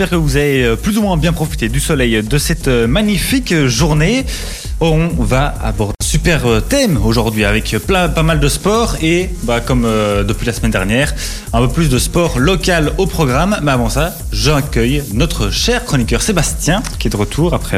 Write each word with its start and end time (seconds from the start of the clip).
j'espère 0.00 0.18
que 0.18 0.22
vous 0.24 0.36
avez 0.36 0.64
euh, 0.64 0.76
plus 0.76 0.96
ou 0.96 1.02
moins 1.02 1.18
bien 1.18 1.34
profité 1.34 1.68
du 1.68 1.78
soleil 1.78 2.22
de 2.22 2.38
cette 2.38 2.68
euh, 2.68 2.86
magnifique 2.86 3.54
journée. 3.66 4.24
On 4.80 5.08
va 5.08 5.54
aborder 5.62 5.92
un 6.00 6.04
super 6.06 6.46
euh, 6.46 6.60
thème 6.60 6.98
aujourd'hui 7.04 7.44
avec 7.44 7.76
plein, 7.86 8.08
pas 8.08 8.22
mal 8.22 8.40
de 8.40 8.48
sport 8.48 8.96
et 9.02 9.28
bah, 9.42 9.60
comme 9.60 9.82
depuis 10.26 10.46
la 10.46 10.54
semaine 10.54 10.70
dernière, 10.70 11.14
un 11.52 11.60
peu 11.60 11.68
plus 11.68 11.90
de 11.90 11.98
sport 11.98 12.38
local 12.38 12.92
au 12.96 13.04
programme. 13.04 13.58
Mais 13.62 13.72
avant 13.72 13.90
ça, 13.90 14.14
j'accueille 14.32 15.02
notre 15.12 15.50
cher 15.50 15.84
chroniqueur 15.84 16.22
Sébastien 16.22 16.82
qui 16.98 17.08
est 17.08 17.10
de 17.10 17.18
retour 17.18 17.52
après, 17.52 17.76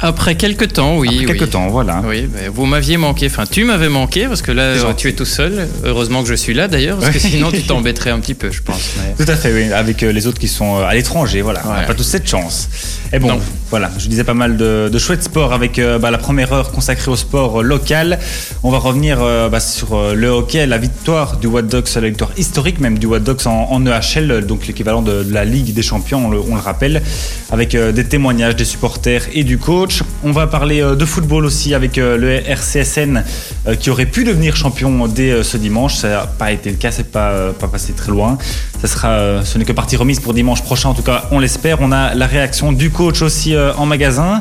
Après 0.00 0.36
quelques 0.36 0.72
temps, 0.74 0.96
oui. 0.96 1.08
après 1.08 1.26
quelques 1.26 1.40
oui. 1.42 1.48
temps. 1.48 1.66
Voilà. 1.68 2.02
Oui, 2.06 2.28
mais 2.32 2.48
vous 2.48 2.66
m'aviez 2.66 2.96
manqué, 2.96 3.26
enfin 3.26 3.44
tu 3.50 3.64
m'avais 3.64 3.88
manqué 3.88 4.26
parce 4.28 4.42
que 4.42 4.52
là 4.52 4.76
gentil. 4.76 4.94
tu 4.96 5.08
es 5.08 5.12
tout 5.12 5.24
seul. 5.24 5.66
Heureusement 5.84 6.22
que 6.22 6.28
je 6.28 6.34
suis 6.34 6.54
là 6.54 6.68
d'ailleurs, 6.68 6.98
parce 6.98 7.10
que 7.12 7.18
sinon 7.18 7.50
tu 7.50 7.62
t'embêterais 7.66 8.10
un 8.10 8.20
petit 8.20 8.34
peu, 8.34 8.50
je 8.52 8.62
pense. 8.62 8.80
mais- 8.98 9.24
Tout 9.24 9.30
à 9.30 9.34
fait, 9.34 9.52
oui, 9.52 9.72
avec 9.72 10.02
euh, 10.04 10.12
les 10.12 10.28
autres 10.28 10.38
qui 10.38 10.46
sont 10.46 10.78
euh, 10.78 10.82
à 10.84 10.94
l'étranger, 10.94 11.42
voilà. 11.42 11.62
On 11.66 11.72
n'a 11.72 11.82
pas 11.82 11.94
tous 11.94 12.04
cette 12.04 12.28
chance. 12.28 12.68
Et 13.12 13.18
bon, 13.18 13.28
Non. 13.28 13.40
voilà, 13.70 13.90
je 13.98 14.06
disais 14.06 14.22
pas 14.22 14.34
mal 14.34 14.56
de, 14.56 14.88
de 14.92 14.98
chouettes 14.98 15.24
sports 15.24 15.52
avec 15.52 15.78
euh, 15.78 15.98
bah, 15.98 16.10
la 16.12 16.18
première 16.18 16.52
heure 16.52 16.70
consacrée 16.70 17.10
au 17.10 17.16
sport 17.16 17.60
euh, 17.60 17.62
local. 17.64 18.18
On 18.62 18.70
va 18.70 18.78
revenir 18.78 19.18
euh, 19.20 19.48
bah, 19.48 19.58
sur 19.60 19.94
euh, 19.96 20.14
le 20.14 20.28
hockey, 20.28 20.64
la 20.66 20.78
victoire 20.78 21.38
du 21.38 21.46
What 21.48 21.62
Dogs, 21.62 21.86
la 21.96 22.02
victoire 22.08 22.30
historique 22.36 22.78
même 22.78 22.98
du 22.98 23.06
What 23.06 23.20
Dogs 23.20 23.46
en, 23.46 23.66
en 23.72 23.84
EHL, 23.86 24.44
donc 24.46 24.66
l'équivalent 24.68 25.02
de, 25.02 25.24
de 25.24 25.32
la 25.34 25.44
Ligue 25.44 25.72
des 25.74 25.82
Champions, 25.82 26.26
on 26.26 26.30
le, 26.30 26.38
on 26.38 26.54
le 26.54 26.60
rappelle, 26.60 27.02
avec 27.50 27.74
euh, 27.74 27.90
des 27.90 28.04
témoignages 28.04 28.54
des 28.54 28.64
supporters 28.66 29.22
et 29.32 29.42
du 29.42 29.58
coach. 29.58 29.87
On 30.24 30.32
va 30.32 30.46
parler 30.46 30.82
euh, 30.82 30.96
de 30.96 31.04
football 31.04 31.44
aussi 31.44 31.74
avec 31.74 31.96
euh, 31.96 32.16
le 32.16 32.46
RCSN 32.48 33.22
euh, 33.66 33.76
qui 33.76 33.90
aurait 33.90 34.06
pu 34.06 34.24
devenir 34.24 34.56
champion 34.56 35.06
dès 35.06 35.42
ce 35.42 35.56
dimanche. 35.56 35.94
Ça 35.94 36.08
n'a 36.08 36.26
pas 36.26 36.52
été 36.52 36.70
le 36.70 36.76
cas, 36.76 36.90
c'est 36.90 37.10
pas, 37.10 37.52
pas 37.52 37.68
passé 37.68 37.92
très 37.92 38.10
loin. 38.10 38.36
Ce 38.82 39.58
n'est 39.58 39.64
que 39.64 39.72
partie 39.72 39.96
remise 39.96 40.20
pour 40.20 40.34
dimanche 40.34 40.62
prochain, 40.62 40.88
en 40.88 40.94
tout 40.94 41.02
cas, 41.02 41.24
on 41.30 41.38
l'espère. 41.38 41.80
On 41.80 41.92
a 41.92 42.14
la 42.14 42.26
réaction 42.26 42.72
du 42.72 42.90
coach 42.90 43.22
aussi 43.22 43.56
en 43.56 43.86
magasin. 43.86 44.40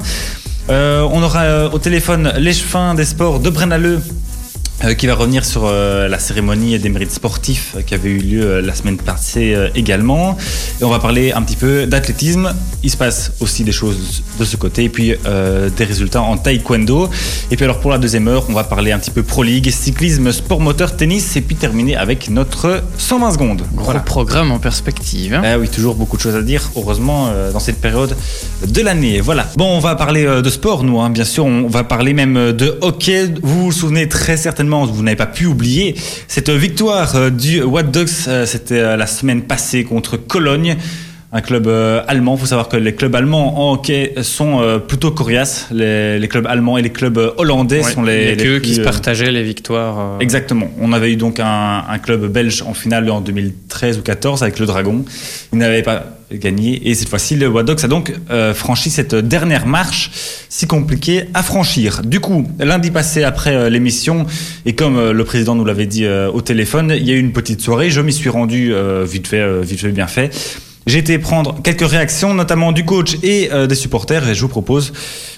On 0.69 1.23
aura 1.23 1.67
au 1.67 1.79
téléphone 1.79 2.33
l'échevin 2.37 2.93
des 2.93 3.05
sports 3.05 3.39
de 3.39 3.49
Brennaleux. 3.49 4.01
Euh, 4.83 4.93
qui 4.93 5.07
va 5.07 5.15
revenir 5.15 5.43
sur 5.43 5.63
euh, 5.65 6.07
la 6.07 6.19
cérémonie 6.19 6.77
des 6.77 6.89
mérites 6.89 7.11
sportifs 7.11 7.73
euh, 7.75 7.81
qui 7.81 7.95
avait 7.95 8.09
eu 8.09 8.19
lieu 8.19 8.59
la 8.61 8.75
semaine 8.75 8.97
passée 8.97 9.55
également. 9.75 10.37
Et 10.79 10.83
on 10.83 10.89
va 10.89 10.99
parler 10.99 11.31
un 11.31 11.41
petit 11.41 11.55
peu 11.55 11.87
d'athlétisme. 11.87 12.53
Il 12.83 12.91
se 12.91 12.97
passe 12.97 13.31
aussi 13.39 13.63
des 13.63 13.71
choses 13.71 14.21
de 14.39 14.45
ce 14.45 14.55
côté. 14.55 14.83
Et 14.83 14.89
puis 14.89 15.13
des 15.77 15.83
résultats 15.83 16.21
en 16.21 16.37
taekwondo. 16.37 17.09
Et 17.51 17.55
puis 17.55 17.65
alors 17.65 17.79
pour 17.79 17.89
la 17.91 17.97
deuxième 17.97 18.27
heure, 18.27 18.45
on 18.49 18.53
va 18.53 18.63
parler 18.63 18.91
un 18.91 18.99
petit 18.99 19.09
peu 19.11 19.23
Pro 19.23 19.41
League, 19.43 19.69
cyclisme, 19.71 20.31
sport 20.31 20.59
moteur, 20.61 20.95
tennis. 20.95 21.35
Et 21.35 21.41
puis 21.41 21.55
terminer 21.55 21.95
avec 21.95 22.29
notre 22.29 22.83
120 22.97 23.31
secondes. 23.31 23.63
Gros 23.73 23.85
Voilà. 23.85 23.99
programme 24.01 24.51
en 24.51 24.59
perspective. 24.59 25.33
hein. 25.33 25.41
Ah 25.43 25.57
oui, 25.57 25.69
toujours 25.69 25.95
beaucoup 25.95 26.17
de 26.17 26.21
choses 26.21 26.35
à 26.35 26.41
dire, 26.43 26.69
heureusement, 26.75 27.31
dans 27.51 27.59
cette 27.59 27.81
période 27.81 28.15
de 28.67 28.81
l'année. 28.81 29.21
Voilà. 29.21 29.47
Bon, 29.57 29.65
on 29.75 29.79
va 29.79 29.95
parler 29.95 30.23
de 30.25 30.49
sport, 30.49 30.83
nous, 30.83 30.99
hein, 31.01 31.09
bien 31.09 31.25
sûr. 31.25 31.45
On 31.45 31.67
va 31.67 31.83
parler 31.83 32.13
même 32.13 32.51
de 32.53 32.77
hockey. 32.81 33.33
Vous 33.41 33.65
vous 33.65 33.71
souvenez 33.71 34.07
très 34.07 34.37
certainement, 34.37 34.66
vous 34.67 35.03
n'avez 35.03 35.15
pas 35.15 35.25
pu 35.25 35.45
oublier, 35.45 35.95
cette 36.27 36.49
victoire 36.49 37.15
euh, 37.15 37.29
du 37.29 37.61
What 37.61 37.83
Dogs, 37.83 38.09
euh, 38.27 38.45
c'était 38.45 38.79
euh, 38.79 38.97
la 38.97 39.07
semaine 39.07 39.43
passée 39.43 39.83
contre 39.83 40.17
Cologne. 40.17 40.77
Un 41.37 41.41
club 41.41 41.67
euh, 41.67 42.01
allemand. 42.07 42.33
Il 42.33 42.39
faut 42.39 42.47
savoir 42.47 42.67
que 42.67 42.77
les 42.77 42.95
clubs 42.95 43.13
allemands 43.13 43.59
en 43.61 43.73
hockey 43.73 44.15
sont 44.23 44.59
euh, 44.59 44.79
plutôt 44.79 45.11
coriaces. 45.11 45.67
Les, 45.71 46.17
les 46.17 46.27
clubs 46.27 46.47
allemands 46.47 46.79
et 46.79 46.81
les 46.81 46.89
clubs 46.89 47.19
euh, 47.19 47.29
hollandais 47.37 47.83
Ouais, 47.83 47.91
sont 47.91 48.01
les, 48.01 48.33
les 48.33 48.43
eux 48.43 48.59
plus, 48.59 48.61
qui 48.61 48.73
se 48.73 48.81
partageaient 48.81 49.31
les 49.31 49.43
victoires. 49.43 50.17
Exactement. 50.19 50.67
On 50.81 50.93
avait 50.93 51.13
eu 51.13 51.15
donc 51.15 51.39
un, 51.39 51.83
un 51.87 51.99
club 51.99 52.25
belge 52.25 52.63
en 52.63 52.73
finale 52.73 53.07
en 53.11 53.21
2013 53.21 53.99
ou 53.99 54.01
14 54.01 54.41
avec 54.41 54.57
le 54.57 54.65
Dragon. 54.65 55.05
Il 55.53 55.59
n'avait 55.59 55.83
pas 55.83 56.05
gagné 56.31 56.89
et 56.89 56.95
cette 56.95 57.07
fois-ci 57.07 57.35
le 57.35 57.47
Wadox 57.47 57.83
a 57.83 57.87
donc 57.87 58.13
franchi 58.53 58.89
cette 58.89 59.15
dernière 59.15 59.65
marche 59.65 60.11
si 60.49 60.65
compliquée 60.65 61.25
à 61.35 61.43
franchir. 61.43 62.01
Du 62.03 62.19
coup, 62.19 62.47
lundi 62.59 62.89
passé 62.89 63.23
après 63.23 63.69
l'émission 63.69 64.25
et 64.65 64.73
comme 64.73 65.11
le 65.11 65.23
président 65.23 65.53
nous 65.53 65.63
l'avait 65.65 65.85
dit 65.85 66.05
au 66.07 66.41
téléphone, 66.41 66.93
il 66.97 67.07
y 67.07 67.11
a 67.11 67.13
eu 67.13 67.19
une 67.19 67.31
petite 67.31 67.61
soirée. 67.61 67.91
Je 67.91 68.01
m'y 68.01 68.11
suis 68.11 68.29
rendu 68.29 68.73
vite 69.05 69.27
fait, 69.27 69.61
vite 69.61 69.79
fait, 69.79 69.91
bien 69.91 70.07
fait. 70.07 70.31
J'ai 70.87 70.99
été 70.99 71.19
prendre 71.19 71.61
quelques 71.61 71.87
réactions, 71.87 72.33
notamment 72.33 72.71
du 72.71 72.83
coach 72.85 73.17
et 73.21 73.49
euh, 73.51 73.67
des 73.67 73.75
supporters, 73.75 74.27
et 74.27 74.33
je 74.33 74.41
vous 74.41 74.47
propose 74.47 74.93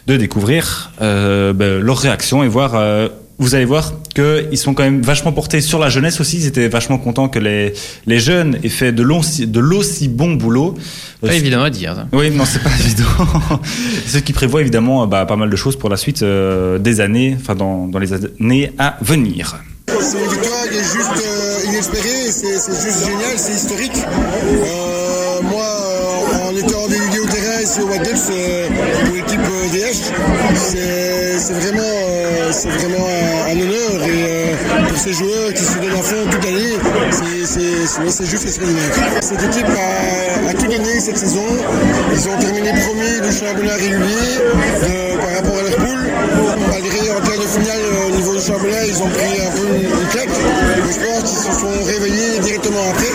de 0.07 0.15
découvrir 0.15 0.91
euh, 1.01 1.51
ben, 1.53 1.79
leurs 1.81 1.97
réactions 1.97 2.43
et 2.43 2.47
voir. 2.47 2.75
euh, 2.75 3.09
vous 3.41 3.55
allez 3.55 3.63
voir 3.63 3.93
qu'ils 4.13 4.57
sont 4.57 4.73
quand 4.73 4.83
même 4.83 5.01
vachement 5.01 5.31
portés 5.31 5.61
sur 5.61 5.79
la 5.79 5.87
jeunesse 5.87 6.19
aussi. 6.19 6.35
Ils 6.39 6.45
étaient 6.47 6.67
vachement 6.67 6.97
contents 6.97 7.29
que 7.29 7.39
les, 7.39 7.71
les 8.05 8.19
jeunes 8.19 8.57
aient 8.65 8.67
fait 8.67 8.91
de 8.91 9.01
l'aussi 9.01 9.47
de 9.47 9.61
l'aussi 9.61 10.09
bon 10.09 10.33
boulot. 10.33 10.75
Pas 11.21 11.29
Euh, 11.29 11.31
évident 11.31 11.63
à 11.63 11.69
dire. 11.69 11.95
ça. 11.95 12.05
oui, 12.11 12.31
non, 12.31 12.43
c'est 12.43 12.61
pas 12.61 12.69
évident. 12.81 13.61
Ce 14.07 14.17
qui 14.17 14.33
prévoit 14.33 14.59
évidemment 14.59 15.07
bah, 15.07 15.25
pas 15.25 15.37
mal 15.37 15.49
de 15.49 15.55
choses 15.55 15.77
pour 15.77 15.89
la 15.89 15.95
suite 15.95 16.21
euh, 16.21 16.79
des 16.79 16.99
années, 16.99 17.37
enfin 17.39 17.55
dans, 17.55 17.87
dans 17.87 17.99
les 17.99 18.11
années 18.11 18.73
à 18.77 18.97
venir. 19.01 19.57
C'est 19.87 20.17
une 20.17 20.29
victoire 20.31 20.63
qui 20.69 20.75
est 20.77 20.83
juste 20.83 21.25
euh, 21.25 21.69
inespérée, 21.69 22.31
c'est 22.31 22.55
juste 22.83 23.05
génial, 23.05 23.37
c'est 23.37 23.53
historique. 23.53 24.03
Euh, 27.83 28.67
pour 29.05 29.15
l'équipe 29.15 29.39
euh, 29.39 30.53
c'est 30.55 31.39
c'est 31.39 31.53
vraiment, 31.53 31.81
euh, 31.81 32.51
c'est 32.51 32.67
vraiment 32.69 33.05
un, 33.07 33.51
un 33.51 33.61
honneur 33.61 34.03
et 34.03 34.23
euh, 34.27 34.53
pour 34.89 34.97
ces 34.97 35.13
joueurs 35.13 35.53
qui 35.53 35.63
se 35.63 35.77
donnent 35.79 35.93
à 35.97 36.01
fond 36.03 36.15
toute 36.29 36.43
l'année, 36.43 36.75
c'est- 37.11 37.45
c'est 37.45 37.87
c'est- 37.87 38.09
c'est 38.11 38.25
juste 38.25 38.43
extraordinaire. 38.45 38.91
Cette 39.21 39.43
équipe 39.43 39.65
a, 39.67 40.53
tout 40.53 40.67
donné 40.67 40.99
cette 40.99 41.17
saison. 41.17 41.45
Ils 42.11 42.27
ont 42.29 42.37
terminé 42.39 42.71
premier 42.73 43.21
du 43.21 43.31
championnat 43.31 43.75
régulier 43.75 44.31
par 45.21 45.35
rapport 45.35 45.57
à 45.59 45.63
leur 45.63 45.75
poule. 45.77 46.05
Malgré 46.71 47.11
en 47.11 47.21
quart 47.21 47.37
de 47.39 47.47
finale 47.47 47.81
euh, 47.81 48.07
au 48.07 48.11
niveau 48.15 48.35
du 48.35 48.41
championnat, 48.41 48.85
ils 48.85 49.01
ont 49.01 49.07
pris 49.09 49.39
un 49.47 49.51
peu 49.51 49.67
une, 49.75 50.07
claque. 50.11 50.29
Je 50.91 50.99
pense 51.05 51.29
qu'ils 51.29 51.53
se 51.53 51.59
sont 51.59 51.83
réveillés 51.85 52.39
directement 52.39 52.83
après. 52.91 53.13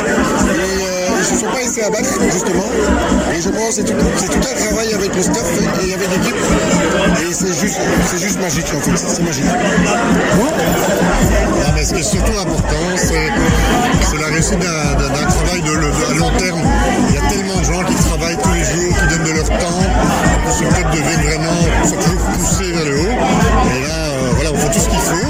Et 0.54 0.73
ils 1.24 1.36
se 1.36 1.40
sont 1.40 1.50
pas 1.50 1.58
laissés 1.58 1.82
abattre, 1.82 2.20
justement. 2.30 2.68
Et 3.34 3.40
je 3.40 3.48
pense 3.48 3.68
que 3.68 3.74
c'est 3.74 3.84
tout, 3.84 3.94
un 3.94 4.66
travail 4.66 4.92
avec 4.94 5.14
le 5.14 5.22
staff 5.22 5.46
et 5.86 5.94
avec 5.94 6.10
l'équipe. 6.10 6.36
Et 7.22 7.32
c'est 7.32 7.54
juste, 7.54 7.80
juste 8.16 8.40
magique, 8.40 8.66
en 8.74 8.80
fait. 8.80 8.96
C'est 8.96 9.22
magique. 9.22 9.44
Mais 11.74 11.84
ce 11.84 11.94
qui 11.94 12.00
est 12.00 12.02
surtout 12.02 12.38
important, 12.38 12.96
c'est 12.96 14.18
la 14.18 14.26
réussite 14.26 14.58
d'un 14.58 15.26
travail 15.26 15.62
de, 15.62 15.70
à 15.70 16.14
long 16.18 16.30
terme. 16.38 16.62
Il 17.08 17.14
y 17.14 17.18
a 17.18 17.22
tellement 17.28 17.58
de 17.58 17.64
gens 17.64 17.84
qui 17.84 17.94
travaillent 17.94 18.38
tous 18.42 18.52
les 18.52 18.64
jours, 18.64 18.96
qui 18.96 19.06
donnent 19.14 19.24
de 19.24 19.32
leur 19.32 19.48
temps, 19.48 19.82
pour 20.44 20.52
ce 20.52 20.64
club 20.64 20.90
devienne 20.92 21.22
vraiment, 21.22 21.86
soit 21.86 21.98
toujours 21.98 22.20
poussé 22.20 22.72
vers 22.72 22.84
le 22.84 23.00
haut. 23.00 23.16
Et 23.76 23.82
là, 23.82 23.94
euh, 23.94 24.30
voilà, 24.34 24.50
on 24.52 24.56
fait 24.56 24.70
tout 24.72 24.80
ce 24.80 24.88
qu'il 24.88 24.98
faut. 24.98 25.23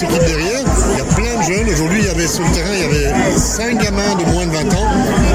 Derrière. 0.00 0.64
Il 0.92 0.98
y 0.98 1.00
a 1.00 1.04
plein 1.04 1.38
de 1.38 1.42
jeunes. 1.42 1.68
Aujourd'hui, 1.68 1.98
il 2.00 2.06
y 2.06 2.08
avait 2.08 2.26
sur 2.26 2.42
le 2.42 2.50
terrain, 2.52 2.70
il 2.72 2.80
y 2.80 2.84
avait 2.84 3.36
5 3.36 3.76
gamins 3.76 4.14
de 4.18 4.24
moins 4.32 4.46
de 4.46 4.52
20 4.52 4.74
ans. 4.74 4.88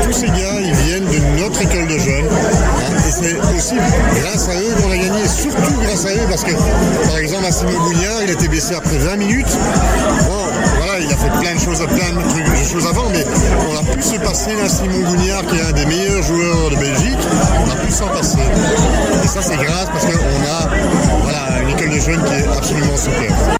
Tous 0.03 0.13
ces 0.13 0.27
gars, 0.27 0.57
ils 0.59 0.73
viennent 0.73 1.05
de 1.05 1.41
notre 1.41 1.61
école 1.61 1.85
de 1.85 1.97
jeunes. 1.99 2.25
Hein, 2.25 2.97
Et 3.07 3.11
c'est 3.11 3.55
aussi 3.55 3.75
grâce 4.15 4.49
à 4.49 4.55
eux 4.55 4.73
qu'on 4.81 4.91
a 4.91 4.97
gagné, 4.97 5.27
surtout 5.27 5.79
grâce 5.83 6.05
à 6.05 6.09
eux, 6.09 6.27
parce 6.29 6.43
que, 6.43 6.53
par 7.07 7.17
exemple, 7.17 7.45
Simon 7.51 7.79
Bougnard, 7.83 8.23
il 8.23 8.31
été 8.31 8.47
blessé 8.47 8.73
après 8.73 8.97
20 8.97 9.17
minutes. 9.17 9.57
Bon, 10.25 10.47
voilà, 10.77 10.99
il 11.01 11.11
a 11.11 11.17
fait 11.17 11.29
plein 11.39 11.53
de 11.53 11.59
choses, 11.59 11.77
plein 11.77 12.11
de 12.19 12.29
trucs, 12.29 12.45
de 12.45 12.67
choses 12.67 12.87
avant, 12.87 13.09
mais 13.11 13.25
on 13.69 13.77
a 13.77 13.95
pu 13.95 14.01
se 14.01 14.15
passer 14.15 14.55
d'un 14.55 14.69
Simon 14.69 15.03
Bougnard, 15.05 15.45
qui 15.45 15.57
est 15.57 15.61
un 15.61 15.71
des 15.71 15.85
meilleurs 15.85 16.23
joueurs 16.23 16.71
de 16.71 16.77
Belgique, 16.77 17.23
on 17.63 17.71
a 17.71 17.75
pu 17.75 17.91
s'en 17.91 18.07
passer. 18.07 18.39
Et 19.23 19.27
ça, 19.27 19.41
c'est 19.41 19.57
grâce 19.57 19.89
parce 19.93 20.05
qu'on 20.05 20.11
a 20.11 20.69
voilà, 21.21 21.61
une 21.61 21.69
école 21.69 21.89
de 21.91 21.99
jeunes 21.99 22.23
qui 22.23 22.33
est 22.33 22.57
absolument 22.57 22.97
super. 22.97 23.57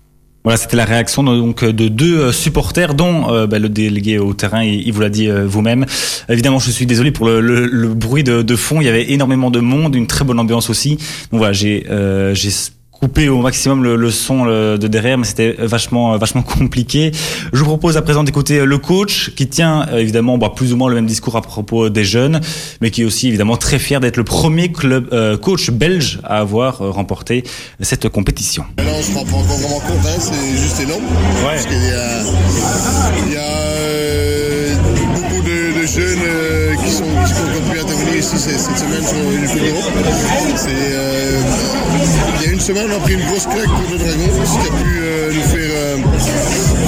Voilà, 0.47 0.55
c'était 0.55 0.77
la 0.77 0.85
réaction 0.85 1.23
donc 1.23 1.65
de 1.65 1.89
deux 1.89 2.19
euh, 2.19 2.31
supporters, 2.31 2.93
dont 2.93 3.33
euh, 3.33 3.47
bah, 3.47 3.59
le 3.59 3.67
délégué 3.67 4.17
au 4.17 4.33
terrain, 4.33 4.63
il, 4.63 4.89
vous 4.93 5.01
l'a 5.01 5.09
dit 5.09 5.27
euh, 5.29 5.45
vous-même. 5.45 5.85
Évidemment, 6.29 6.57
je 6.59 6.71
suis 6.71 6.85
désolé 6.85 7.11
pour 7.11 7.25
le, 7.25 7.41
le- 7.41 7.65
le 7.65 7.93
bruit 7.93 8.23
de, 8.23 8.43
de 8.43 8.55
fond. 8.55 8.79
Il 8.79 8.85
y 8.85 8.87
avait 8.87 9.11
énormément 9.11 9.51
de 9.51 9.59
monde, 9.59 9.93
une 9.93 10.07
très 10.07 10.23
bonne 10.23 10.39
ambiance 10.39 10.69
aussi. 10.69 10.91
Donc 11.31 11.39
voilà, 11.39 11.51
j'ai 11.51 11.85
j'ai 12.33 12.49
coupé 12.99 13.29
au 13.29 13.41
maximum 13.41 13.83
le, 13.83 13.95
le 13.95 14.11
son 14.11 14.43
le- 14.45 14.77
de 14.77 14.87
derrière, 14.87 15.17
mais 15.17 15.25
c'était 15.25 15.55
vachement 15.59 16.13
euh, 16.13 16.17
vachement 16.17 16.41
compliqué. 16.57 17.11
Je 17.53 17.59
vous 17.59 17.65
propose 17.65 17.97
à 17.97 18.01
présent 18.01 18.23
d'écouter 18.23 18.65
le 18.65 18.77
coach 18.77 19.31
qui 19.35 19.47
tient 19.47 19.85
euh, 19.91 19.97
évidemment 19.97 20.37
bah, 20.37 20.51
plus 20.55 20.73
ou 20.73 20.77
moins 20.77 20.89
le 20.89 20.95
même 20.95 21.05
discours 21.05 21.35
à 21.35 21.41
propos 21.41 21.89
des 21.89 22.03
jeunes, 22.05 22.41
mais 22.81 22.91
qui 22.91 23.01
est 23.03 23.05
aussi 23.05 23.27
évidemment 23.27 23.57
très 23.57 23.79
fier 23.79 23.99
d'être 23.99 24.17
le 24.17 24.23
premier 24.23 24.71
club 24.71 25.09
euh, 25.13 25.37
coach 25.37 25.69
belge 25.69 26.19
à 26.23 26.39
avoir 26.39 26.81
euh, 26.81 26.89
remporté 26.91 27.43
cette 27.81 28.09
compétition. 28.09 28.65
Là, 28.77 28.83
on 28.97 29.01
se 29.03 29.13
rend 29.13 29.25
pas 29.25 29.37
encore 29.37 29.57
vraiment 29.57 29.79
compte, 29.79 30.05
hein, 30.05 30.19
c'est 30.19 30.57
juste 30.61 30.79
énorme. 30.79 31.03
Parce 31.43 31.65
qu'il 31.65 31.73
y 31.83 31.91
a, 31.91 32.21
il 33.27 33.33
y 33.33 33.37
a 33.37 33.66
cette, 38.35 38.77
semaine 38.77 39.07
sur 39.07 39.31
une 39.31 39.47
Coupe 39.47 39.61
d'Europe. 39.61 39.93
C'est, 40.57 40.69
euh, 40.69 41.39
Il 42.39 42.45
y 42.45 42.49
a 42.49 42.51
une 42.51 42.59
semaine, 42.59 42.87
on 42.91 42.95
a 42.97 42.99
pris 42.99 43.13
une 43.13 43.25
grosse 43.25 43.45
claque 43.45 43.69
pour 43.69 43.91
le 43.91 43.97
Dragon, 43.97 44.27
ce 44.43 44.51
qui 44.51 44.67
a 44.67 44.83
pu 44.83 44.99
euh, 44.99 45.31
nous 45.31 45.41
faire 45.43 45.71
euh, 45.71 45.95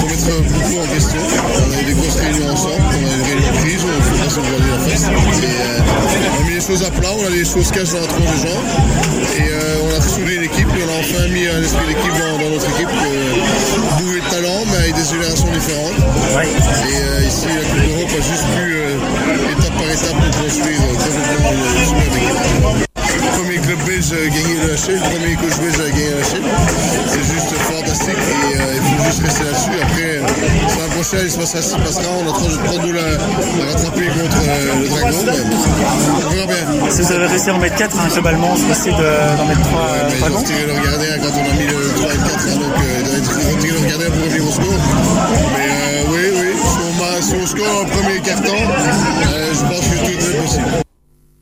remettre 0.02 0.52
beaucoup 0.52 0.78
en 0.80 0.94
question. 0.94 1.20
On 1.20 1.72
a 1.72 1.80
eu 1.80 1.84
des 1.84 1.94
grosses 1.94 2.16
réunions 2.16 2.52
ensemble, 2.52 2.82
on 2.84 2.92
a 2.92 3.12
eu 3.12 3.16
une 3.16 3.24
réunion 3.24 3.52
de 3.52 3.56
crise, 3.56 3.80
on 3.84 3.88
a 3.88 4.02
fait 4.04 4.28
se 4.28 4.40
voir 4.40 4.76
en 4.76 4.88
face. 4.88 5.04
Et, 5.04 5.46
euh, 5.46 6.60
choses 6.60 6.84
à 6.84 6.90
plat, 6.90 7.08
on 7.18 7.26
a 7.26 7.30
des 7.30 7.44
choses 7.44 7.70
cachées 7.72 7.94
dans 7.94 8.00
la 8.00 8.06
tronche 8.06 8.30
des 8.30 8.48
gens. 8.48 8.60
Et 9.40 9.48
on 9.82 9.96
a 9.96 10.00
soudé 10.02 10.38
l'équipe 10.38 10.68
et 10.68 10.82
on 10.84 10.92
a 10.92 11.00
enfin 11.00 11.26
mis 11.32 11.48
un 11.48 11.62
esprit 11.62 11.86
d'équipe 11.88 12.12
dans, 12.20 12.36
dans, 12.44 12.50
notre 12.50 12.68
équipe. 12.68 12.88
Doué 13.98 14.20
de 14.20 14.28
talent, 14.28 14.60
mais 14.70 14.76
avec 14.76 14.94
des 14.94 15.08
générations 15.08 15.50
différentes. 15.50 15.98
Et 16.84 17.26
ici, 17.26 17.46
la 17.48 17.64
Coupe 17.64 17.88
d'Europe 17.88 18.12
a 18.12 18.22
juste 18.22 18.44
pu, 18.54 19.69
par 19.80 19.90
étape, 19.90 20.16
pour 20.16 20.42
construire 20.42 20.80
complètement 20.88 21.52
une 21.52 21.86
super 21.86 22.16
équipe 22.16 22.90
premier 23.40 23.58
club 23.58 23.78
belge 23.86 24.12
a 24.12 24.28
gagné 24.28 24.54
le 24.62 24.74
HL, 24.76 24.94
le 24.94 25.08
premier 25.10 25.34
coach 25.36 25.56
belge 25.58 25.80
a 25.80 25.90
gagné 25.90 26.10
le 26.10 26.20
HL. 26.20 26.44
C'est 27.06 27.24
juste 27.24 27.52
fantastique 27.56 28.14
et 28.14 28.60
euh, 28.60 28.76
il 28.76 28.82
faut 28.82 29.04
juste 29.04 29.22
rester 29.24 29.44
là-dessus. 29.44 29.76
Après, 29.82 30.12
la 30.20 30.88
prochaine, 30.94 31.24
il 31.24 31.30
se 31.30 31.38
passera 31.38 31.62
ce 31.62 31.74
qui 31.74 31.80
passera. 31.80 32.04
On 32.20 32.28
a 32.28 32.32
trois, 32.32 32.64
trois 32.64 32.78
doules 32.84 32.98
à, 32.98 33.02
à, 33.02 33.66
rattraper 33.66 34.06
contre 34.06 34.40
euh, 34.46 34.80
le 34.82 34.88
Dragon. 34.88 35.18
Mais 35.26 36.26
on 36.26 36.30
verra 36.30 36.46
bien. 36.46 36.90
Si 36.90 37.02
vous 37.02 37.12
avez 37.12 37.26
réussi 37.26 37.50
à 37.50 37.54
en 37.54 37.58
mettre 37.58 37.76
4, 37.76 37.96
hein, 37.98 38.08
globalement, 38.12 38.56
c'est 38.56 38.66
possible 38.66 39.02
d'en 39.36 39.46
mettre 39.46 39.62
3 39.62 39.80
ouais, 39.80 40.18
Dragons 40.20 40.26
Ils 40.26 40.32
ont 40.32 40.38
retiré 40.38 40.66
le 40.66 40.74
gardien 40.74 41.18
quand 41.22 41.34
on 41.34 41.44
a 41.50 41.54
mis 41.56 41.66
le 41.66 41.94
3 41.96 42.10
et 42.10 42.16
le 42.16 42.22
4. 42.22 42.40
Hein, 42.40 42.56
donc, 42.60 42.76
euh, 42.76 43.10
ils 43.10 43.46
ont 43.46 43.54
retiré 43.56 43.80
le 43.80 43.88
gardien 43.88 44.10
pour 44.10 44.24
revenir 44.24 44.48
au 44.48 44.52
score. 44.52 44.80
Mais 45.56 45.68
euh, 45.70 46.04
oui, 46.10 46.24
oui, 46.34 46.50
si 47.20 47.34
on, 47.34 47.46
score 47.46 47.82
en 47.82 47.84
premier 47.84 48.20
carton, 48.20 48.56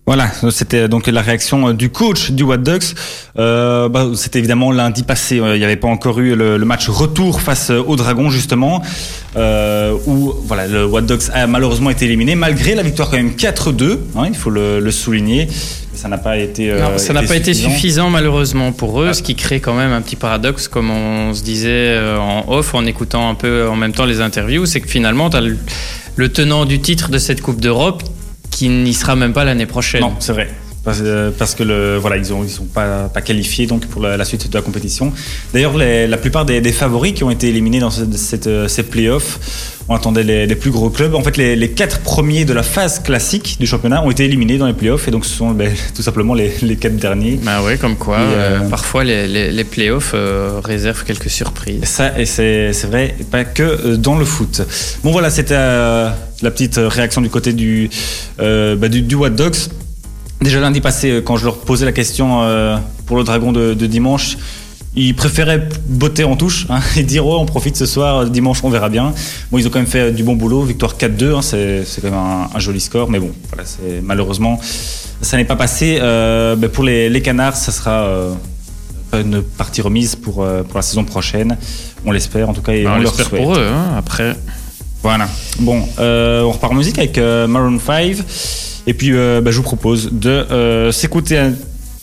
Voilà, 0.08 0.31
c'était 0.49 0.88
donc 0.88 1.06
la 1.06 1.20
réaction 1.20 1.75
du 1.75 1.90
coach 1.90 2.31
du 2.31 2.43
What 2.43 2.56
Ducks. 2.56 2.94
Euh, 3.38 3.90
bah, 3.90 4.06
c'était 4.14 4.38
évidemment 4.38 4.72
lundi 4.72 5.02
passé. 5.02 5.37
Il 5.37 5.58
n'y 5.58 5.64
avait 5.64 5.76
pas 5.76 5.88
encore 5.88 6.19
eu 6.19 6.34
le, 6.34 6.56
le, 6.56 6.64
match 6.64 6.88
retour 6.88 7.43
face 7.43 7.69
au 7.69 7.94
Dragon 7.94 8.31
justement, 8.31 8.81
euh, 9.37 9.94
où 10.06 10.32
voilà 10.46 10.66
le 10.66 10.87
What 10.87 11.02
Ducks 11.02 11.28
a 11.34 11.46
malheureusement 11.46 11.90
été 11.90 12.06
éliminé 12.06 12.37
malgré 12.37 12.75
la 12.75 12.82
victoire 12.82 13.10
quand 13.10 13.19
même 13.19 13.32
4-2. 13.32 13.99
Hein, 14.16 14.28
il 14.28 14.34
faut 14.34 14.49
le, 14.49 14.81
le 14.81 14.90
souligner. 14.90 15.46
Ça 15.93 16.08
n'a 16.08 16.16
pas 16.16 16.38
été. 16.38 16.70
Euh, 16.70 16.81
non, 16.81 16.96
ça 16.96 17.12
n'a 17.12 17.20
pas 17.20 17.34
suffisant. 17.34 17.43
été 17.43 17.52
suffisant 17.52 18.08
malheureusement 18.08 18.72
pour 18.72 19.02
eux, 19.02 19.08
ah. 19.11 19.12
ce 19.12 19.22
qui 19.22 19.34
crée 19.34 19.61
quand 19.61 19.75
même 19.75 19.93
un 19.93 20.00
petit 20.00 20.16
paradoxe, 20.16 20.69
comme 20.69 20.90
on 20.90 21.34
se 21.34 21.43
disait 21.43 21.99
en 22.19 22.46
off 22.49 22.72
en 22.72 22.87
écoutant 22.87 23.28
un 23.28 23.34
peu 23.34 23.69
en 23.69 23.76
même 23.76 23.93
temps 23.93 24.06
les 24.06 24.22
interviews, 24.22 24.64
c'est 24.64 24.81
que 24.81 24.88
finalement, 24.88 25.28
tu 25.28 25.37
as 25.37 25.43
le, 25.43 25.58
le 26.16 26.32
tenant 26.32 26.64
du 26.64 26.81
titre 26.81 27.11
de 27.11 27.19
cette 27.19 27.43
Coupe 27.43 27.61
d'Europe 27.61 28.02
qui 28.50 28.69
n'y 28.69 28.95
sera 28.95 29.17
même 29.17 29.33
pas 29.33 29.45
l'année 29.45 29.67
prochaine. 29.67 30.00
Non, 30.00 30.15
c'est 30.19 30.33
vrai. 30.33 30.50
Parce, 30.84 31.02
parce, 31.36 31.54
que 31.54 31.62
le, 31.64 31.96
voilà, 31.98 32.16
ils 32.16 32.22
ils 32.22 32.50
sont 32.50 32.64
pas, 32.64 33.08
pas 33.08 33.20
qualifiés 33.20 33.66
donc 33.66 33.86
pour 33.86 34.00
la, 34.00 34.16
la 34.16 34.25
suite 34.25 34.48
de 34.48 34.54
la 34.54 34.62
compétition. 34.62 35.12
D'ailleurs, 35.52 35.76
la 35.76 36.16
plupart 36.16 36.46
des, 36.46 36.60
des, 36.60 36.72
favoris 36.72 37.12
qui 37.12 37.25
ont 37.25 37.30
été 37.30 37.48
éliminés 37.48 37.80
dans 37.80 37.90
cette, 37.90 38.14
cette, 38.16 38.69
ces 38.69 38.82
playoffs, 38.84 39.38
on 39.88 39.94
attendait 39.94 40.22
les, 40.22 40.46
les, 40.46 40.54
plus 40.54 40.70
gros 40.70 40.90
clubs. 40.90 41.14
En 41.14 41.22
fait, 41.22 41.36
les, 41.36 41.56
les, 41.56 41.70
quatre 41.70 42.00
premiers 42.00 42.44
de 42.44 42.52
la 42.52 42.62
phase 42.62 43.00
classique 43.00 43.56
du 43.58 43.66
championnat 43.66 44.02
ont 44.04 44.10
été 44.10 44.25
éliminés 44.25 44.58
dans 44.58 44.66
les 44.66 44.75
playoffs 44.75 45.08
et 45.08 45.10
donc 45.10 45.25
ce 45.25 45.34
sont 45.34 45.50
ben, 45.52 45.72
tout 45.94 46.02
simplement 46.02 46.34
les, 46.34 46.52
les, 46.62 46.76
quatre 46.76 46.96
derniers. 46.96 47.40
Bah 47.42 47.60
oui, 47.64 47.78
comme 47.78 47.96
quoi, 47.96 48.19
et, 48.19 48.22
euh, 48.22 48.60
euh, 48.60 48.69
parfois 48.69 49.04
les, 49.04 49.64
playoffs 49.64 50.12
euh, 50.14 50.60
réservent 50.62 51.04
quelques 51.04 51.30
surprises. 51.30 51.84
Ça, 51.84 52.19
et 52.19 52.26
c'est 52.26 52.72
vrai, 52.86 53.14
pas 53.30 53.44
que 53.44 53.96
dans 53.96 54.19
le 54.19 54.25
foot. 54.25 54.62
Bon 55.02 55.12
voilà, 55.12 55.30
c'était 55.30 55.54
euh, 55.56 56.10
la 56.42 56.50
petite 56.50 56.76
réaction 56.76 57.20
du 57.20 57.30
côté 57.30 57.52
du, 57.52 57.90
bah, 58.38 58.88
du, 58.88 59.02
du 59.02 59.14
What 59.14 59.30
Dogs. 59.30 59.56
Déjà 60.40 60.61
lundi 60.61 60.81
passé, 60.81 61.20
quand 61.25 61.37
je 61.37 61.44
leur 61.44 61.58
posais 61.58 61.85
la 61.85 61.93
question 61.93 62.43
euh, 62.43 62.76
pour 63.06 63.17
le 63.17 63.25
dragon 63.25 63.50
de, 63.50 63.75
de, 63.75 63.87
dimanche, 63.87 64.38
ils 64.94 65.14
préféraient 65.14 65.69
botter 65.88 66.25
en 66.25 66.37
touche 66.37 66.67
hein, 66.70 66.81
et 66.96 67.02
dire 67.02 67.26
oh, 67.26 67.38
on 67.40 67.46
profite 67.46 67.76
ce 67.76 67.87
soir, 67.87 68.26
dimanche 68.26 68.62
on 68.62 68.70
verra 68.70 68.88
bien. 68.88 69.12
Bon, 69.50 69.58
ils 69.58 69.67
ont 69.67 69.70
quand 69.70 69.81
même 69.81 69.88
fait 69.88 70.12
du 70.12 70.23
bon 70.23 70.37
boulot, 70.37 70.62
victoire 70.62 70.94
4-2, 70.94 71.35
hein, 71.35 71.43
c'est 71.43 72.00
quand 72.00 72.11
même 72.11 72.19
un, 72.19 72.50
un, 72.55 72.58
joli 72.58 72.81
score, 72.81 73.11
mais 73.11 73.19
bon, 73.19 73.32
voilà, 73.52 73.69
malheureusement, 74.02 74.61
ça 75.20 75.37
n'est 75.37 75.44
pas 75.44 75.56
passé. 75.56 75.99
Euh, 76.00 76.56
ben 76.56 76.70
pour 76.70 76.85
les, 76.85 77.08
les, 77.08 77.23
Canards, 77.23 77.56
ça 77.56 77.73
sera 77.73 78.05
euh, 78.05 78.35
une 79.14 79.43
partie 79.43 79.81
remise 79.81 80.17
pour, 80.17 80.43
euh, 80.43 80.62
pour 80.62 80.76
la 80.76 80.82
saison 80.82 81.05
prochaine. 81.05 81.56
On 82.05 82.12
l'espère 82.12 82.49
en 82.49 82.55
tout 82.55 82.62
cas. 82.62 82.73
Et 82.73 82.85
bah, 82.85 82.93
on, 82.94 82.99
on 82.99 83.02
l'espère 83.02 83.31
pour 83.31 83.56
eux, 83.56 83.67
hein, 83.67 83.96
après. 83.96 84.37
Voilà. 85.02 85.29
Bon, 85.61 85.82
euh, 85.99 86.43
on 86.43 86.52
repart 86.52 86.73
en 86.73 86.76
musique 86.76 86.99
avec 86.99 87.19
Maroon 87.19 87.79
5. 87.79 88.17
Et 88.88 88.94
puis, 88.94 89.12
euh, 89.12 89.43
bah, 89.43 89.50
je 89.50 89.58
vous 89.58 89.62
propose 89.62 90.08
de 90.12 90.31
euh, 90.31 90.93
s'écouter 90.93 91.37
à, 91.37 91.50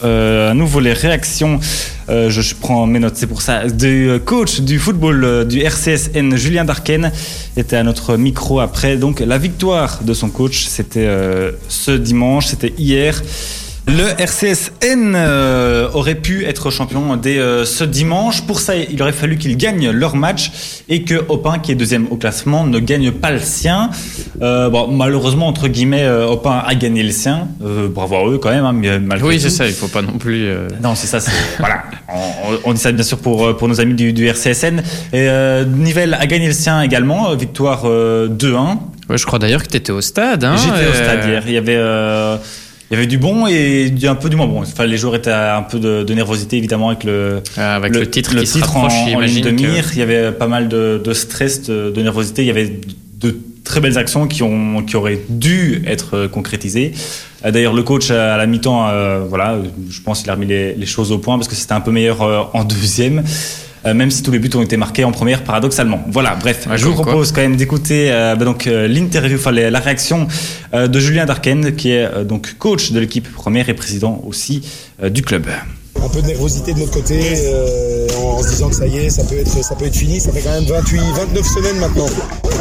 euh, 0.03 0.53
nouveau 0.53 0.79
les 0.79 0.93
réactions. 0.93 1.59
Je, 2.07 2.29
je, 2.29 2.53
prends 2.53 2.85
mes 2.85 2.99
notes, 2.99 3.15
c'est 3.15 3.25
pour 3.25 3.41
ça. 3.41 3.67
Du 3.67 4.11
coach 4.23 4.61
du 4.61 4.77
football 4.77 5.47
du 5.47 5.61
RCSN, 5.61 6.35
Julien 6.35 6.63
Darken, 6.63 7.11
était 7.57 7.75
à 7.75 7.81
notre 7.81 8.17
micro 8.17 8.59
après. 8.59 8.97
Donc, 8.97 9.19
la 9.19 9.39
victoire 9.39 10.03
de 10.03 10.13
son 10.13 10.29
coach, 10.29 10.65
c'était 10.67 11.09
ce 11.67 11.89
dimanche, 11.89 12.45
c'était 12.45 12.75
hier. 12.77 13.19
Le 13.87 14.19
RCSN 14.19 15.13
euh, 15.15 15.89
aurait 15.93 16.15
pu 16.15 16.43
être 16.45 16.71
champion 16.71 17.15
dès 17.17 17.37
euh, 17.37 17.65
ce 17.65 17.83
dimanche. 17.83 18.41
Pour 18.41 18.59
ça, 18.59 18.75
il 18.75 18.99
aurait 19.01 19.11
fallu 19.11 19.37
qu'ils 19.37 19.57
gagnent 19.57 19.91
leur 19.91 20.15
match 20.15 20.51
et 20.89 21.03
que 21.03 21.23
Opin, 21.29 21.59
qui 21.59 21.71
est 21.71 21.75
deuxième 21.75 22.07
au 22.09 22.15
classement, 22.15 22.65
ne 22.65 22.79
gagne 22.79 23.11
pas 23.11 23.31
le 23.31 23.39
sien. 23.39 23.91
Euh, 24.41 24.69
bon, 24.69 24.87
malheureusement, 24.87 25.47
entre 25.47 25.67
guillemets, 25.67 26.07
Opin 26.07 26.63
a 26.65 26.73
gagné 26.73 27.03
le 27.03 27.11
sien. 27.11 27.47
Euh, 27.63 27.87
bravo 27.87 28.15
à 28.15 28.27
eux 28.27 28.37
quand 28.39 28.49
même. 28.49 28.65
Hein, 28.65 29.17
oui, 29.21 29.39
c'est 29.39 29.51
ça. 29.51 29.67
Il 29.67 29.73
faut 29.73 29.87
pas 29.87 30.01
non 30.01 30.17
plus. 30.17 30.47
euh... 30.47 30.67
Non, 30.81 30.95
c'est 30.95 31.07
ça. 31.07 31.19
voilà. 31.59 31.83
On, 32.09 32.69
on, 32.71 32.73
dit 32.73 32.79
ça 32.79 32.91
bien 32.91 33.03
sûr 33.03 33.19
pour 33.19 33.55
pour 33.55 33.67
nos 33.67 33.79
amis 33.79 33.93
du, 33.93 34.13
du 34.13 34.25
RCSN. 34.27 34.81
Et 35.13 35.29
Nivelle 35.67 36.17
a 36.19 36.25
gagné 36.25 36.47
le 36.47 36.53
sien 36.53 36.81
également. 36.81 37.35
Victoire 37.35 37.85
2-1. 37.85 38.77
Ouais, 39.09 39.17
je 39.19 39.25
crois 39.27 39.37
d'ailleurs 39.37 39.61
que 39.61 39.69
tu 39.69 39.77
étais 39.77 39.91
au 39.91 40.01
stade. 40.01 40.43
Hein, 40.43 40.55
J'étais 40.57 40.89
au 40.89 40.93
stade 40.93 41.25
hier. 41.25 41.43
Il 41.45 41.53
y 41.53 41.57
avait 41.57 41.77
il 42.89 42.93
y 42.93 42.97
avait 42.97 43.07
du 43.07 43.17
bon 43.17 43.47
et 43.47 43.91
un 44.03 44.15
peu 44.15 44.29
du 44.29 44.35
moins 44.35 44.47
bon. 44.47 44.61
Enfin, 44.61 44.85
les 44.85 44.97
joueurs 44.97 45.15
étaient 45.15 45.31
un 45.31 45.63
peu 45.63 45.79
de, 45.79 46.03
de 46.03 46.13
nervosité 46.13 46.57
évidemment 46.57 46.89
avec 46.89 47.03
le, 47.03 47.41
ah, 47.57 47.75
avec 47.75 47.93
le, 47.93 48.01
le 48.01 48.09
titre, 48.09 48.35
le 48.35 48.41
qui 48.41 48.51
titre 48.51 48.71
rapproche, 48.71 48.93
en, 48.93 49.17
en 49.17 49.19
ligne 49.21 49.41
de 49.41 49.49
mire. 49.49 49.89
que... 49.89 49.95
Il 49.95 49.99
y 49.99 50.03
avait 50.03 50.31
pas 50.31 50.47
mal 50.47 50.67
de, 50.67 51.01
de 51.03 51.13
stress, 51.13 51.63
de, 51.63 51.89
de, 51.89 52.01
nervosité. 52.01 52.43
Il 52.43 52.47
y 52.47 52.51
avait 52.51 52.79
de 53.19 53.35
très 53.63 53.79
belles 53.81 53.97
actions 53.97 54.27
qui, 54.27 54.43
ont, 54.43 54.83
qui 54.83 54.95
auraient 54.95 55.21
dû 55.29 55.83
être 55.87 56.27
concrétisées. 56.27 56.93
D'ailleurs, 57.43 57.73
le 57.73 57.83
coach 57.83 58.09
à 58.11 58.37
la 58.37 58.45
mi-temps, 58.45 58.87
euh, 58.89 59.23
voilà, 59.27 59.57
je 59.89 60.01
pense 60.01 60.21
qu'il 60.21 60.29
a 60.29 60.33
remis 60.33 60.47
les, 60.47 60.73
les, 60.73 60.85
choses 60.85 61.11
au 61.11 61.17
point 61.17 61.37
parce 61.37 61.47
que 61.47 61.55
c'était 61.55 61.73
un 61.73 61.81
peu 61.81 61.91
meilleur 61.91 62.21
euh, 62.21 62.41
en 62.53 62.63
deuxième. 62.63 63.23
Euh, 63.85 63.93
même 63.93 64.09
si 64.09 64.23
tous 64.23 64.31
les 64.31 64.39
buts 64.39 64.49
ont 64.55 64.61
été 64.61 64.77
marqués 64.77 65.03
en 65.03 65.11
première 65.11 65.43
paradoxalement. 65.43 66.03
Voilà, 66.07 66.35
bref, 66.35 66.67
ouais, 66.67 66.77
je 66.77 66.85
vous 66.85 66.93
propose 66.93 67.31
quoi. 67.31 67.43
quand 67.43 67.49
même 67.49 67.57
d'écouter 67.57 68.11
euh, 68.11 68.35
bah, 68.35 68.45
donc 68.45 68.65
euh, 68.67 68.87
l'interview, 68.87 69.35
enfin 69.37 69.51
la 69.51 69.79
réaction 69.79 70.27
euh, 70.73 70.87
de 70.87 70.99
Julien 70.99 71.25
Darken, 71.25 71.75
qui 71.75 71.91
est 71.91 72.25
donc 72.25 72.55
coach 72.57 72.91
de 72.91 72.99
l'équipe 72.99 73.31
première 73.31 73.69
et 73.69 73.73
président 73.73 74.21
aussi 74.25 74.63
du 75.03 75.21
club. 75.21 75.45
Un 76.03 76.09
peu 76.09 76.21
de 76.21 76.27
nervosité 76.27 76.73
de 76.73 76.79
notre 76.79 76.91
côté, 76.91 77.19
euh, 77.45 78.07
en, 78.21 78.41
se 78.43 78.49
disant 78.49 78.69
que 78.69 78.75
ça 78.75 78.85
y 78.87 78.97
est, 78.97 79.09
ça 79.09 79.23
peut 79.23 79.37
être, 79.39 79.63
ça 79.63 79.75
peut 79.75 79.85
être 79.85 79.95
fini. 79.95 80.19
Ça 80.19 80.31
fait 80.31 80.41
quand 80.41 80.51
même 80.51 80.65
28, 80.65 80.99
29 80.99 81.45
semaines 81.45 81.77
maintenant 81.79 82.05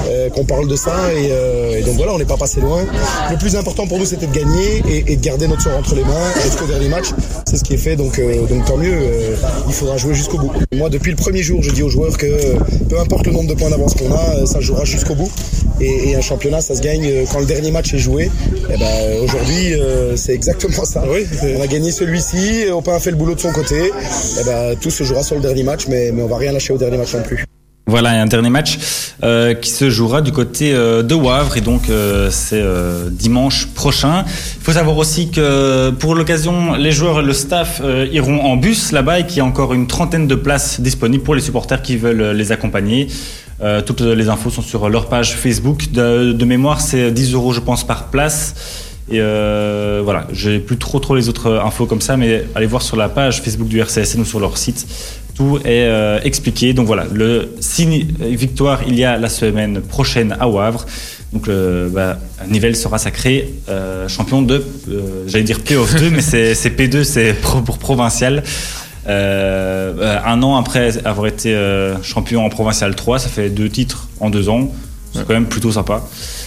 euh, 0.09 0.29
qu'on 0.31 0.45
parle 0.45 0.67
de 0.69 0.77
ça, 0.77 1.13
et, 1.13 1.29
euh, 1.31 1.79
et 1.79 1.83
donc 1.83 1.97
voilà, 1.97 2.13
on 2.15 2.19
n'est 2.19 2.25
pas 2.25 2.37
passé 2.37 2.61
loin. 2.61 2.85
Le 3.31 3.37
plus 3.37 3.57
important 3.57 3.87
pour 3.87 3.99
nous, 3.99 4.05
c'était 4.07 4.27
de 4.27 4.35
gagner 4.35 4.83
et, 4.89 5.13
et, 5.13 5.17
de 5.17 5.23
garder 5.23 5.47
notre 5.49 5.63
sort 5.63 5.77
entre 5.77 5.95
les 5.95 6.03
mains 6.05 6.31
jusqu'au 6.45 6.67
dernier 6.67 6.89
match. 6.89 7.07
C'est 7.49 7.57
ce 7.57 7.65
qui 7.65 7.75
est 7.75 7.79
fait, 7.79 7.97
donc, 7.97 8.19
euh, 8.19 8.47
donc 8.47 8.65
tant 8.65 8.77
mieux. 8.77 8.93
euh, 8.93 9.37
il 9.69 9.75
faudra 9.75 9.97
jouer 9.97 10.15
jusqu'au 10.15 10.39
bout. 10.39 10.53
Moi, 10.75 10.89
depuis 10.89 11.11
le 11.11 11.17
premier 11.17 11.43
jour, 11.43 11.63
je 11.63 11.71
dis 11.71 11.83
aux 11.83 11.89
joueurs 11.91 12.17
que 12.17 12.27
euh, 12.27 12.55
peu 12.89 12.99
importe 12.99 13.27
le 13.27 13.33
nombre 13.33 13.49
de 13.49 13.55
points 13.55 13.71
d'avance 13.71 13.95
qu'on 13.95 14.13
a, 14.13 14.47
ça 14.47 14.61
jouera 14.61 14.85
jusqu'au 14.85 15.15
bout. 15.15 15.31
Et, 15.81 16.11
et, 16.11 16.17
un 16.17 16.21
championnat, 16.21 16.61
ça 16.61 16.75
se 16.77 16.81
gagne 16.83 17.11
quand 17.33 17.41
le 17.41 17.47
dernier 17.47 17.71
match 17.73 17.93
est 17.95 17.99
joué. 17.99 18.31
Et 18.73 18.77
ben 18.79 19.23
aujourd'hui, 19.23 19.75
euh, 19.75 20.17
c'est 20.17 20.33
exactement 20.33 20.85
ça. 20.85 21.03
Oui, 21.09 21.27
on 21.57 21.61
a 21.61 21.67
gagné 21.67 21.91
celui-ci, 21.91 22.67
on 22.73 22.81
a 22.81 23.01
fait 23.01 23.11
le 23.11 23.17
de 23.33 23.41
son 23.41 23.53
côté. 23.53 23.87
Et 23.87 24.45
ben 24.45 24.77
tout 24.81 24.91
se 24.91 25.05
jouera 25.05 25.23
sur 25.23 25.37
le 25.37 25.43
dernier 25.43 25.63
match, 25.63 25.87
mais, 25.89 26.13
mais 26.13 26.23
on 26.23 26.29
va 26.29 26.37
rien 26.37 26.53
lâcher 26.53 26.73
au 26.73 26.79
dernier 26.79 26.99
match 26.99 27.15
non 27.15 27.23
plus. 27.23 27.45
Voilà, 27.87 28.11
un 28.11 28.27
dernier 28.27 28.49
match 28.49 28.79
euh, 29.23 29.53
qui 29.53 29.69
se 29.69 29.91
jouera 29.91 30.23
du 30.23 30.33
côté 30.33 30.73
euh, 30.73 31.03
de 31.03 31.15
Wavre 31.15 31.59
et 31.59 31.61
donc 31.61 31.91
euh, 31.91 32.31
c'est 32.31 32.65
dimanche 33.11 33.67
prochain. 33.75 34.25
Il 34.27 34.63
faut 34.63 34.73
savoir 34.73 34.97
aussi 34.97 35.31
que 35.31 35.91
pour 35.91 36.15
l'occasion, 36.15 36.75
les 36.75 36.93
joueurs 36.93 37.21
et 37.21 37.23
le 37.23 37.35
staff 37.35 37.83
iront 38.11 38.41
en 38.41 38.57
bus 38.57 38.91
là-bas 38.91 39.21
et 39.21 39.27
qu'il 39.27 39.37
y 39.37 39.41
a 39.41 39.45
encore 39.45 39.75
une 39.75 39.87
trentaine 39.87 40.27
de 40.27 40.35
places 40.35 40.81
disponibles 40.81 41.23
pour 41.23 41.35
les 41.35 41.43
supporters 41.43 41.83
qui 41.83 41.97
veulent 41.99 42.31
les 42.31 42.53
accompagner. 42.53 43.09
Toutes 43.87 44.01
les 44.01 44.29
infos 44.29 44.51
sont 44.51 44.63
sur 44.63 44.89
leur 44.89 45.09
page 45.09 45.37
Facebook. 45.37 45.93
De, 45.93 46.33
de 46.33 46.45
mémoire, 46.45 46.81
c'est 46.81 47.11
10 47.11 47.35
euros, 47.35 47.53
je 47.53 47.61
pense, 47.61 47.87
par 47.87 48.07
place. 48.09 48.55
Et 49.11 49.21
euh, 49.21 50.01
voilà, 50.03 50.27
j'ai 50.33 50.59
plus 50.59 50.79
trop 50.79 50.99
trop 50.99 51.15
les 51.15 51.29
autres 51.29 51.61
infos 51.65 51.87
comme 51.87 52.01
ça, 52.01 52.17
mais 52.17 52.45
allez 52.55 52.67
voir 52.67 52.83
sur 52.83 52.97
la 52.97 53.09
page 53.09 53.43
Facebook 53.43 53.69
du 53.69 53.81
RCSN 53.81 54.21
ou 54.21 54.25
sur 54.25 54.41
leur 54.41 54.57
site. 54.57 54.87
Tout 55.35 55.59
est 55.59 55.87
euh, 55.89 56.21
expliqué. 56.23 56.73
Donc 56.73 56.87
voilà, 56.87 57.07
le 57.13 57.55
signe 57.61 58.07
victoire 58.21 58.81
il 58.87 58.99
y 58.99 59.05
a 59.05 59.19
la 59.19 59.29
semaine 59.29 59.81
prochaine 59.81 60.35
à 60.41 60.49
Wavre. 60.49 60.87
Donc 61.35 61.49
bah, 61.91 62.19
Nivelle 62.49 62.77
sera 62.77 62.99
sacré 62.99 63.53
euh, 63.69 64.09
champion 64.09 64.41
de, 64.41 64.65
euh, 64.89 65.25
j'allais 65.27 65.45
dire 65.45 65.61
playoff 65.61 65.95
2, 65.97 66.11
mais 66.11 66.21
c'est 66.21 66.55
P2, 66.55 67.03
c'est 67.03 67.35
pour 67.35 67.79
provincial. 67.79 68.45
Euh, 69.07 70.19
un 70.25 70.43
an 70.43 70.57
après 70.57 71.05
avoir 71.05 71.27
été 71.27 71.55
champion 72.03 72.47
en 72.47 72.49
provincial 72.49 72.95
3, 72.95 73.19
ça 73.19 73.29
fait 73.29 73.51
deux 73.51 73.69
titres 73.69 74.09
en 74.21 74.31
deux 74.31 74.49
ans 74.49 74.73
c'est 75.15 75.27
quand 75.27 75.33
même 75.35 75.47
plutôt 75.47 75.71
sympa. 75.73 76.03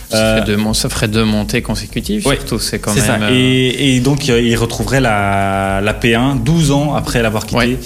Ça, 0.10 0.18
Euh, 0.18 0.36
ferait 0.46 0.56
deux, 0.56 0.74
ça 0.74 0.90
ferait 0.90 1.08
deux 1.08 1.24
montées 1.26 1.62
consécutives, 1.62 2.26
Ouais, 2.28 2.36
surtout. 2.36 2.60
C'est 2.60 2.80
quand 2.80 2.94
même. 2.94 3.04
ça. 3.04 3.16
euh, 3.22 3.30
Et, 3.32 3.96
et 3.96 4.00
donc, 4.00 4.30
euh, 4.30 4.42
il 4.42 4.56
retrouverait 4.56 5.02
la, 5.02 5.82
la 5.82 5.94
P1 5.94 6.42
12 6.44 6.72
ans 6.72 6.94
après 6.94 7.22
l'avoir 7.22 7.46
quitté. 7.46 7.58
Ouais. 7.58 7.78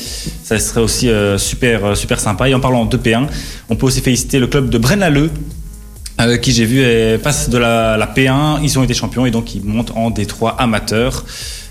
Ça 0.43 0.59
serait 0.59 0.81
aussi 0.81 1.09
euh, 1.09 1.37
super, 1.37 1.95
super 1.95 2.19
sympa. 2.19 2.49
Et 2.49 2.53
en 2.53 2.59
parlant 2.59 2.85
de 2.85 2.97
P1, 2.97 3.27
on 3.69 3.75
peut 3.75 3.85
aussi 3.87 4.01
féliciter 4.01 4.39
le 4.39 4.47
club 4.47 4.69
de 4.69 4.77
Braine-l'Alleud. 4.77 5.31
qui 6.41 6.51
j'ai 6.51 6.65
vu 6.65 6.83
passe 7.19 7.49
de 7.49 7.57
la, 7.57 7.97
la 7.97 8.05
P1, 8.07 8.59
ils 8.61 8.77
ont 8.77 8.83
été 8.83 8.93
champions 8.93 9.25
et 9.25 9.31
donc 9.31 9.55
ils 9.55 9.63
montent 9.63 9.91
en 9.95 10.11
D3 10.11 10.55
amateur. 10.57 11.23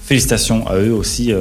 Félicitations 0.05 0.67
à 0.67 0.75
eux 0.75 0.93
aussi, 0.93 1.33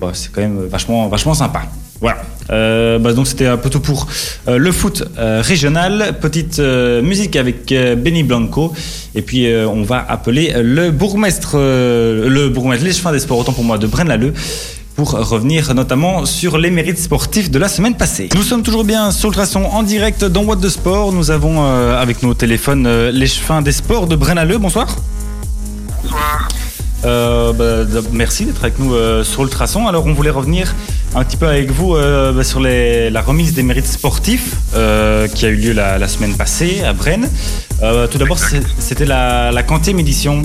bah, 0.00 0.10
c'est 0.14 0.32
quand 0.32 0.40
même 0.40 0.66
vachement, 0.66 1.06
vachement 1.08 1.34
sympa. 1.34 1.62
Voilà. 2.00 2.18
Euh, 2.50 2.98
bah, 2.98 3.12
donc 3.12 3.26
c'était 3.26 3.46
un 3.46 3.56
peu 3.56 3.70
tout 3.70 3.80
pour 3.80 4.06
euh, 4.48 4.58
le 4.58 4.72
foot 4.72 5.04
euh, 5.18 5.40
régional. 5.42 6.16
Petite 6.20 6.58
musique 6.58 7.36
avec 7.36 7.68
Benny 7.68 8.22
Blanco. 8.22 8.72
Et 9.14 9.22
puis 9.22 9.46
on 9.66 9.82
va 9.82 10.04
appeler 10.08 10.52
le 10.62 10.90
bourgmestre, 10.90 11.56
le 11.56 12.48
bourgmestre, 12.48 12.84
les 12.84 13.12
des 13.12 13.20
sports, 13.20 13.38
autant 13.38 13.52
pour 13.52 13.64
moi, 13.64 13.78
de 13.78 13.86
Braine-l'Alleud 13.86 14.34
pour 14.94 15.10
revenir 15.10 15.74
notamment 15.74 16.24
sur 16.24 16.56
les 16.56 16.70
mérites 16.70 16.98
sportifs 16.98 17.50
de 17.50 17.58
la 17.58 17.68
semaine 17.68 17.96
passée. 17.96 18.30
Nous 18.34 18.42
sommes 18.42 18.62
toujours 18.62 18.84
bien 18.84 19.10
sur 19.10 19.28
le 19.28 19.34
traçon 19.34 19.64
en 19.64 19.82
direct 19.82 20.24
dans 20.24 20.42
What 20.42 20.56
de 20.56 20.70
Sport. 20.70 21.12
Nous 21.12 21.30
avons 21.30 21.64
avec 21.64 22.22
nos 22.22 22.34
téléphones 22.34 22.88
les 23.08 23.26
chemins 23.26 23.62
des 23.62 23.72
sports 23.72 24.06
de 24.06 24.16
Braine-l'Alleud. 24.16 24.60
Bonsoir. 24.60 24.96
Bonsoir. 26.02 26.48
Euh, 27.06 27.52
bah, 27.52 27.88
merci 28.12 28.44
d'être 28.46 28.62
avec 28.64 28.78
nous 28.78 28.94
euh, 28.94 29.22
sur 29.22 29.44
le 29.44 29.50
traçon. 29.50 29.86
Alors, 29.86 30.06
on 30.06 30.12
voulait 30.12 30.30
revenir 30.30 30.74
un 31.14 31.22
petit 31.24 31.36
peu 31.36 31.46
avec 31.46 31.70
vous 31.70 31.94
euh, 31.94 32.32
bah, 32.32 32.42
sur 32.42 32.60
les- 32.60 33.10
la 33.10 33.22
remise 33.22 33.54
des 33.54 33.62
mérites 33.62 33.86
sportifs 33.86 34.56
euh, 34.74 35.28
qui 35.28 35.46
a 35.46 35.48
eu 35.50 35.56
lieu 35.56 35.72
la, 35.72 35.98
la 35.98 36.08
semaine 36.08 36.36
passée 36.36 36.82
à 36.84 36.92
Brenne. 36.92 37.30
Tout 38.10 38.18
d'abord, 38.18 38.38
c'était 38.38 39.04
la, 39.04 39.52
la 39.52 39.62
quantième 39.62 39.98
édition. 40.00 40.42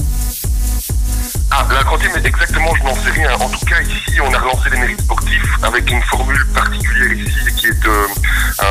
Ah, 1.50 1.66
la 1.74 1.84
quantième, 1.84 2.12
exactement, 2.24 2.74
je 2.76 2.84
n'en 2.84 2.96
sais 2.96 3.10
rien. 3.12 3.34
En 3.36 3.50
tout 3.50 3.66
cas, 3.66 3.82
ici, 3.82 4.20
on 4.22 4.34
a 4.34 4.38
relancé 4.40 4.70
les 4.72 4.78
mérites 4.80 5.02
sportifs 5.02 5.44
avec 5.64 5.90
une 5.92 6.02
formule 6.04 6.46
particulière 6.54 7.12
ici, 7.14 7.56
qui 7.58 7.68
est 7.68 7.86
un, 7.88 8.66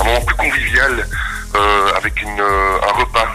un 0.00 0.04
moment 0.04 0.20
plus 0.26 0.36
convivial, 0.36 1.06
avec 1.96 2.20
une, 2.22 2.40
un 2.40 3.00
repas 3.00 3.28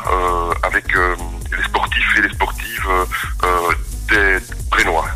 avec 0.63 0.85
les 0.95 1.63
sportifs 1.63 2.17
et 2.17 2.21
les 2.21 2.29
sportives 2.33 2.87
euh, 3.43 3.45
des 4.09 4.37
Brénois. 4.69 5.07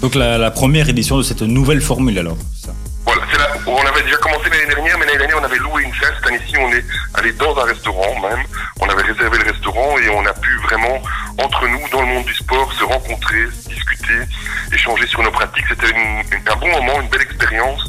Donc, 0.00 0.14
la, 0.14 0.38
la 0.38 0.50
première 0.50 0.88
édition 0.88 1.16
de 1.16 1.22
cette 1.22 1.42
nouvelle 1.42 1.80
formule, 1.80 2.18
alors. 2.18 2.36
ça? 2.60 2.72
Voilà, 3.04 3.22
c'est 3.30 3.38
là, 3.38 3.48
on 3.66 3.84
avait 3.84 4.02
déjà 4.02 4.16
commencé 4.16 4.48
l'année 4.50 4.66
dernière, 4.66 4.98
mais 4.98 5.06
l'année 5.06 5.18
dernière, 5.18 5.38
on 5.40 5.44
avait 5.44 5.58
loué 5.58 5.82
une 5.82 5.94
salle. 5.94 6.14
Cette 6.18 6.28
année-ci, 6.28 6.56
on 6.58 6.72
est 6.72 6.84
allé 7.14 7.32
dans 7.32 7.56
un 7.58 7.64
restaurant 7.64 8.20
même. 8.20 8.44
On 8.80 8.88
avait 8.88 9.02
réservé 9.02 9.38
le 9.38 9.44
restaurant 9.52 9.98
et 9.98 10.08
on 10.08 10.24
a 10.24 10.32
pu 10.32 10.56
vraiment, 10.64 11.00
entre 11.38 11.66
nous, 11.68 11.80
dans 11.90 12.00
le 12.00 12.06
monde 12.06 12.24
du 12.24 12.34
sport, 12.34 12.72
se 12.72 12.84
rencontrer, 12.84 13.46
discuter, 13.68 14.20
échanger 14.72 15.06
sur 15.06 15.22
nos 15.22 15.30
pratiques. 15.30 15.64
C'était 15.68 15.94
un 15.94 16.56
bon 16.56 16.68
moment, 16.68 17.00
une 17.00 17.08
belle 17.08 17.22
expérience. 17.22 17.88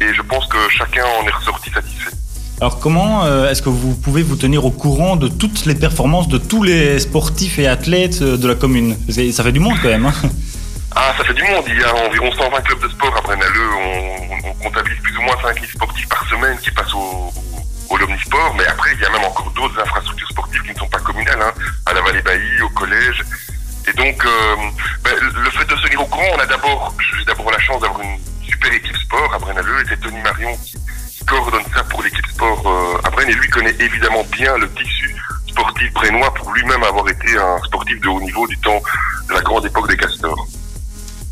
Et 0.00 0.12
je 0.12 0.22
pense 0.22 0.46
que 0.48 0.58
chacun 0.70 1.04
en 1.20 1.26
est 1.26 1.30
ressorti 1.30 1.70
satisfait. 1.70 2.10
Alors, 2.60 2.78
comment 2.80 3.24
euh, 3.24 3.50
est-ce 3.50 3.60
que 3.60 3.68
vous 3.68 3.94
pouvez 3.94 4.22
vous 4.22 4.36
tenir 4.36 4.64
au 4.64 4.70
courant 4.70 5.16
de 5.16 5.28
toutes 5.28 5.66
les 5.66 5.74
performances 5.74 6.28
de 6.28 6.38
tous 6.38 6.62
les 6.62 6.98
sportifs 6.98 7.58
et 7.58 7.66
athlètes 7.66 8.22
euh, 8.22 8.36
de 8.38 8.48
la 8.48 8.54
commune? 8.54 8.96
Ça 9.32 9.42
fait 9.44 9.52
du 9.52 9.60
monde 9.60 9.76
quand 9.82 9.88
même. 9.88 10.06
hein. 10.06 10.14
Ah, 10.94 11.12
ça 11.18 11.24
fait 11.24 11.34
du 11.34 11.42
monde. 11.42 11.64
Il 11.68 11.78
y 11.78 11.84
a 11.84 11.94
environ 12.08 12.32
120 12.32 12.60
clubs 12.62 12.82
de 12.82 12.88
sport 12.88 13.14
à 13.14 13.20
Brennaleux. 13.20 13.70
On, 13.78 14.48
on 14.48 14.54
comptabilise 14.64 14.98
plus 15.02 15.16
ou 15.18 15.22
moins 15.22 15.36
5000 15.42 15.68
sportifs 15.68 16.08
par 16.08 16.26
semaine 16.30 16.56
qui 16.62 16.70
passent 16.70 16.94
au, 16.94 16.98
au, 17.90 17.94
au 17.94 18.02
Omnisport. 18.02 18.54
Mais 18.56 18.64
après, 18.66 18.90
il 18.94 19.02
y 19.02 19.04
a 19.04 19.10
même 19.10 19.24
encore 19.24 19.52
d'autres 19.54 19.78
infrastructures 19.78 20.30
sportives 20.30 20.62
qui 20.62 20.72
ne 20.72 20.78
sont 20.78 20.88
pas 20.88 21.00
communales, 21.00 21.38
hein, 21.42 21.52
à 21.84 21.92
la 21.92 22.00
Vallée 22.00 22.22
Bailly, 22.22 22.62
au 22.64 22.70
collège. 22.70 23.22
Et 23.86 23.92
donc, 23.92 24.24
euh, 24.24 24.56
ben, 25.04 25.12
le 25.20 25.50
fait 25.50 25.66
de 25.68 25.76
se 25.76 25.82
tenir 25.86 26.00
au 26.00 26.06
courant, 26.06 26.24
j'ai 26.40 27.24
d'abord 27.26 27.50
la 27.52 27.58
chance 27.60 27.82
d'avoir 27.82 28.00
une 28.00 28.16
super 28.48 28.72
équipe 28.72 28.96
sport 28.96 29.34
à 29.34 29.38
Brennaleux. 29.38 29.84
C'est 29.90 30.00
Tony 30.00 30.16
Marion 30.24 30.56
qui 30.64 30.76
coordonne 31.26 31.62
ça 31.74 31.82
pour 31.84 32.02
l'équipe 32.02 32.26
sport 32.26 32.62
euh, 32.66 33.06
à 33.06 33.10
Brenne. 33.10 33.28
Et 33.28 33.34
lui 33.34 33.48
connaît 33.48 33.74
évidemment 33.80 34.24
bien 34.32 34.56
le 34.58 34.68
tissu 34.70 35.14
sportif 35.48 35.92
brennois 35.94 36.32
pour 36.34 36.52
lui-même 36.52 36.82
avoir 36.82 37.08
été 37.08 37.36
un 37.36 37.64
sportif 37.66 38.00
de 38.00 38.08
haut 38.08 38.20
niveau 38.20 38.46
du 38.46 38.56
temps 38.58 38.80
de 39.28 39.34
la 39.34 39.40
grande 39.40 39.64
époque 39.66 39.88
des 39.88 39.96
castors. 39.96 40.46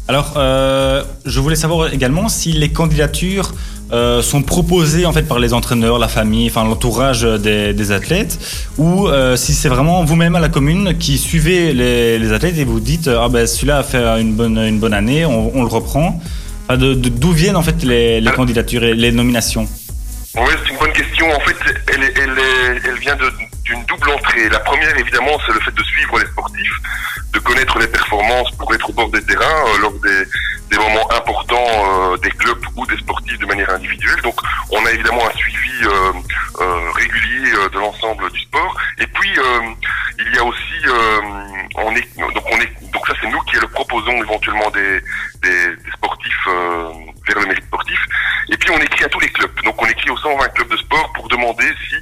Alors, 0.08 0.34
euh, 0.36 1.02
je 1.24 1.40
voulais 1.40 1.56
savoir 1.56 1.92
également 1.92 2.28
si 2.28 2.52
les 2.52 2.68
candidatures 2.70 3.52
euh, 3.92 4.20
sont 4.22 4.42
proposées 4.42 5.06
en 5.06 5.12
fait 5.12 5.22
par 5.22 5.38
les 5.38 5.54
entraîneurs, 5.54 5.98
la 5.98 6.08
famille, 6.08 6.46
enfin 6.48 6.64
l'entourage 6.64 7.22
des, 7.22 7.72
des 7.72 7.90
athlètes, 7.92 8.38
ou 8.76 9.08
euh, 9.08 9.36
si 9.36 9.54
c'est 9.54 9.68
vraiment 9.70 10.04
vous-même 10.04 10.34
à 10.36 10.40
la 10.40 10.50
commune 10.50 10.98
qui 10.98 11.16
suivez 11.16 11.72
les, 11.72 12.18
les 12.18 12.32
athlètes 12.32 12.58
et 12.58 12.64
vous 12.64 12.80
dites 12.80 13.08
ah 13.08 13.28
ben 13.30 13.46
celui-là 13.46 13.78
a 13.78 13.82
fait 13.82 14.02
une 14.20 14.34
bonne 14.34 14.58
une 14.58 14.78
bonne 14.78 14.94
année, 14.94 15.24
on, 15.24 15.56
on 15.56 15.62
le 15.62 15.68
reprend. 15.68 16.20
Enfin, 16.68 16.76
de- 16.78 16.94
de- 16.94 17.08
D'où 17.10 17.32
viennent 17.32 17.56
en 17.56 17.62
fait 17.62 17.82
les, 17.82 18.20
les 18.20 18.30
candidatures 18.32 18.84
et 18.84 18.94
les 18.94 19.12
nominations? 19.12 19.66
Oui, 20.37 20.53
c'est 20.64 20.73
une 20.73 20.79
bonne 20.79 20.93
question. 20.93 21.31
En 21.33 21.41
fait, 21.41 21.57
elle, 21.93 22.03
elle, 22.03 22.81
elle 22.85 22.99
vient 22.99 23.17
d'une 23.64 23.85
double 23.85 24.11
entrée. 24.11 24.49
La 24.49 24.59
première, 24.61 24.97
évidemment, 24.99 25.38
c'est 25.47 25.53
le 25.53 25.61
fait 25.61 25.71
de 25.75 25.83
suivre 25.85 26.19
les 26.19 26.26
sportifs, 26.26 26.76
de 27.33 27.38
connaître 27.38 27.79
les 27.79 27.87
performances 27.87 28.50
pour 28.53 28.75
être 28.75 28.91
au 28.91 28.93
bord 28.93 29.09
des 29.11 29.23
terrains 29.25 29.45
euh, 29.45 29.79
lors 29.81 29.93
des, 29.93 30.25
des 30.71 30.76
moments 30.79 31.09
importants 31.12 32.12
euh, 32.12 32.17
des 32.19 32.31
clubs 32.31 32.64
ou 32.76 32.85
des 32.87 32.97
sportifs 32.97 33.38
de 33.38 33.47
manière 33.47 33.71
individuelle. 33.71 34.21
Donc, 34.23 34.35
on 34.71 34.85
a 34.85 34.91
évidemment 34.91 35.25
un 35.25 35.37
suivi 35.37 35.85
euh, 35.85 36.12
euh, 36.61 36.91
régulier 36.97 37.53
euh, 37.55 37.69
de 37.69 37.79
l'ensemble 37.79 38.29
du 38.33 38.41
sport. 38.41 38.76
Et 38.99 39.07
puis, 39.07 39.31
euh, 39.38 39.61
il 40.19 40.35
y 40.35 40.38
a 40.38 40.45
aussi, 40.45 40.61
on 41.76 41.95
est, 41.95 42.17
donc 42.17 42.45
on 42.53 42.61
est, 42.61 42.91
donc 42.93 43.07
ça 43.07 43.14
c'est 43.21 43.29
nous 43.29 43.41
qui 43.43 43.57
le 43.57 43.67
proposons 43.69 44.23
éventuellement 44.23 44.71
des, 44.71 45.00
des 45.43 45.76
sportifs 45.93 46.47
euh, 46.49 46.93
vers 47.26 47.41
le 47.41 47.47
mérite 47.47 47.64
sportif. 47.64 47.99
Et 48.50 48.57
puis 48.57 48.71
on 48.71 48.79
écrit 48.79 49.05
à 49.05 49.09
tous 49.09 49.21
les 49.21 49.29
clubs. 49.31 49.50
Donc 49.64 49.81
on 49.83 49.87
écrit 49.87 50.11
aux 50.11 50.17
120 50.17 50.49
clubs 50.50 50.69
de 50.69 50.76
sport 50.76 51.12
pour 51.14 51.29
demander 51.29 51.67
si, 51.88 51.97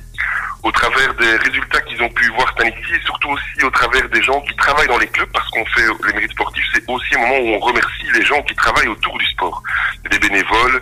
au 0.63 0.71
travers 0.73 1.15
des 1.15 1.37
résultats 1.37 1.81
qu'ils 1.83 2.03
ont 2.03 2.09
pu 2.11 2.29
voir 2.31 2.49
cette 2.51 2.61
année-ci, 2.61 2.95
et 2.95 3.01
surtout 3.05 3.31
aussi 3.31 3.65
au 3.65 3.71
travers 3.71 4.09
des 4.11 4.23
gens 4.23 4.41
qui 4.43 4.55
travaillent 4.57 4.89
dans 4.89 4.99
les 4.99 5.09
clubs, 5.09 5.31
parce 5.33 5.49
qu'on 5.51 5.65
fait 5.67 5.87
les 6.07 6.13
mérites 6.13 6.33
sportifs, 6.33 6.65
c'est 6.75 6.85
aussi 6.89 7.15
un 7.15 7.19
moment 7.19 7.31
on 7.43 7.59
remercie 7.59 8.11
les 8.15 8.25
gens 8.25 8.43
qui 8.43 8.55
travaillent 8.55 8.89
autour 8.89 9.17
du 9.19 9.27
sport, 9.27 9.63
les 10.11 10.19
bénévoles 10.19 10.81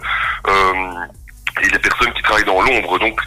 euh, 0.48 1.06
et 1.62 1.68
les 1.68 1.78
personnes 1.78 2.12
qui 2.12 2.22
travaillent 2.22 2.44
dans 2.44 2.60
l'ombre. 2.60 2.98
Donc 2.98 3.20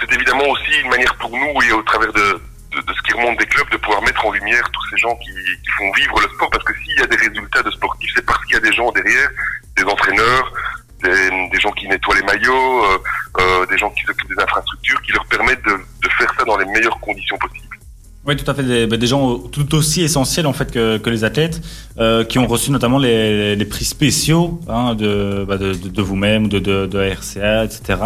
c'est 0.00 0.12
évidemment 0.14 0.48
aussi 0.48 0.80
une 0.82 0.90
manière 0.90 1.14
pour 1.16 1.30
nous 1.30 1.62
et 1.62 1.72
au 1.72 1.82
travers 1.82 2.12
de, 2.12 2.40
ce 2.72 3.02
qui 3.02 3.12
remonte 3.12 3.38
des 3.38 3.46
clubs 3.46 3.70
de 3.70 3.76
pouvoir 3.76 4.02
mettre 4.02 4.24
en 4.26 4.32
lumière 4.32 4.68
tous 4.72 4.88
ces 4.90 4.96
gens 4.98 5.14
qui, 5.16 5.30
font 5.78 5.92
vivre 5.92 6.20
le 6.20 6.28
sport, 6.34 6.50
parce 6.50 6.64
que 6.64 6.72
s'il 6.82 6.98
y 6.98 7.02
a 7.02 7.06
des 7.06 7.16
résultats 7.16 7.62
de 7.62 7.70
sportifs, 7.70 8.10
c'est 8.14 8.26
parce 8.26 8.44
qu'il 8.44 8.54
y 8.54 8.58
a 8.58 8.60
des 8.60 8.72
gens 8.72 8.90
derrière, 8.92 9.28
des 9.76 9.84
entraîneurs, 9.84 10.52
des, 11.02 11.60
gens 11.60 11.70
qui 11.72 11.88
nettoient 11.88 12.14
les 12.14 12.22
maillots, 12.22 12.84
euh, 12.84 12.98
euh, 13.40 13.66
des 13.66 13.78
gens 13.78 13.90
qui 13.90 14.02
s'occupent 14.04 14.34
des 14.36 14.42
infrastructures, 14.42 15.00
qui 15.02 15.12
leur 15.12 15.24
permettent 15.26 15.64
de, 15.64 16.08
faire 16.18 16.32
ça 16.38 16.44
dans 16.44 16.56
les 16.58 16.66
meilleures 16.66 16.98
conditions 17.00 17.38
possibles. 17.38 17.78
Oui, 18.24 18.36
tout 18.36 18.48
à 18.50 18.54
fait. 18.54 18.62
Des, 18.62 18.86
bah, 18.86 18.96
gens 19.00 19.38
tout 19.38 19.74
aussi 19.74 20.02
essentiels 20.02 20.46
en 20.46 20.52
fait 20.52 20.70
que 20.72 21.10
les 21.10 21.24
athlètes, 21.24 21.60
euh, 21.98 22.24
qui 22.24 22.38
ont 22.38 22.46
reçu 22.46 22.70
notamment 22.70 22.98
les, 22.98 23.64
prix 23.66 23.84
spéciaux 23.84 24.60
hein, 24.68 24.94
de, 24.94 25.44
bah, 25.46 25.58
de, 25.58 26.02
vous-même, 26.02 26.48
de, 26.48 26.58
de, 26.58 26.98
RCA, 26.98 27.64
etc. 27.64 27.98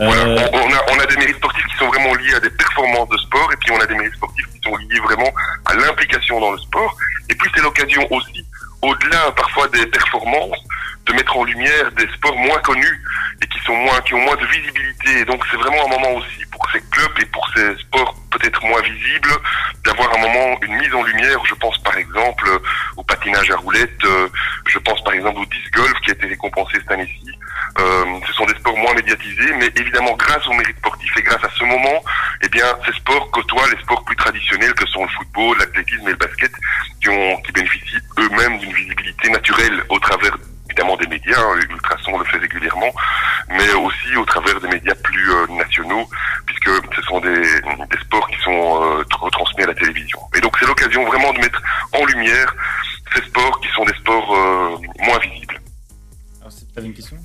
Euh, 0.00 0.38
on, 0.52 0.98
a, 1.00 1.06
des 1.06 1.16
mérites 1.16 1.36
sportifs 1.36 1.66
qui 1.66 1.76
sont 1.76 1.88
vraiment 1.88 2.14
liés 2.14 2.34
à 2.34 2.40
des 2.40 2.50
performances 2.50 3.08
de 3.08 3.16
sport, 3.18 3.50
et 3.52 3.56
puis 3.56 3.72
on 3.72 3.80
a 3.80 3.86
des 3.86 3.94
mérites 3.94 4.14
sportifs 4.14 4.46
qui 4.52 4.60
sont 4.68 4.76
liés 4.76 5.00
vraiment 5.04 5.30
à 5.66 5.74
l'implication 5.74 6.40
dans 6.40 6.52
le 6.52 6.58
sport. 6.58 6.96
Et 7.28 7.34
puis 7.34 7.50
c'est 7.54 7.62
l'occasion 7.62 8.06
aussi, 8.10 8.44
au-delà 8.82 9.30
parfois 9.36 9.68
des 9.68 9.86
performances, 9.86 10.58
de 11.06 11.12
mettre 11.12 11.36
en 11.36 11.44
lumière 11.44 11.92
des 11.96 12.06
sports 12.14 12.36
moins 12.36 12.58
connus 12.60 13.02
et 13.42 13.46
qui 13.46 13.58
sont 13.64 13.74
moins, 13.74 14.00
qui 14.02 14.14
ont 14.14 14.20
moins 14.20 14.36
de 14.36 14.46
visibilité. 14.46 15.24
Donc 15.26 15.44
c'est 15.50 15.56
vraiment 15.56 15.84
un 15.86 15.88
moment 15.88 16.14
aussi 16.18 16.43
hein, 42.06 42.12
Ultrason 42.12 42.18
le 42.18 42.24
fait 42.24 42.38
régulièrement, 42.38 42.92
mais 43.48 43.72
aussi 43.74 44.16
au 44.16 44.24
travers 44.24 44.60
des 44.60 44.68
médias 44.68 44.94
plus 44.94 45.30
euh, 45.30 45.46
nationaux, 45.48 46.08
puisque 46.46 46.70
ce 46.94 47.02
sont 47.02 47.20
des, 47.20 47.40
des 47.40 47.98
sports 48.02 48.26
qui 48.28 48.36
sont 48.42 48.82
euh, 48.82 49.04
retransmis 49.18 49.64
à 49.64 49.66
la 49.66 49.74
télévision. 49.74 50.18
Et 50.36 50.40
donc 50.40 50.56
c'est 50.58 50.66
l'occasion 50.66 51.04
vraiment 51.04 51.32
de 51.32 51.38
mettre 51.38 51.62
en 51.92 52.04
lumière 52.06 52.54
ces 53.14 53.22
sports 53.22 53.60
qui 53.60 53.68
sont 53.74 53.84
des 53.84 53.94
sports 53.94 54.34
euh, 54.34 54.76
moins 55.04 55.18
visibles. 55.18 55.60
alors, 56.40 56.52
c'est 56.52 56.66
avais 56.76 56.88
une 56.88 56.94
question 56.94 57.16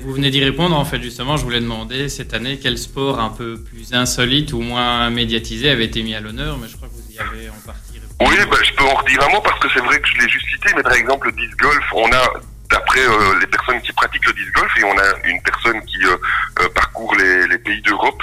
Vous 0.00 0.12
venez 0.14 0.30
d'y 0.30 0.42
répondre, 0.42 0.78
en 0.78 0.84
fait, 0.84 1.02
justement. 1.02 1.36
Je 1.36 1.44
voulais 1.44 1.60
demander 1.60 2.08
cette 2.08 2.32
année 2.32 2.58
quel 2.58 2.78
sport 2.78 3.20
un 3.20 3.28
peu 3.28 3.62
plus 3.62 3.92
insolite 3.92 4.52
ou 4.52 4.60
moins 4.60 5.10
médiatisé 5.10 5.68
avait 5.68 5.84
été 5.84 6.02
mis 6.02 6.14
à 6.14 6.20
l'honneur, 6.20 6.56
mais 6.58 6.68
je 6.68 6.76
crois 6.76 6.88
que 6.88 6.94
vous 6.94 7.12
y 7.12 7.18
avez 7.18 7.50
en 7.50 7.66
partie 7.66 7.98
répondu. 7.98 8.30
Oui, 8.30 8.46
bah, 8.50 8.56
je 8.62 8.72
peux 8.72 8.84
en 8.84 8.94
redire 8.94 9.22
un 9.22 9.28
mot 9.28 9.40
parce 9.42 9.60
que 9.60 9.68
c'est 9.74 9.80
vrai 9.80 10.00
que 10.00 10.08
je 10.08 10.18
l'ai 10.18 10.28
juste 10.28 10.46
cité, 10.48 10.70
mais 10.74 10.82
par 10.82 10.94
exemple, 10.94 11.26
le 11.26 11.32
disc 11.32 11.58
golf, 11.58 11.84
on 11.94 12.10
a 12.12 12.32
d'après 12.72 13.00
euh, 13.00 13.38
les 13.38 13.46
personnes 13.46 13.80
qui 13.82 13.92
pratiquent 13.92 14.26
le 14.26 14.32
disc 14.32 14.52
golf, 14.54 14.72
et 14.78 14.84
on 14.84 14.98
a 14.98 15.28
une 15.28 15.40
personne 15.42 15.80
qui 15.84 16.02
euh, 16.04 16.16
euh, 16.60 16.68
parcourt 16.74 17.14
les, 17.16 17.46
les 17.46 17.58
pays 17.58 17.80
d'Europe 17.82 18.22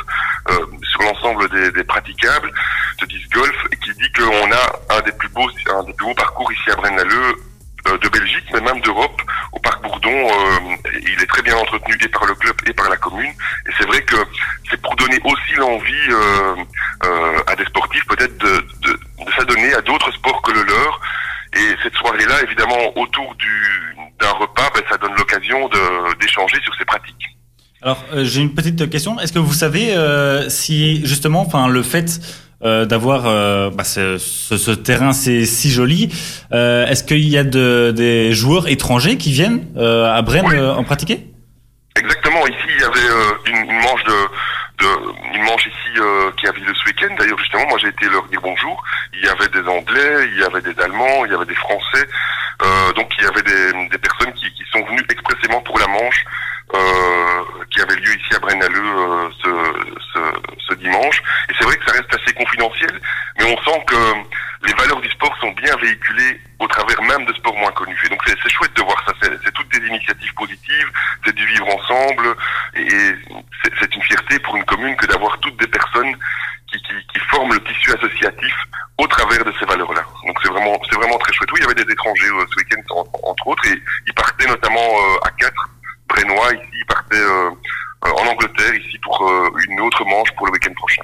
sur 0.82 1.03
l'ensemble 1.03 1.48
des, 1.50 1.72
des, 1.72 1.84
praticables 1.84 2.51
de 3.00 3.06
disc 3.06 3.29
golf, 3.32 3.56
et 3.72 3.75
qui 3.77 3.91
dit 3.94 4.12
qu'on 4.13 4.51
a 4.51 4.98
un 4.98 5.01
des 5.01 5.12
plus 5.12 5.29
beaux, 5.29 5.48
un 5.72 5.84
des 5.84 5.94
plus 5.94 6.08
beaux 6.08 6.15
parcours 6.15 6.51
ici 6.51 6.72
à 6.72 6.75
Braine-l'Alleud 6.75 7.36
de 7.86 8.10
Belgique, 8.10 8.46
mais 8.53 8.62
même 8.62 8.82
d'Europe, 8.82 9.22
au 9.51 9.60
parc 9.60 9.82
Bourdon. 9.84 10.27
il 11.01 11.22
est 11.22 11.27
très 11.27 11.41
bien 11.41 11.56
entretenu 11.56 11.96
et 12.01 12.08
par 12.08 12.25
le 12.25 12.36
club 12.36 12.56
et 12.65 12.74
par 12.74 12.89
la 12.89 12.98
commune. 12.98 13.32
Et 13.68 13.72
c'est 13.77 13.86
vrai 13.86 14.01
que 14.01 14.18
c'est 14.70 14.82
pour 14.82 14.96
donner 14.96 15.20
aussi 15.24 15.56
l'envie 15.58 16.10
à 17.48 17.56
des 17.56 17.65
sportifs 17.65 18.06
peut-être 18.08 18.38
de, 18.38 18.68
de 18.82 19.00
s'adonner 19.38 19.74
à 19.75 19.82
d'autres 19.82 20.12
sports 20.12 20.41
que 20.41 20.51
le 20.51 20.63
leur. 20.63 21.00
Et 21.53 21.75
cette 21.84 21.96
soirée-là, 21.96 22.44
évidemment, 22.44 22.98
autour 22.98 23.36
du, 23.36 23.96
d'un 24.20 24.32
repas, 24.32 24.70
ben, 24.74 24.84
ça 24.89 24.98
donne 24.98 25.15
l'occasion 25.18 25.70
d'échanger 26.20 26.58
sur 26.63 26.75
ces 26.75 26.86
pratiques. 26.86 27.15
Alors, 27.82 28.03
euh, 28.13 28.25
j'ai 28.25 28.41
une 28.41 28.53
petite 28.53 28.89
question. 28.89 29.20
Est-ce 29.20 29.32
que 29.32 29.39
vous 29.39 29.53
savez 29.53 29.96
euh, 29.96 30.50
si 30.50 31.06
justement, 31.06 31.41
enfin, 31.41 31.70
le 31.70 31.82
fait 31.82 32.20
euh, 32.62 32.86
d'avoir 32.86 33.24
bah, 33.72 33.86
ce, 33.86 34.18
ce, 34.18 34.72
terrain 34.72 35.13
c'est 35.13 35.46
si 35.46 35.72
joli, 35.72 36.10
est-ce 36.51 37.03
qu'il 37.03 37.27
y 37.27 37.38
a 37.38 37.44
de, 37.44 37.94
des 37.96 38.34
joueurs 38.34 38.68
étrangers 38.68 39.18
qui 39.18 39.32
viennent 39.32 39.65
à 39.77 40.22
Brême 40.22 40.48
en 40.48 40.84
pratiquer? 40.84 41.25
Exactement. 41.96 42.46
Ici, 42.48 42.58
il 42.68 42.82
y 42.82 42.84
avait 42.84 43.48
une, 43.48 43.70
une, 43.72 43.82
manche 43.82 44.03
de, 44.03 44.13
de 44.79 45.36
une 45.36 45.43
manche 45.43 45.67
ici 45.67 46.00
qui 46.38 46.48
avait 46.48 46.59
lieu 46.59 46.74
ce 46.74 46.86
week-end. 46.86 47.13
D'ailleurs, 47.17 47.38
justement, 47.39 47.67
moi, 47.67 47.77
j'ai 47.81 47.89
été 47.89 48.07
leur 48.09 48.24
dire 48.25 48.41
bonjour. 48.41 48.83
Il 49.13 49.25
y 49.25 49.27
avait 49.27 49.50
des 49.50 49.67
Anglais, 49.67 50.29
il 50.31 50.39
y 50.39 50.43
avait 50.43 50.62
des 50.62 50.79
Allemands, 50.81 51.25
il 51.25 51.31
y 51.31 51.36
avait 51.36 51.45
des 51.45 51.55
Français. 51.55 52.07
Euh, 52.62 52.91
donc 52.93 53.09
il 53.17 53.24
y 53.24 53.27
avait 53.27 53.41
des, 53.41 53.88
des 53.88 53.98
personnes 53.98 54.33
sont 54.71 54.85
venues 54.85 55.05
expressément 55.09 55.61
pour 55.61 55.79
la 55.79 55.88
Manche, 55.88 56.25
euh, 56.75 57.43
qui 57.71 57.81
avait 57.81 57.95
lieu 57.95 58.15
ici 58.15 58.35
à 58.35 58.39
Brennaleux 58.39 58.79
euh, 58.83 59.29
ce, 59.43 59.49
ce, 60.13 60.19
ce, 60.67 60.73
dimanche. 60.75 61.21
Et 61.49 61.53
c'est 61.57 61.65
vrai 61.65 61.75
que 61.77 61.85
ça 61.85 61.93
reste 61.93 62.13
assez 62.13 62.33
confidentiel, 62.33 62.99
mais 63.39 63.45
on 63.45 63.57
sent 63.63 63.83
que 63.88 63.95
les 64.67 64.73
valeurs 64.73 65.01
du 65.01 65.09
sport 65.09 65.35
sont 65.39 65.51
bien 65.51 65.75
véhiculées 65.77 66.39
au 66.59 66.67
travers 66.67 67.01
même 67.01 67.25
de 67.25 67.33
sports 67.33 67.55
moins 67.55 67.71
connus. 67.71 67.97
Et 68.05 68.09
donc 68.09 68.21
c'est 68.25 68.49
chouette 68.49 68.75
de 68.75 68.81
voir 68.81 69.03
ça. 69.05 69.13
C'est 69.21 69.53
toutes 69.53 69.69
des 69.69 69.88
initiatives 69.88 70.33
positives, 70.35 70.91
c'est 71.25 71.35
du 71.35 71.45
vivre 71.45 71.67
ensemble, 71.67 72.35
et 72.75 73.15
c'est 73.79 73.95
une 73.95 74.01
fierté 74.03 74.39
pour 74.39 74.55
une 74.57 74.65
commune 74.65 74.95
que 74.95 75.05
d'avoir 75.07 75.39
toutes 75.39 75.57
des 75.57 75.67
personnes 75.67 76.15
qui, 76.71 76.79
qui, 76.81 76.93
qui, 77.13 77.19
forment 77.31 77.53
le 77.53 77.63
tissu 77.63 77.91
associatif 77.91 78.53
au 78.97 79.07
travers 79.07 79.43
de 79.43 79.53
ces 79.59 79.65
valeurs-là. 79.65 80.03
Donc 80.25 80.38
c'est 80.43 80.49
vraiment, 80.49 80.79
c'est 80.89 80.95
vraiment 80.95 81.17
très 81.17 81.33
chouette. 81.33 81.51
Oui, 81.51 81.59
il 81.61 81.63
y 81.63 81.71
avait 81.71 81.85
des 81.85 81.91
étrangers 81.91 82.27
euh, 82.27 82.45
ce 82.51 82.55
week-end 82.57 82.81
entre 83.23 83.47
autres, 83.47 83.65
et 83.67 83.81
ils 84.07 84.13
partaient 84.13 84.47
notamment 84.47 84.79
euh, 84.79 85.27
à 85.27 85.31
quatre, 85.31 85.69
Brénois 86.07 86.53
ici, 86.53 86.69
ils 86.73 86.85
partaient 86.85 87.15
euh, 87.15 87.50
en 88.01 88.27
Angleterre 88.27 88.73
ici 88.75 88.97
pour 89.00 89.31
une 89.69 89.79
autre 89.81 90.03
manche 90.05 90.31
pour 90.35 90.47
le 90.47 90.53
week-end 90.53 90.73
prochain. 90.73 91.03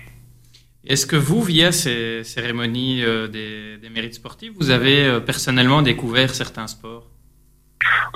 Est-ce 0.96 1.06
que 1.06 1.18
vous, 1.18 1.44
via 1.44 1.74
ces 1.74 2.24
cérémonies 2.24 3.02
des, 3.30 3.76
des, 3.76 3.90
mérites 3.90 4.14
sportifs, 4.14 4.54
vous 4.58 4.70
avez 4.70 5.20
personnellement 5.26 5.82
découvert 5.82 6.34
certains 6.34 6.68
sports? 6.68 7.04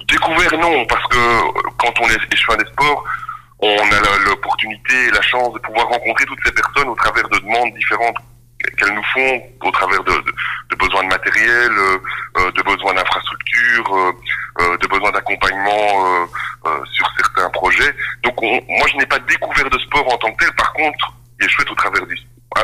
Découvert 0.07 0.57
non, 0.57 0.85
parce 0.85 1.05
que 1.07 1.17
quand 1.77 1.91
on 1.99 2.07
est 2.07 2.33
échoué 2.33 2.55
des 2.55 2.71
sports, 2.71 3.03
on 3.59 3.91
a 3.91 3.99
l'opportunité 4.29 4.93
et 5.07 5.11
la 5.11 5.21
chance 5.21 5.53
de 5.55 5.59
pouvoir 5.59 5.89
rencontrer 5.89 6.23
toutes 6.25 6.39
ces 6.45 6.53
personnes 6.53 6.87
au 6.87 6.95
travers 6.95 7.27
de 7.27 7.39
demandes 7.39 7.73
différentes 7.75 8.15
qu'elles 8.77 8.93
nous 8.93 9.03
font 9.13 9.41
au 9.67 9.71
travers 9.71 10.01
de, 10.05 10.75
besoins 10.79 11.03
de 11.03 11.09
matériel, 11.09 11.71
euh, 11.71 11.97
euh 12.37 12.51
de 12.51 12.61
besoins 12.61 12.93
d'infrastructures, 12.93 13.93
euh, 13.93 14.11
euh, 14.61 14.77
de 14.77 14.87
besoins 14.87 15.11
d'accompagnement 15.11 16.27
sur 16.93 17.11
certains 17.17 17.49
projets. 17.49 17.93
Donc 18.23 18.41
moi 18.41 18.87
je 18.89 18.95
n'ai 18.95 19.05
pas 19.05 19.19
découvert 19.19 19.69
de 19.69 19.79
sport 19.79 20.13
en 20.13 20.17
tant 20.17 20.31
que 20.31 20.45
tel. 20.45 20.55
Par 20.55 20.71
contre, 20.71 21.13
il 21.39 21.45
est 21.45 21.49
chouette 21.49 21.69
au 21.71 21.75
travers 21.75 22.05
du 22.05 22.15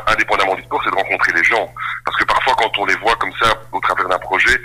indépendamment 0.08 0.56
du 0.56 0.64
sport, 0.64 0.82
c'est 0.84 0.92
de 0.92 0.96
rencontrer 0.96 1.34
les 1.34 1.44
gens. 1.44 1.72
Parce 2.06 2.18
que 2.18 2.26
parfois 2.26 2.56
quand 2.58 2.78
on 2.78 2.86
les 2.86 2.96
voit 2.98 3.16
comme 3.16 3.34
ça 3.42 3.54
au 3.72 3.80
travers 3.80 4.08
d'un 4.08 4.20
projet, 4.20 4.60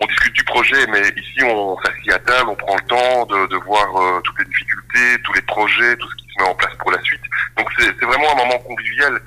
on 0.00 0.06
discute 0.06 0.34
du 0.34 0.44
projet, 0.44 0.86
mais 0.88 1.00
ici 1.16 1.44
on 1.44 1.76
s'assied 1.82 2.12
à 2.12 2.18
table, 2.18 2.50
on 2.50 2.56
prend 2.56 2.74
le 2.74 2.86
temps 2.88 3.26
de, 3.26 3.56
voir 3.64 4.22
toutes 4.24 4.38
les 4.40 4.44
difficultés, 4.46 5.22
tous 5.22 5.32
les 5.34 5.42
projets, 5.42 5.96
tout 5.96 6.08
ce 6.08 6.16
qui 6.16 6.26
se 6.32 6.42
met 6.42 6.48
en 6.48 6.54
place 6.54 6.74
pour 6.80 6.90
la 6.90 7.00
suite. 7.02 7.22
Donc 7.56 7.68
c'est 7.78 8.04
vraiment 8.04 8.32
un 8.32 8.36
moment 8.36 8.58
convivial 8.58 9.20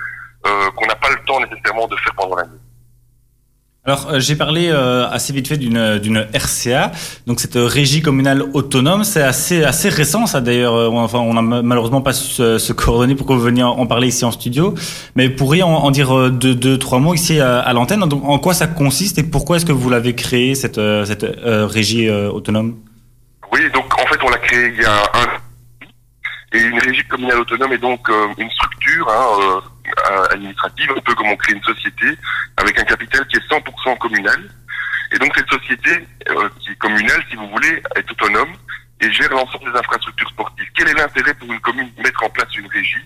euh, 0.45 0.69
qu'on 0.71 0.85
n'a 0.85 0.95
pas 0.95 1.09
le 1.09 1.17
temps 1.25 1.39
nécessairement 1.39 1.87
de 1.87 1.95
faire 1.97 2.13
pendant 2.15 2.35
l'année. 2.35 2.59
Alors 3.87 4.07
euh, 4.09 4.19
j'ai 4.19 4.35
parlé 4.35 4.69
euh, 4.69 5.07
assez 5.09 5.31
vite 5.31 5.47
fait 5.47 5.57
d'une 5.57 5.99
d'une 5.99 6.25
RCA, 6.33 6.91
donc 7.27 7.39
cette 7.39 7.55
régie 7.55 8.01
communale 8.01 8.43
autonome, 8.53 9.03
c'est 9.03 9.21
assez 9.21 9.63
assez 9.63 9.89
récent 9.89 10.25
ça 10.25 10.41
d'ailleurs. 10.41 10.91
Enfin 10.91 11.19
on 11.19 11.37
a 11.37 11.41
malheureusement 11.41 12.01
pas 12.01 12.13
su 12.13 12.33
se, 12.33 12.73
coordonner 12.73 13.13
pour 13.13 13.27
que 13.27 13.33
vous 13.33 13.39
veniez 13.39 13.61
en 13.63 13.85
parler 13.85 14.07
ici 14.07 14.25
en 14.25 14.31
studio, 14.31 14.73
mais 15.15 15.29
pourriez 15.29 15.61
en, 15.61 15.91
dire 15.91 16.31
deux, 16.31 16.55
deux 16.55 16.79
trois 16.79 16.99
mots 16.99 17.13
ici 17.13 17.39
à, 17.39 17.71
l'antenne. 17.73 17.99
Donc 18.01 18.23
en 18.25 18.39
quoi 18.39 18.55
ça 18.55 18.65
consiste 18.65 19.19
et 19.19 19.23
pourquoi 19.23 19.57
est-ce 19.57 19.65
que 19.67 19.71
vous 19.71 19.89
l'avez 19.89 20.15
créé 20.15 20.55
cette 20.55 20.81
cette 21.05 21.25
régie 21.45 22.09
autonome? 22.09 22.75
Oui 23.51 23.61
donc 23.71 23.85
en 23.99 24.07
fait 24.07 24.19
on 24.23 24.29
l'a 24.29 24.39
créé 24.39 24.73
il 24.75 24.81
y 24.81 24.85
a 24.85 25.03
un 25.13 25.45
et 26.55 26.61
une 26.61 26.79
régie 26.79 27.03
communale 27.03 27.39
autonome 27.39 27.73
est 27.73 27.77
donc 27.77 28.07
une 28.37 28.49
structure. 28.49 29.07
Hein, 29.09 29.25
euh, 29.41 29.74
administrative, 30.31 30.91
un 30.91 31.01
peu 31.01 31.13
comme 31.15 31.27
on 31.27 31.35
crée 31.35 31.53
une 31.53 31.63
société 31.63 32.17
avec 32.57 32.79
un 32.79 32.83
capital 32.83 33.25
qui 33.27 33.37
est 33.37 33.49
100% 33.49 33.97
communal. 33.97 34.49
Et 35.11 35.19
donc 35.19 35.31
cette 35.35 35.49
société 35.49 36.05
euh, 36.29 36.49
qui 36.59 36.71
est 36.71 36.75
communale, 36.77 37.23
si 37.29 37.35
vous 37.35 37.49
voulez, 37.49 37.81
est 37.95 38.11
autonome 38.11 38.53
et 39.01 39.11
gère 39.11 39.29
l'ensemble 39.29 39.71
des 39.71 39.77
infrastructures 39.77 40.29
sportives. 40.29 40.67
Quel 40.75 40.89
est 40.89 40.93
l'intérêt 40.93 41.33
pour 41.35 41.51
une 41.51 41.59
commune 41.59 41.91
de 41.95 42.01
mettre 42.01 42.23
en 42.23 42.29
place 42.29 42.55
une 42.55 42.67
régie? 42.67 43.05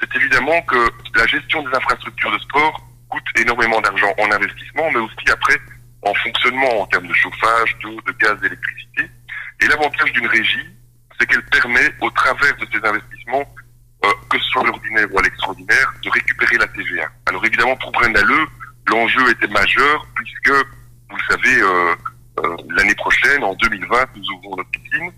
C'est 0.00 0.14
évidemment 0.16 0.60
que 0.62 0.90
la 1.14 1.26
gestion 1.26 1.62
des 1.62 1.74
infrastructures 1.74 2.32
de 2.32 2.38
sport 2.38 2.80
coûte 3.08 3.24
énormément 3.36 3.80
d'argent 3.80 4.12
en 4.18 4.30
investissement, 4.30 4.90
mais 4.92 5.00
aussi 5.00 5.30
après 5.30 5.58
en 6.02 6.14
fonctionnement 6.14 6.82
en 6.82 6.86
termes 6.86 7.06
de 7.06 7.14
chauffage, 7.14 7.76
d'eau, 7.82 8.00
de 8.06 8.12
gaz, 8.12 8.38
d'électricité. 8.40 9.10
Et 9.60 9.66
l'avantage 9.66 10.12
d'une 10.12 10.26
régie, 10.26 10.66
c'est 11.18 11.26
qu'elle 11.26 11.44
permet, 11.46 11.92
au 12.00 12.10
travers 12.10 12.56
de 12.56 12.66
ces 12.72 12.86
investissements, 12.86 13.44
euh, 14.04 14.08
que 14.30 14.38
ce 14.38 14.44
soit 14.50 14.64
l'ordinaire 14.64 15.06
ou 15.10 15.18
à 15.18 15.22
l'extraordinaire, 15.22 15.92
de 16.04 16.10
récupérer 16.10 16.56
la 16.58 16.68
TVA. 16.68 17.08
Alors 17.26 17.44
évidemment, 17.44 17.76
pour 17.76 17.90
Brennaleux, 17.90 18.46
l'enjeu 18.86 19.28
était 19.30 19.48
majeur 19.48 20.06
puisque, 20.14 20.50
vous 21.10 21.16
le 21.16 21.22
savez, 21.28 21.62
euh, 21.62 21.94
euh, 22.44 22.56
l'année 22.76 22.94
prochaine, 22.94 23.42
en 23.42 23.54
2020, 23.54 24.06
nous 24.14 24.24
ouvrons 24.36 24.56
notre 24.56 24.70
piscine. 24.70 25.10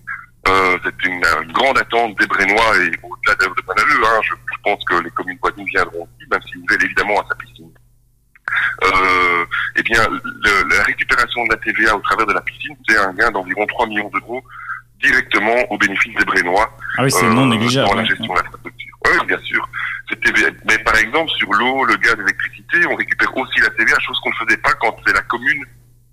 c'est 0.83 1.07
une, 1.07 1.21
grande 1.53 1.79
attente 1.79 2.19
des 2.19 2.27
Brennois 2.27 2.77
et 2.79 2.91
au-delà 3.03 3.35
de, 3.35 3.63
Brennaleux. 3.67 4.05
Hein, 4.07 4.21
je, 4.23 4.35
pense 4.63 4.85
que 4.85 4.95
les 5.03 5.11
communes 5.11 5.39
voisines 5.41 5.67
viendront 5.67 6.03
aussi, 6.03 6.29
même 6.31 6.41
s'ils 6.43 6.65
veulent 6.69 6.85
évidemment 6.85 7.21
à 7.21 7.27
sa 7.29 7.35
piscine. 7.35 7.71
eh 9.77 9.83
bien, 9.83 10.09
la 10.71 10.83
récupération 10.85 11.45
de 11.45 11.51
la 11.51 11.57
TVA 11.59 11.97
au 11.97 12.01
travers 12.01 12.27
de 12.27 12.33
la 12.33 12.41
piscine, 12.43 12.77
c'est 12.89 12.99
un 12.99 13.13
gain 13.15 13.31
d'environ 13.31 13.67
3 13.67 13.87
millions 13.87 14.11
d'euros 14.11 14.43
directement 15.03 15.57
au 15.71 15.79
bénéfice 15.79 16.15
des 16.15 16.25
Brénois. 16.25 16.71
Ah 16.99 17.05
oui, 17.05 17.11
c'est 17.11 17.29
non 17.29 17.47
négligeable. 17.47 17.89
Pour 17.89 17.97
la 17.97 18.05
gestion 18.05 18.27
de 18.27 18.39
l'infrastructure. 18.39 18.99
Oui, 19.07 19.27
bien 19.27 19.39
sûr. 19.39 19.69
Mais 20.67 20.79
par 20.79 20.97
exemple, 20.97 21.31
sur 21.39 21.53
l'eau, 21.53 21.85
le 21.85 21.97
gaz, 21.97 22.17
l'électricité, 22.19 22.85
on 22.87 22.97
récupère 22.97 23.35
aussi 23.37 23.61
la 23.61 23.71
TVA, 23.71 23.99
chose 24.01 24.19
qu'on 24.23 24.31
ne 24.31 24.47
faisait 24.47 24.61
pas 24.61 24.73
quand 24.75 24.97
c'est 25.07 25.15
la 25.15 25.23
commune 25.23 25.65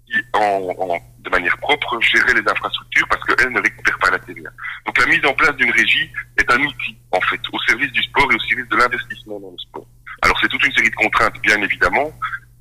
qui, 0.06 0.13
en, 0.34 0.76
en, 0.80 0.97
de 1.19 1.30
manière 1.30 1.58
propre, 1.58 2.00
gérait 2.02 2.34
les 2.34 2.50
infrastructures 2.50 3.08
parce 3.10 3.23
qu'elle 3.26 3.52
ne 3.52 3.60
récupère 3.60 3.97
pas 4.00 4.12
la 4.12 4.19
TVA. 4.19 4.50
Donc 4.86 4.97
la 5.00 5.06
mise 5.08 5.26
en 5.26 5.34
place 5.34 5.56
d'une 5.58 5.71
régie 5.71 6.10
est 6.38 6.50
un 6.52 6.60
outil, 6.60 6.97
en 7.12 7.21
fait, 7.21 7.39
au 7.52 7.60
service 7.67 7.91
du 7.91 8.04
sport 8.04 8.32
et 8.32 8.36
au 8.36 8.39
service 8.39 8.69
de 8.69 8.78
l'investissement 8.78 9.39
dans 9.39 9.52
le 9.52 9.58
sport. 9.58 9.86
Alors 10.21 10.38
c'est 10.41 10.47
toute 10.47 10.65
une 10.65 10.73
série 10.73 10.89
de 10.89 10.95
contraintes, 10.95 11.39
bien 11.41 11.62
évidemment, 11.62 12.12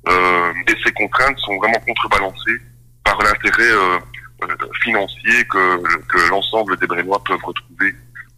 euh, 0.07 0.53
et 0.67 0.75
ces 0.83 0.91
contraintes 0.91 1.37
sont 1.39 1.57
vraiment 1.57 1.79
contrebalancées 1.85 2.61
par 3.03 3.17
l'intérêt 3.21 3.71
euh, 3.71 3.97
euh, 3.97 3.99
financiers 4.83 5.45
que, 5.45 5.81
que 6.07 6.29
l'ensemble 6.29 6.77
des 6.77 6.87
Brennois 6.87 7.21
peuvent 7.25 7.43
retrouver 7.43 7.95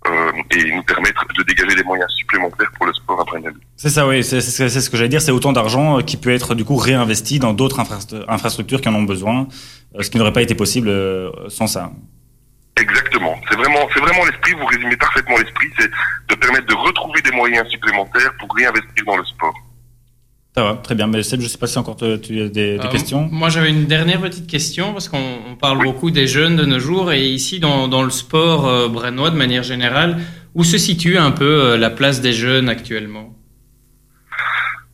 euh, 0.07 0.31
et 0.55 0.71
nous 0.71 0.83
permettre 0.83 1.25
de 1.38 1.43
dégager 1.43 1.75
des 1.75 1.83
moyens 1.83 2.09
supplémentaires 2.13 2.71
pour 2.77 2.85
le 2.85 2.93
sport 2.93 3.19
à 3.19 3.23
Brennel. 3.25 3.53
C'est 3.75 3.89
ça, 3.89 4.07
oui, 4.07 4.23
c'est 4.23 4.39
ce 4.41 4.89
que 4.89 4.97
j'allais 4.97 5.09
dire, 5.09 5.21
c'est 5.21 5.31
autant 5.31 5.51
d'argent 5.51 5.99
euh, 5.99 6.01
qui 6.01 6.17
peut 6.17 6.31
être 6.31 6.55
du 6.55 6.63
coup 6.63 6.77
réinvesti 6.77 7.39
dans 7.39 7.53
d'autres 7.53 7.79
infrastructures 8.27 8.81
qui 8.81 8.89
en 8.89 8.95
ont 8.95 9.03
besoin, 9.03 9.47
ce 9.99 10.09
qui 10.09 10.17
n'aurait 10.17 10.33
pas 10.33 10.41
été 10.41 10.55
possible 10.55 10.89
sans 11.49 11.67
ça. 11.67 11.91
Exactement, 12.79 13.35
c'est 13.49 13.57
vraiment, 13.57 13.89
c'est 13.93 13.99
vraiment 13.99 14.23
l'esprit, 14.23 14.53
vous 14.53 14.65
résumez 14.65 14.95
parfaitement 14.95 15.38
l'esprit, 15.38 15.67
c'est 15.77 15.89
de 16.29 16.35
permettre 16.35 16.67
de 16.67 16.75
retrouver 16.75 17.21
des 17.21 17.31
moyens 17.31 17.67
supplémentaires 17.67 18.31
pour 18.39 18.55
réinvestir 18.55 19.03
dans 19.05 19.17
le 19.17 19.25
sport. 19.25 19.53
Ça 20.60 20.65
va, 20.65 20.74
très 20.74 20.93
bien. 20.93 21.08
Mais 21.08 21.24
Seb, 21.24 21.39
je 21.39 21.48
sais 21.48 21.58
pas 21.58 21.67
si 21.67 21.78
encore 21.78 21.95
tu 21.95 22.04
as 22.04 22.17
des, 22.17 22.50
des 22.50 22.78
Euh, 22.84 22.89
questions. 22.89 23.30
Moi, 23.32 23.48
j'avais 23.48 23.69
une 23.69 23.86
dernière 23.86 24.19
petite 24.19 24.45
question 24.45 24.91
parce 24.91 25.08
qu'on 25.08 25.39
on 25.50 25.56
parle 25.56 25.82
beaucoup 25.82 26.12
des 26.12 26.28
jeunes 26.28 26.58
de 26.58 26.65
nos 26.65 26.80
jours 26.80 27.13
et 27.13 27.26
ici 27.26 27.62
dans, 27.62 27.88
dans 27.88 28.04
le 28.04 28.10
sport 28.10 28.67
euh, 28.67 28.89
brennois 28.89 29.30
de 29.30 29.38
manière 29.38 29.63
générale, 29.63 30.19
où 30.56 30.65
se 30.65 30.78
situe 30.78 31.17
un 31.17 31.32
peu 31.32 31.45
euh, 31.45 31.78
la 31.78 31.89
place 31.89 32.19
des 32.19 32.34
jeunes 32.34 32.67
actuellement? 32.67 33.34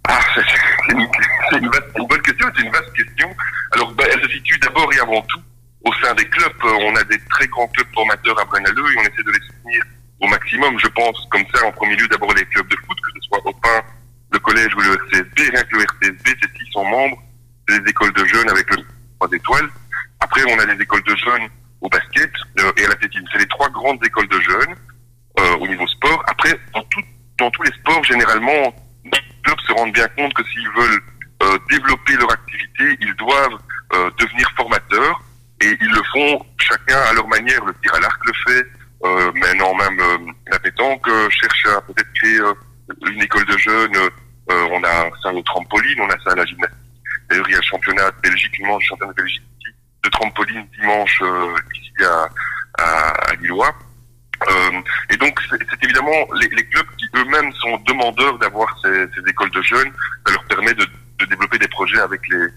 Ah, 0.08 0.20
c'est 0.36 1.58
une, 1.58 1.68
bonne 2.10 2.22
question, 2.22 2.48
c'est 2.56 2.62
une 2.62 2.72
vaste 2.72 2.94
question. 2.96 3.30
Alors, 3.72 3.92
ben, 3.94 4.06
elle 4.14 4.22
se 4.22 4.36
situe 4.36 4.60
d'abord 4.60 4.94
et 4.94 5.00
avant 5.00 5.24
tout 5.24 5.42
au 5.84 5.92
sein 5.94 6.14
des 6.14 6.26
clubs. 6.26 6.54
On 6.64 6.96
a 6.96 7.04
des 7.06 7.18
très 7.32 7.48
grands 7.48 7.68
clubs 7.70 7.88
formateurs 7.92 8.40
à 8.40 8.46
Brennaleux 8.46 8.86
et 8.86 8.98
on 9.00 9.02
essaie 9.02 9.24
de 9.26 9.32
les 9.32 9.46
soutenir 9.48 9.82
au 10.20 10.28
maximum. 10.28 10.78
Je 10.78 10.90
pense 10.90 11.18
comme 11.32 11.46
ça, 11.56 11.66
en 11.66 11.72
premier 11.72 11.96
lieu, 11.96 12.08
d'abord 12.08 12.32
les 12.36 12.46
clubs 12.46 12.68
de 12.68 12.76
foot, 12.86 12.98
que 13.02 13.10
ce 13.16 13.28
soit 13.28 13.42
Opin, 13.48 13.82
le 14.36 14.40
collège 14.40 14.76
ou 14.76 14.82
le 14.82 14.94
RCSB. 14.94 15.40
Rien 15.40 15.64
que 15.64 15.76
le 15.76 15.84
RCSB, 15.84 16.28
c'est 16.42 16.66
600 16.66 16.84
membres. 16.84 17.18
C'est 17.68 17.82
des 17.82 17.90
écoles 17.90 18.14
de 18.14 18.26
jeunes 18.26 18.50
avec 18.50 18.70
le 18.70 18.84
3 19.20 19.30
étoiles. 19.34 19.70
Après, 20.20 20.42
on 20.48 20.60
a 20.60 20.66
des 20.66 20.82
écoles 20.82 21.04
de 21.04 21.16
jeunes 21.16 21.48
au 21.82 21.90
basket 21.90 22.32
euh, 22.60 22.72
et 22.78 22.86
à 22.86 22.90
l'athlétisme. 22.90 23.26
C'est 23.32 23.40
les 23.40 23.48
trois 23.48 23.70
grandes 23.70 24.04
écoles 24.06 24.28
de 24.28 24.40
jeunes 24.40 24.76
euh, 25.40 25.58
au 25.58 25.68
niveau 25.68 25.88
sport. 25.88 26.24
Après, 26.28 26.60
dans, 26.74 27.52
tous 27.52 27.64
les 27.64 27.72
sports, 27.72 28.04
généralement, 28.04 28.74
les 29.06 29.20
clubs 29.44 29.60
se 29.68 29.72
rendent 29.74 29.94
bien 29.94 30.08
compte 30.18 30.34
que 30.34 30.44
s'ils 30.44 30.70
veulent 30.70 31.02
euh, 31.44 31.58
développer 31.70 32.16
leur 32.18 32.32
activité, 32.32 32.98
ils 33.02 33.16
doivent 33.16 33.60
devenir 34.20 34.52
formateurs 34.58 35.22
et 35.62 35.78
ils 35.80 35.92
le 35.92 36.02
font 36.12 36.46
chacun 36.58 36.98
à 36.98 37.14
leur 37.14 37.28
manière. 37.30 37.64
Le 37.64 37.74
tir 37.82 37.94
à 37.94 38.00
l'arc 38.00 38.20
le 38.26 38.34
fait, 38.46 38.68
maintenant 39.36 39.74
même 39.76 40.34
la 40.52 40.60
pétanque 40.60 41.08
cherche 41.30 41.66
à 41.68 41.80
peut-être 41.82 42.12
créer 42.16 42.40
une 43.10 43.22
école 43.22 43.46
de 43.46 43.58
jeunes. 43.58 43.96
Euh, 44.52 44.68
on 44.72 44.84
a 44.84 45.10
ça 45.22 45.34
au 45.34 45.42
trampoline, 45.42 46.02
on 46.02 46.10
a 46.10 46.20
ça 46.24 46.32
à 46.32 46.36
la 46.36 46.46
gymnastique. 46.46 46.78
D'ailleurs, 47.30 47.50
il 47.50 47.52
y 47.54 47.56
a 47.56 47.60
le 47.60 47.64
championnat 47.64 48.12
de 48.12 48.22
Belgique, 48.22 48.54
dimanche, 48.54 48.86
championnat 48.86 49.14
de 49.14 49.22
Belgique 49.22 49.44
de 50.04 50.10
trampoline 50.10 50.68
dimanche 50.80 51.20
euh, 51.24 51.56
ici 51.74 51.92
à, 52.04 52.30
à, 52.78 53.10
à 53.30 53.36
Lillois. 53.36 53.74
Euh, 54.48 54.82
et 55.10 55.18
donc, 55.18 55.40
c'est 55.50 55.84
évidemment 55.84 56.28
les, 56.40 56.48
les 56.50 56.66
clubs 56.68 56.86
qui 56.98 57.08
eux-mêmes 57.16 57.52
sont 57.54 57.78
demandeurs 57.88 58.38
d'avoir 58.38 58.78
ces, 58.84 59.08
ces 59.16 59.28
écoles 59.28 59.50
de 59.52 59.62
jeunes. 59.64 59.92
Ça 60.28 60.34
leur 60.34 60.44
permet 60.46 60.74
de, 60.76 60.86
de 61.20 61.26
développer 61.26 61.58
des 61.58 61.68
projets 61.70 62.00
avec 62.00 62.22
les 62.30 62.48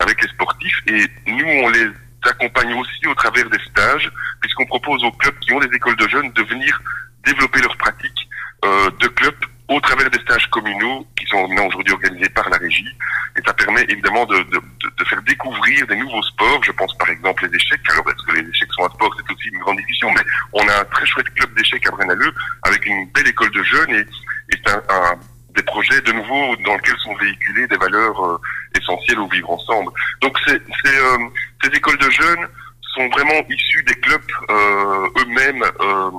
avec 0.00 0.22
les 0.22 0.28
sportifs. 0.28 0.78
Et 0.86 1.06
nous, 1.26 1.46
on 1.46 1.70
les 1.70 1.88
accompagne 2.24 2.74
aussi 2.74 3.06
au 3.06 3.14
travers 3.14 3.48
des 3.48 3.58
stages, 3.70 4.10
puisqu'on 4.40 4.66
propose 4.66 5.02
aux 5.04 5.12
clubs 5.12 5.38
qui 5.38 5.52
ont 5.52 5.60
des 5.60 5.74
écoles 5.74 5.96
de 5.96 6.08
jeunes 6.08 6.30
de 6.32 6.42
venir 6.42 6.80
développer 7.24 7.60
leurs 7.62 7.76
pratiques 7.76 8.28
euh, 8.64 8.90
de 9.00 9.08
clubs 9.08 9.44
au 9.68 9.80
travers 9.80 10.08
des 10.10 10.18
stages 10.20 10.46
communaux 10.50 11.06
qui 11.18 11.26
sont 11.26 11.38
aujourd'hui 11.44 11.92
organisés 11.92 12.28
par 12.30 12.48
la 12.48 12.56
régie. 12.56 12.88
Et 13.36 13.40
ça 13.46 13.52
permet 13.52 13.82
évidemment 13.88 14.24
de, 14.26 14.36
de, 14.38 14.60
de- 14.98 15.04
faire 15.04 15.22
découvrir 15.22 15.86
des 15.86 15.96
nouveaux 15.96 16.22
sports. 16.22 16.62
Je 16.64 16.72
pense 16.72 16.96
par 16.98 17.08
exemple 17.10 17.46
les 17.46 17.56
échecs. 17.56 17.80
Alors 17.92 18.04
est-ce 18.10 18.26
que 18.26 18.32
les 18.40 18.48
échecs 18.48 18.72
sont 18.72 18.84
un 18.84 18.90
sport 18.90 19.14
C'est 19.16 19.32
aussi 19.34 19.48
une 19.48 19.58
grande 19.60 19.76
discussion, 19.78 20.10
mais 20.12 20.22
on 20.52 20.66
a 20.68 20.80
un 20.80 20.84
très 20.84 21.06
chouette 21.06 21.28
club 21.34 21.54
d'échecs 21.54 21.86
à 21.86 21.90
Brennaleux 21.92 22.32
avec 22.62 22.84
une 22.86 23.06
belle 23.12 23.28
école 23.28 23.50
de 23.52 23.62
jeunes 23.62 23.90
et, 23.90 24.00
et 24.00 24.60
c'est 24.64 24.70
un, 24.72 24.82
un- 24.90 25.18
des 25.54 25.62
projets 25.62 26.00
de 26.02 26.12
nouveau 26.12 26.54
dans 26.64 26.74
lesquels 26.76 26.98
sont 26.98 27.14
véhiculées 27.16 27.66
des 27.68 27.76
valeurs 27.78 28.24
euh, 28.24 28.38
essentielles 28.78 29.18
au 29.18 29.28
vivre 29.28 29.50
ensemble. 29.50 29.90
Donc 30.20 30.38
c'est, 30.46 30.60
c'est, 30.84 30.96
euh, 30.98 31.18
ces 31.64 31.70
écoles 31.70 31.98
de 31.98 32.10
jeunes 32.10 32.46
sont 32.94 33.08
vraiment 33.08 33.42
issues 33.48 33.82
des 33.84 33.94
clubs 33.94 34.20
euh, 34.50 35.08
eux-mêmes 35.18 35.64
euh, 35.80 36.10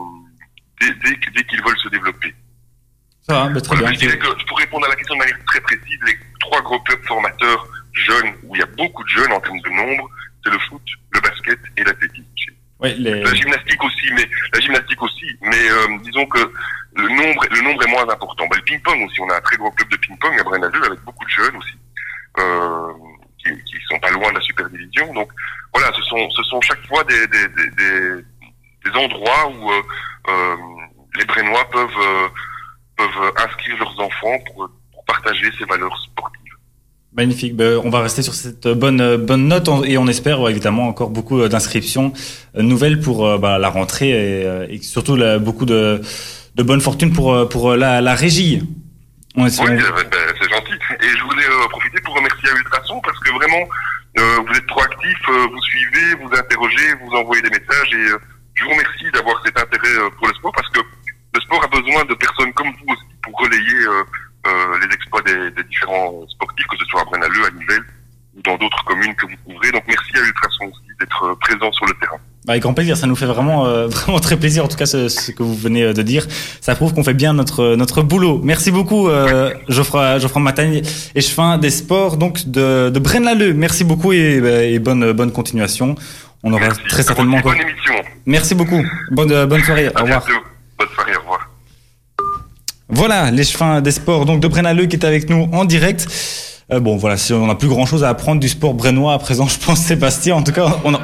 dès, 0.82 0.92
dès, 1.06 1.16
dès 1.32 1.44
qu'ils 1.44 1.64
veulent 1.64 1.78
se 1.78 1.90
développer. 1.90 2.34
Ça 3.30 3.36
va, 3.44 3.50
bah, 3.50 3.62
très 3.62 3.76
Voilà, 3.76 3.92
bien. 3.92 4.00
je 4.00 4.06
dirais 4.08 4.18
que 4.18 4.46
pour 4.46 4.58
répondre 4.58 4.86
à 4.88 4.90
la 4.90 4.96
question 4.96 5.14
de 5.14 5.20
manière 5.20 5.38
très 5.46 5.62
précise, 5.62 6.00
les 6.08 6.18
trois 6.40 6.62
gros 6.62 6.80
clubs 6.80 7.06
formateurs 7.06 7.68
jeunes, 7.94 8.34
où 8.44 8.56
il 8.56 8.60
y 8.60 8.64
a 8.64 8.68
beaucoup 8.78 9.04
de 9.04 9.10
jeunes 9.10 9.32
en 9.32 9.40
termes 9.40 9.60
de 9.62 9.70
nombre, 9.70 10.10
c'est 10.44 10.52
le 10.52 10.58
foot, 10.60 10.82
le 11.12 11.20
basket 11.22 11.60
et 11.78 11.84
l'athlétisme. 11.84 12.26
Ouais, 12.80 12.96
les... 12.96 13.22
La 13.22 13.34
gymnastique 13.36 13.84
aussi, 13.84 14.12
mais 14.16 14.28
la 14.54 14.60
gymnastique 14.60 15.02
aussi, 15.04 15.28
mais 15.42 15.70
euh, 15.70 15.98
disons 16.02 16.26
que 16.26 16.40
le 16.96 17.08
nombre, 17.10 17.46
le 17.52 17.62
nombre 17.62 17.84
est 17.84 17.92
moins 17.92 18.10
important. 18.10 18.48
Bah, 18.48 18.56
le 18.56 18.64
ping-pong 18.64 19.06
aussi, 19.06 19.22
on 19.22 19.30
a 19.30 19.38
un 19.38 19.42
très 19.42 19.58
gros 19.58 19.70
club 19.72 19.90
de 19.90 19.98
ping-pong 19.98 20.40
à 20.40 20.44
Brennaleux 20.44 20.86
avec 20.86 21.00
beaucoup 21.02 21.26
de 21.26 21.30
jeunes 21.30 21.56
aussi, 21.58 21.78
euh, 22.40 22.94
qui, 23.38 23.52
qui 23.66 23.78
sont 23.90 24.00
pas 24.00 24.10
loin 24.10 24.30
de 24.30 24.36
la 24.38 24.42
super 24.42 24.68
division. 24.70 25.14
Donc 25.14 25.30
voilà, 25.74 25.92
ce 25.96 26.02
sont, 26.04 26.30
ce 26.32 26.42
sont 26.44 26.62
chaque 26.62 26.84
fois 26.88 27.04
des, 27.04 27.28
des, 27.28 27.48
des, 27.50 27.70
des, 27.78 28.26
des 28.86 28.98
endroits 28.98 29.50
où 29.50 29.72
euh, 29.72 29.82
euh, 30.30 30.56
les 31.16 31.26
Brennois 31.26 31.70
peuvent 31.70 32.00
euh, 32.02 32.28
peuvent 33.00 33.32
inscrire 33.46 33.76
leurs 33.80 34.00
enfants 34.08 34.38
pour, 34.48 34.70
pour 34.94 35.06
partager 35.06 35.48
ces 35.58 35.66
valeurs 35.66 35.98
sportives. 35.98 36.54
Magnifique. 37.14 37.56
Ben, 37.56 37.82
on 37.84 37.90
va 37.90 38.02
rester 38.02 38.22
sur 38.22 38.36
cette 38.36 38.68
bonne 38.68 39.18
bonne 39.18 39.48
note 39.48 39.68
et 39.86 39.98
on 39.98 40.08
espère 40.08 40.48
évidemment 40.48 40.88
encore 40.88 41.10
beaucoup 41.10 41.40
euh, 41.40 41.50
d'inscriptions 41.50 42.14
euh, 42.56 42.62
nouvelles 42.62 43.00
pour 43.00 43.26
euh, 43.26 43.38
bah, 43.40 43.58
la 43.58 43.70
rentrée 43.70 44.12
et, 44.12 44.76
et 44.76 44.82
surtout 44.82 45.18
beaucoup 45.40 45.66
de, 45.66 46.02
de 46.56 46.64
bonne 46.64 46.82
fortune 46.82 47.12
pour 47.12 47.50
pour 47.50 47.76
la, 47.76 48.02
la 48.02 48.14
régie. 48.14 48.62
On 49.36 49.44
Oui, 49.46 49.52
ben, 49.56 50.34
c'est 50.42 50.50
gentil. 50.50 50.74
Et 51.02 51.10
je 51.18 51.24
voulais 51.24 51.46
euh, 51.46 51.68
profiter 51.70 52.02
pour 52.02 52.16
remercier 52.16 52.50
Ultrason 52.58 53.00
parce 53.02 53.20
que 53.20 53.32
vraiment, 53.32 53.70
euh, 54.18 54.40
vous 54.46 54.54
êtes 54.54 54.66
proactifs, 54.66 55.30
euh, 55.30 55.48
vous 55.52 55.62
suivez, 55.62 56.16
vous 56.22 56.30
interrogez, 56.36 56.94
vous 57.04 57.12
envoyez 57.16 57.42
des 57.44 57.52
messages 57.52 57.94
et 57.94 58.08
je 58.56 58.64
vous 58.64 58.72
remercie 58.72 59.12
d'avoir 59.14 59.42
cet 59.46 59.58
intérêt 59.58 60.10
pour 60.18 60.28
le 60.28 60.34
sport 60.34 60.52
parce 60.54 60.70
que 60.70 60.80
le 61.36 61.42
sport 61.42 61.64
a 61.64 61.68
besoin 61.68 62.04
de 62.06 62.14
personnes 62.16 62.52
comme 62.54 62.68
vous 62.68 62.94
aussi 62.94 63.04
pour 63.24 63.34
relayer 63.40 63.76
euh, 63.86 64.04
euh, 64.48 64.78
les 64.88 64.94
exploits 64.96 65.22
des, 65.22 65.52
des 65.52 65.64
différents 65.70 66.26
sportifs, 66.30 66.66
que 66.68 66.78
ce 66.78 66.86
soit 66.86 67.02
à 67.02 67.06
Brennaleux, 67.06 67.46
à 67.46 67.52
Nivelles 67.52 67.84
ou 68.38 68.42
dans 68.42 68.58
d'autres 68.58 68.84
communes 68.86 69.14
que 69.16 69.26
vous 69.26 69.36
couvrez. 69.46 69.72
Donc 69.72 69.84
merci 69.88 70.12
à 70.16 70.20
Ultrason 70.26 70.66
aussi 70.66 70.82
d'être 71.00 71.24
euh, 71.24 71.36
présent 71.40 71.72
sur 71.72 71.86
le 71.86 71.94
terrain. 72.00 72.18
Bah, 72.46 72.54
avec 72.54 72.64
grand 72.64 72.74
plaisir, 72.74 72.96
ça 72.98 73.06
nous 73.06 73.16
fait 73.18 73.26
vraiment, 73.26 73.66
euh, 73.68 73.88
vraiment 73.90 74.20
très 74.20 74.38
plaisir, 74.38 74.64
en 74.64 74.68
tout 74.70 74.78
cas, 74.78 74.86
ce, 74.86 75.10
ce 75.10 75.32
que 75.32 75.44
vous 75.44 75.56
venez 75.56 75.94
de 75.94 76.02
dire. 76.02 76.26
Ça 76.62 76.74
prouve 76.76 76.94
qu'on 76.94 77.04
fait 77.04 77.14
bien 77.14 77.34
notre, 77.34 77.76
notre 77.76 78.02
boulot. 78.02 78.40
Merci 78.44 78.72
beaucoup, 78.72 79.10
euh, 79.10 79.54
Geoffroy, 79.68 80.20
Geoffroy 80.20 80.42
Matagne, 80.42 80.82
échevin 81.16 81.58
des 81.58 81.70
sports, 81.70 82.18
donc, 82.18 82.48
de, 82.50 82.90
de 82.90 83.00
Braine-l'Alleud. 83.00 83.56
Merci 83.58 83.84
beaucoup 83.84 84.14
et, 84.14 84.40
bah, 84.42 84.64
et 84.64 84.80
bonne, 84.80 85.12
bonne 85.12 85.32
continuation. 85.34 85.96
On 86.44 86.54
aura 86.54 86.62
Merci. 86.68 86.82
très 86.88 87.04
certainement 87.04 87.38
encore. 87.38 87.52
Bonne 87.54 87.62
émission. 87.68 87.96
Merci 88.26 88.56
beaucoup. 88.56 88.82
Bonne, 89.12 89.46
bonne 89.46 89.64
soirée. 89.64 89.88
À 89.94 90.00
Au 90.00 90.04
revoir. 90.04 90.26
bientôt. 90.26 90.42
Bonne 90.80 90.88
soirée. 90.96 91.16
Au 91.16 91.20
revoir. 91.20 91.50
Voilà, 92.88 93.30
l'échevin 93.30 93.82
des 93.82 93.92
sports, 93.92 94.26
donc, 94.26 94.40
de 94.40 94.48
Braine-l'Alleud 94.48 94.88
qui 94.88 94.96
est 94.96 95.06
avec 95.06 95.30
nous 95.30 95.48
en 95.52 95.66
direct. 95.66 96.08
Euh, 96.72 96.80
bon, 96.80 96.98
voilà, 96.98 97.18
si 97.18 97.34
on 97.34 97.48
n'a 97.48 97.56
plus 97.56 97.68
grand 97.68 97.86
chose 97.86 98.04
à 98.04 98.10
apprendre 98.10 98.40
du 98.40 98.50
sport 98.50 98.74
brennois 98.74 99.14
à 99.14 99.20
présent, 99.20 99.48
je 99.50 99.60
pense, 99.60 99.80
Sébastien. 99.80 100.36
En 100.36 100.44
tout 100.44 100.52
cas, 100.52 100.78
on 100.84 100.96
a... 100.96 101.02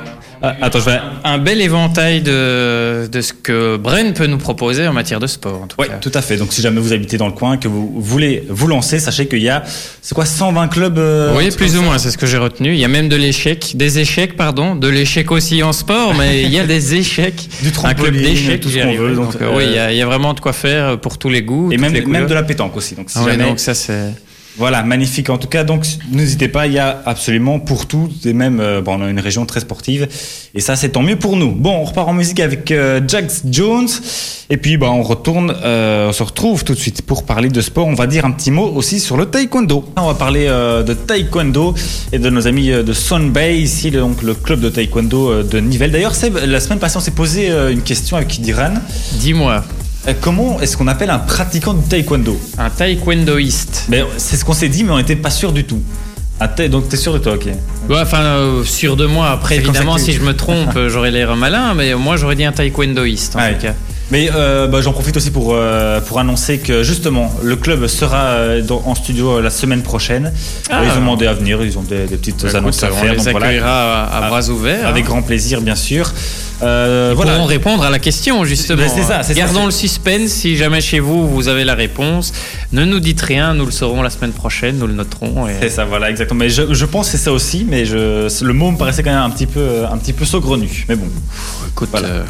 Ah, 0.48 0.56
attends, 0.62 0.80
je 0.80 0.86
vais. 0.86 1.00
Un 1.24 1.38
bel 1.38 1.62
éventail 1.62 2.22
de, 2.22 3.08
de 3.12 3.22
ce 3.22 3.34
que 3.34 3.78
Bren 3.78 4.14
peut 4.14 4.28
nous 4.28 4.38
proposer 4.38 4.88
en 4.88 4.94
matière 4.94 5.20
de 5.20 5.28
sport. 5.28 5.62
En 5.64 5.68
tout 5.68 5.76
Oui, 5.80 5.88
cas. 5.88 5.96
tout 5.96 6.12
à 6.14 6.22
fait. 6.22 6.38
Donc, 6.38 6.54
si 6.54 6.62
jamais 6.62 6.80
vous 6.80 6.94
habitez 6.94 7.18
dans 7.18 7.26
le 7.28 7.32
coin, 7.34 7.58
que 7.58 7.68
vous 7.68 7.92
voulez 7.98 8.44
vous 8.50 8.68
lancer, 8.68 9.00
sachez 9.00 9.28
qu'il 9.28 9.42
y 9.42 9.50
a, 9.50 9.64
c'est 10.02 10.14
quoi, 10.14 10.26
120 10.26 10.68
clubs 10.68 10.98
euh, 10.98 11.34
Oui, 11.36 11.50
plus 11.52 11.78
ou 11.78 11.82
moins, 11.82 11.98
c'est 11.98 12.12
ce 12.12 12.18
que 12.18 12.26
j'ai 12.28 12.38
retenu. 12.38 12.74
Il 12.74 12.80
y 12.80 12.86
a 12.86 12.88
même 12.88 13.10
de 13.10 13.16
l'échec, 13.16 13.74
des 13.76 14.00
échecs, 14.00 14.36
pardon, 14.38 14.76
de 14.76 14.88
l'échec 14.88 15.32
aussi 15.32 15.64
en 15.64 15.74
sport, 15.74 16.14
mais 16.16 16.44
il 16.44 16.52
y 16.52 16.60
a 16.60 16.66
des 16.66 16.96
échecs. 17.00 17.50
Du 17.64 17.72
un 17.84 17.94
club 17.94 18.16
d'échecs, 18.16 18.62
tout 18.62 18.70
ce 18.70 18.78
qu'on 18.80 18.94
veut, 18.96 19.16
Donc, 19.16 19.34
donc, 19.34 19.42
euh, 19.42 19.46
euh, 19.46 19.58
oui, 19.58 19.64
il 19.68 19.74
y, 19.76 19.80
a- 19.80 19.92
il 19.92 19.98
y 19.98 20.02
a 20.02 20.06
vraiment 20.06 20.34
de 20.34 20.40
quoi 20.40 20.54
faire 20.54 21.00
pour 21.00 21.18
tous 21.18 21.30
les 21.30 21.42
goûts. 21.42 21.72
Et 21.72 21.78
même, 21.78 21.94
les 21.94 22.00
même 22.02 22.06
couleurs. 22.10 22.28
de 22.28 22.34
la 22.34 22.44
pétanque 22.44 22.76
aussi. 22.78 22.96
Donc, 22.96 23.10
si 23.10 23.18
Ah 23.20 23.24
oui, 23.26 23.32
jamais- 23.32 23.46
donc 23.46 23.60
ça 23.60 23.74
c'est. 23.74 24.14
Voilà, 24.58 24.84
magnifique 24.84 25.30
en 25.30 25.38
tout 25.38 25.48
cas. 25.48 25.64
Donc, 25.64 25.86
n'hésitez 26.12 26.48
pas, 26.48 26.68
il 26.68 26.74
y 26.74 26.80
a 26.80 27.02
absolument 27.06 27.60
pour 27.60 27.88
tout. 27.88 28.10
Et 28.24 28.34
même, 28.34 28.60
euh, 28.60 28.82
bon, 28.82 29.00
on 29.00 29.06
a 29.06 29.10
une 29.10 29.20
région 29.20 29.46
très 29.46 29.60
sportive. 29.60 30.08
Et 30.54 30.62
ça, 30.62 30.76
c'est 30.76 30.90
tant 30.90 31.02
mieux 31.02 31.18
pour 31.18 31.36
nous. 31.36 31.52
Bon, 31.52 31.72
on 31.72 31.84
repart 31.84 32.08
en 32.08 32.14
musique 32.14 32.40
avec 32.40 32.72
euh, 32.72 33.02
Jax 33.06 33.44
Jones. 33.50 33.90
Et 34.50 34.58
puis, 34.58 34.78
bah, 34.78 34.92
on 34.92 35.02
retourne, 35.02 35.54
euh, 35.64 36.10
on 36.10 36.14
se 36.14 36.22
retrouve 36.22 36.64
tout 36.64 36.74
de 36.74 36.80
suite 36.80 37.02
pour 37.02 37.26
parler 37.26 37.50
de 37.50 37.62
sport. 37.62 37.88
On 37.88 37.96
va 37.96 38.06
dire 38.06 38.26
un 38.26 38.32
petit 38.32 38.52
mot 38.52 38.72
aussi 38.76 39.00
sur 39.00 39.18
le 39.18 39.26
taekwondo. 39.26 39.86
On 39.98 40.08
va 40.08 40.14
parler 40.14 40.46
euh, 40.48 40.84
de 40.84 40.94
taekwondo 40.94 41.74
et 42.12 42.20
de 42.20 42.30
nos 42.30 42.48
amis 42.48 42.72
euh, 42.72 42.84
de 42.84 42.94
Sunbay, 42.94 43.60
ici, 43.60 43.90
donc 43.90 44.22
le 44.22 44.36
club 44.36 44.62
de 44.62 44.70
taekwondo 44.70 45.44
de 45.44 45.60
Nivelles. 45.60 45.92
D'ailleurs, 45.92 46.14
la 46.46 46.60
semaine 46.60 46.80
passée, 46.80 46.98
on 46.98 47.02
s'est 47.02 47.12
posé 47.12 47.50
une 47.72 47.82
question 47.82 48.18
avec 48.18 48.40
Diran. 48.40 48.74
Dis-moi, 49.20 49.64
comment 50.14 50.60
est-ce 50.62 50.78
qu'on 50.78 50.88
appelle 50.88 51.10
un 51.10 51.20
pratiquant 51.20 51.74
du 51.74 51.84
taekwondo 51.88 52.40
un 52.58 52.70
taekwondoïste. 52.70 53.86
Mais 53.90 54.04
c'est 54.18 54.36
ce 54.38 54.46
qu'on 54.46 54.54
s'est 54.54 54.70
dit, 54.70 54.84
mais 54.84 54.92
on 54.92 54.98
n'était 54.98 55.16
pas 55.16 55.30
sûr 55.32 55.52
du 55.52 55.64
tout. 55.64 55.82
Ah, 56.40 56.48
t'es- 56.50 56.68
donc 56.70 56.90
t'es 56.90 56.98
sûr 56.98 57.14
de 57.14 57.20
toi, 57.20 57.34
ok. 57.36 57.46
Ouais, 57.90 58.02
enfin, 58.02 58.20
euh, 58.20 58.64
sûr 58.64 58.98
de 58.98 59.06
moi. 59.06 59.30
Après, 59.32 59.56
évidemment, 59.58 59.96
que 59.96 60.02
si 60.02 60.12
je 60.14 60.22
me 60.22 60.36
trompe, 60.36 60.76
euh, 60.76 60.90
j'aurais 60.94 61.12
l'air 61.12 61.36
malin, 61.36 61.74
mais 61.74 61.94
moi, 61.96 62.18
j'aurais 62.18 62.36
dit 62.36 62.44
un 62.44 62.52
taekwondoïste, 62.52 63.36
en 63.36 63.40
tout 63.54 63.62
cas. 63.62 63.74
Mais 64.12 64.30
euh, 64.34 64.68
bah, 64.68 64.82
j'en 64.82 64.94
profite 64.94 65.18
aussi 65.18 65.32
pour, 65.32 65.54
euh, 65.56 66.00
pour 66.00 66.20
annoncer 66.20 66.60
que 66.60 66.84
justement 66.84 67.34
le 67.44 67.56
club 67.56 67.88
sera 67.88 68.18
euh, 68.26 68.62
dans- 68.62 68.84
en 68.86 68.94
studio 68.94 69.42
la 69.42 69.50
semaine 69.50 69.82
prochaine. 69.82 70.32
Ah. 70.70 70.82
ils 70.86 70.92
ont 70.92 70.96
demandé 71.02 71.26
à 71.26 71.34
venir, 71.34 71.64
ils 71.64 71.78
ont 71.78 71.82
des, 71.82 72.06
des 72.06 72.18
petites 72.18 72.44
Bah, 72.44 72.60
annonces 72.60 72.84
écoute, 72.84 72.90
à 72.90 72.94
on 72.94 73.02
faire. 73.02 73.12
les 73.12 73.18
donc 73.18 73.30
voilà. 73.30 73.46
accueillera 73.48 74.04
à, 74.04 74.04
à 74.06 74.26
Ah, 74.26 74.30
bras 74.30 74.48
ouverts. 74.50 74.88
Avec 74.88 75.06
hein. 75.06 75.08
grand 75.08 75.22
plaisir, 75.24 75.60
bien 75.62 75.76
sûr. 75.76 76.12
Euh, 76.64 77.10
Ils 77.12 77.16
voilà. 77.16 77.34
pourront 77.34 77.46
répondre 77.46 77.84
à 77.84 77.90
la 77.90 78.00
question 78.00 78.46
justement. 78.46 78.82
Mais 78.84 78.88
c'est 78.90 79.02
ça, 79.02 79.24
c'est 79.24 79.34
ça, 79.34 79.40
Gardons 79.40 79.60
c'est- 79.62 79.66
le 79.66 79.72
suspense. 79.72 80.30
Si 80.30 80.56
jamais 80.56 80.82
chez 80.82 81.00
vous 81.00 81.28
vous 81.28 81.48
avez 81.48 81.64
la 81.66 81.74
réponse, 81.76 82.32
ne 82.74 82.86
nous 82.86 83.00
dites 83.00 83.22
rien. 83.22 83.54
Nous 83.56 83.66
le 83.66 83.72
saurons 83.72 84.02
la 84.04 84.10
semaine 84.12 84.32
prochaine. 84.32 84.78
Nous 84.78 84.88
le 84.88 84.94
noterons. 84.94 85.48
et- 85.48 85.54
C'est 85.62 85.70
ça, 85.70 85.84
voilà, 85.86 86.10
exactement. 86.12 86.40
Mais 86.42 86.50
je, 86.50 86.74
je 86.74 86.86
pense 86.86 87.08
que 87.08 87.18
c'est 87.18 87.24
ça 87.24 87.32
aussi, 87.34 87.66
mais 87.68 87.86
je, 87.86 88.28
le 88.44 88.54
mot 88.54 88.70
me 88.72 88.78
paraissait 88.78 89.02
quand 89.04 89.10
même 89.12 89.20
un 89.24 89.30
petit 89.32 89.48
peu, 89.48 89.84
un 89.92 89.98
petit 89.98 90.14
peu 90.14 90.26
saugrenu. 90.26 90.86
Mais 90.88 90.96
bon. 90.96 91.08
Écoute, 91.70 91.90
Voilà. 91.92 92.08
euh, 92.08 92.24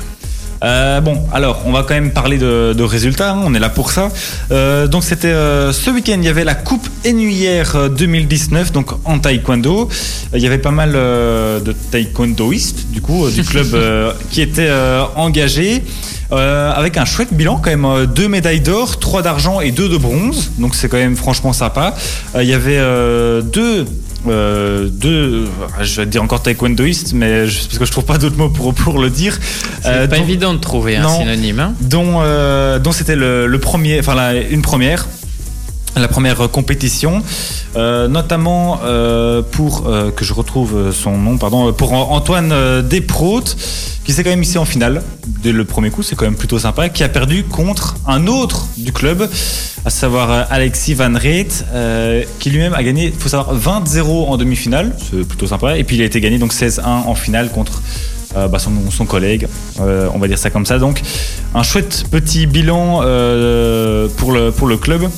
Euh, 0.63 1.01
bon, 1.01 1.21
alors, 1.33 1.63
on 1.65 1.71
va 1.71 1.83
quand 1.83 1.93
même 1.93 2.11
parler 2.11 2.37
de, 2.37 2.73
de 2.73 2.83
résultats, 2.83 3.31
hein, 3.31 3.41
on 3.43 3.53
est 3.53 3.59
là 3.59 3.69
pour 3.69 3.91
ça. 3.91 4.09
Euh, 4.51 4.87
donc, 4.87 5.03
c'était 5.03 5.27
euh, 5.27 5.73
ce 5.73 5.89
week-end, 5.89 6.17
il 6.17 6.23
y 6.25 6.29
avait 6.29 6.43
la 6.43 6.55
Coupe 6.55 6.87
euh, 7.05 7.89
2019, 7.89 8.71
donc 8.71 8.91
en 9.05 9.19
taekwondo. 9.19 9.89
Il 10.33 10.41
y 10.41 10.47
avait 10.47 10.57
pas 10.57 10.71
mal 10.71 10.93
de 10.93 11.75
taekwondoistes, 11.91 12.91
du 12.91 13.01
coup, 13.01 13.29
du 13.29 13.43
club 13.45 13.67
qui 14.31 14.41
étaient 14.41 14.71
engagés. 15.15 15.83
avec 16.31 16.97
un 16.97 17.05
chouette 17.05 17.33
bilan 17.33 17.59
quand 17.63 17.69
même, 17.69 18.05
deux 18.07 18.27
médailles 18.27 18.61
d'or, 18.61 18.99
trois 18.99 19.21
d'argent 19.21 19.61
et 19.61 19.71
deux 19.71 19.89
de 19.89 19.97
bronze, 19.97 20.51
donc 20.57 20.75
c'est 20.75 20.89
quand 20.89 20.97
même 20.97 21.15
franchement 21.15 21.53
sympa. 21.53 21.95
Il 22.39 22.47
y 22.47 22.53
avait 22.53 22.79
deux 23.43 23.85
euh, 24.29 24.87
deux, 24.91 25.45
je 25.81 26.01
vais 26.01 26.05
dire 26.07 26.23
encore 26.23 26.41
taekwondoistes, 26.43 27.13
mais 27.13 27.47
je, 27.47 27.59
parce 27.65 27.77
que 27.79 27.85
je 27.85 27.91
trouve 27.91 28.05
pas 28.05 28.17
d'autres 28.17 28.37
mots 28.37 28.49
pour, 28.49 28.73
pour 28.73 28.99
le 28.99 29.09
dire. 29.09 29.37
c'est 29.81 29.87
Euh, 29.89 30.07
pas 30.07 30.17
dont- 30.17 30.23
évident 30.23 30.53
de 30.53 30.59
trouver 30.59 30.97
un 30.97 31.03
non. 31.03 31.19
synonyme. 31.19 31.59
hein. 31.59 31.73
dont, 31.81 32.21
euh, 32.21 32.79
dont 32.79 32.91
c'était 32.91 33.15
le, 33.15 33.47
le 33.47 33.59
premier, 33.59 33.99
enfin 33.99 34.15
la- 34.15 34.33
une 34.41 34.61
première, 34.61 35.07
la 36.01 36.07
première 36.07 36.41
euh, 36.41 36.47
compétition, 36.47 37.21
euh, 37.75 38.07
notamment 38.07 38.79
euh, 38.83 39.41
pour 39.41 39.83
que 40.15 40.25
je 40.25 40.33
retrouve 40.33 40.91
son 40.91 41.17
nom, 41.17 41.37
pardon, 41.37 41.71
pour 41.73 41.93
An- 41.93 42.09
Antoine 42.11 42.53
Desprotes, 42.81 43.55
qui 44.03 44.13
s'est 44.13 44.23
quand 44.23 44.29
même 44.29 44.43
ici 44.43 44.57
en 44.57 44.65
finale. 44.65 45.01
Dès 45.27 45.51
le 45.51 45.65
premier 45.65 45.89
coup, 45.89 46.03
c'est 46.03 46.15
quand 46.15 46.25
même 46.25 46.35
plutôt 46.35 46.59
sympa, 46.59 46.89
qui 46.89 47.03
a 47.03 47.09
perdu 47.09 47.43
contre 47.43 47.95
un 48.07 48.27
autre 48.27 48.67
du 48.77 48.91
club, 48.91 49.29
à 49.83 49.89
savoir 49.89 50.47
Alexis 50.51 50.93
Van 50.93 51.13
Reet, 51.13 51.47
qui 52.39 52.49
lui-même 52.49 52.73
a 52.73 52.83
gagné, 52.83 53.05
il 53.05 53.19
faut 53.19 53.29
savoir, 53.29 53.55
20-0 53.57 54.27
en 54.27 54.37
demi-finale, 54.37 54.95
c'est 54.99 55.27
plutôt 55.27 55.47
sympa, 55.47 55.77
et 55.77 55.83
puis 55.83 55.95
il 55.97 56.01
a 56.01 56.05
été 56.05 56.21
gagné 56.21 56.37
donc 56.37 56.53
16-1 56.53 56.81
en 56.83 57.15
finale 57.15 57.49
contre 57.49 57.81
bah, 58.35 58.57
son, 58.59 59.05
collègue, 59.05 59.47
on 59.79 60.19
va 60.19 60.27
dire 60.27 60.37
ça 60.37 60.49
comme 60.49 60.65
ça. 60.65 60.77
Donc 60.77 61.01
un 61.53 61.63
chouette 61.63 62.05
petit 62.11 62.45
bilan 62.47 62.99
pour 64.17 64.31
le 64.31 64.77
club. 64.77 65.09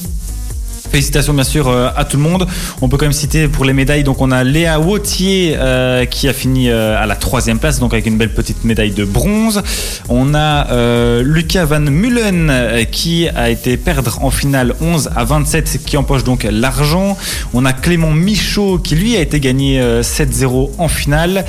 Félicitations 0.91 1.33
bien 1.33 1.43
sûr 1.43 1.67
euh, 1.67 1.89
à 1.95 2.05
tout 2.05 2.17
le 2.17 2.23
monde. 2.23 2.47
On 2.81 2.89
peut 2.89 2.97
quand 2.97 3.05
même 3.05 3.13
citer 3.13 3.47
pour 3.47 3.65
les 3.65 3.73
médailles, 3.73 4.03
donc 4.03 4.21
on 4.21 4.31
a 4.31 4.43
Léa 4.43 4.79
Wautier 4.79 5.55
euh, 5.57 6.05
qui 6.05 6.27
a 6.27 6.33
fini 6.33 6.69
euh, 6.69 7.01
à 7.01 7.05
la 7.05 7.15
troisième 7.15 7.59
place, 7.59 7.79
donc 7.79 7.93
avec 7.93 8.05
une 8.05 8.17
belle 8.17 8.33
petite 8.33 8.63
médaille 8.63 8.91
de 8.91 9.05
bronze. 9.05 9.61
On 10.09 10.33
a 10.33 10.71
euh, 10.71 11.23
Lucas 11.23 11.65
Van 11.65 11.79
Mullen 11.79 12.51
qui 12.91 13.27
a 13.27 13.49
été 13.49 13.77
perdre 13.77 14.19
en 14.23 14.31
finale 14.31 14.73
11 14.81 15.09
à 15.15 15.23
27, 15.25 15.79
qui 15.85 15.97
empoche 15.97 16.23
donc 16.23 16.47
l'argent. 16.49 17.17
On 17.53 17.65
a 17.65 17.73
Clément 17.73 18.11
Michaud 18.11 18.79
qui 18.79 18.95
lui 18.95 19.15
a 19.15 19.21
été 19.21 19.39
gagné 19.39 19.79
euh, 19.81 20.01
7-0 20.01 20.71
en 20.77 20.87
finale. 20.87 21.45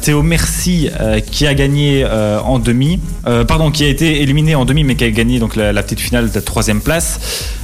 Théo 0.00 0.22
Merci 0.22 0.90
qui 1.30 1.46
a 1.46 1.54
gagné 1.54 2.04
en 2.04 2.58
demi, 2.58 3.00
pardon, 3.46 3.70
qui 3.70 3.84
a 3.84 3.88
été 3.88 4.22
éliminé 4.22 4.54
en 4.54 4.64
demi 4.64 4.84
mais 4.84 4.94
qui 4.96 5.04
a 5.04 5.10
gagné 5.10 5.38
donc 5.38 5.56
la, 5.56 5.72
la 5.72 5.82
petite 5.82 6.00
finale 6.00 6.30
de 6.30 6.40
troisième 6.40 6.80
place. 6.80 7.20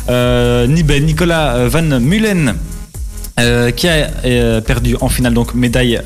Euh, 0.09 0.67
ben, 0.85 1.05
Nicolas 1.05 1.55
euh, 1.55 1.69
Van 1.69 2.01
Mullen 2.01 2.57
euh, 3.41 3.71
qui 3.73 3.89
a 3.89 4.61
perdu 4.61 4.97
en 5.01 5.09
finale 5.09 5.35
donc 5.35 5.55
médaille 5.55 6.01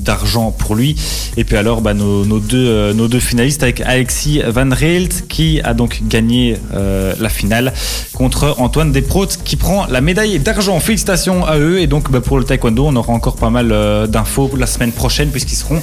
d'argent 0.00 0.52
pour 0.52 0.74
lui. 0.74 0.96
Et 1.36 1.44
puis 1.44 1.56
alors 1.56 1.82
bah, 1.82 1.92
nos, 1.92 2.24
deux, 2.38 3.20
finalistes 3.20 3.62
avec 3.62 3.82
Alexis 3.82 4.40
Van 4.46 4.70
Reelt 4.70 5.28
qui 5.28 5.60
a 5.60 5.74
donc 5.74 6.02
gagné 6.08 6.56
la 6.72 7.28
finale 7.28 7.74
contre 8.14 8.54
Antoine 8.58 8.90
Desprotes 8.90 9.38
qui 9.44 9.56
prend 9.56 9.86
la 9.86 10.00
médaille 10.00 10.38
d'argent. 10.38 10.80
Félicitations 10.80 11.44
à 11.44 11.58
eux. 11.58 11.78
Et 11.78 11.86
donc 11.86 12.10
bah, 12.10 12.22
pour 12.22 12.38
le 12.38 12.44
taekwondo 12.44 12.86
on 12.86 12.96
aura 12.96 13.12
encore 13.12 13.36
pas 13.36 13.50
mal 13.50 14.08
d'infos 14.08 14.50
la 14.56 14.66
semaine 14.66 14.92
prochaine 14.92 15.28
puisqu'ils 15.28 15.56
seront 15.56 15.80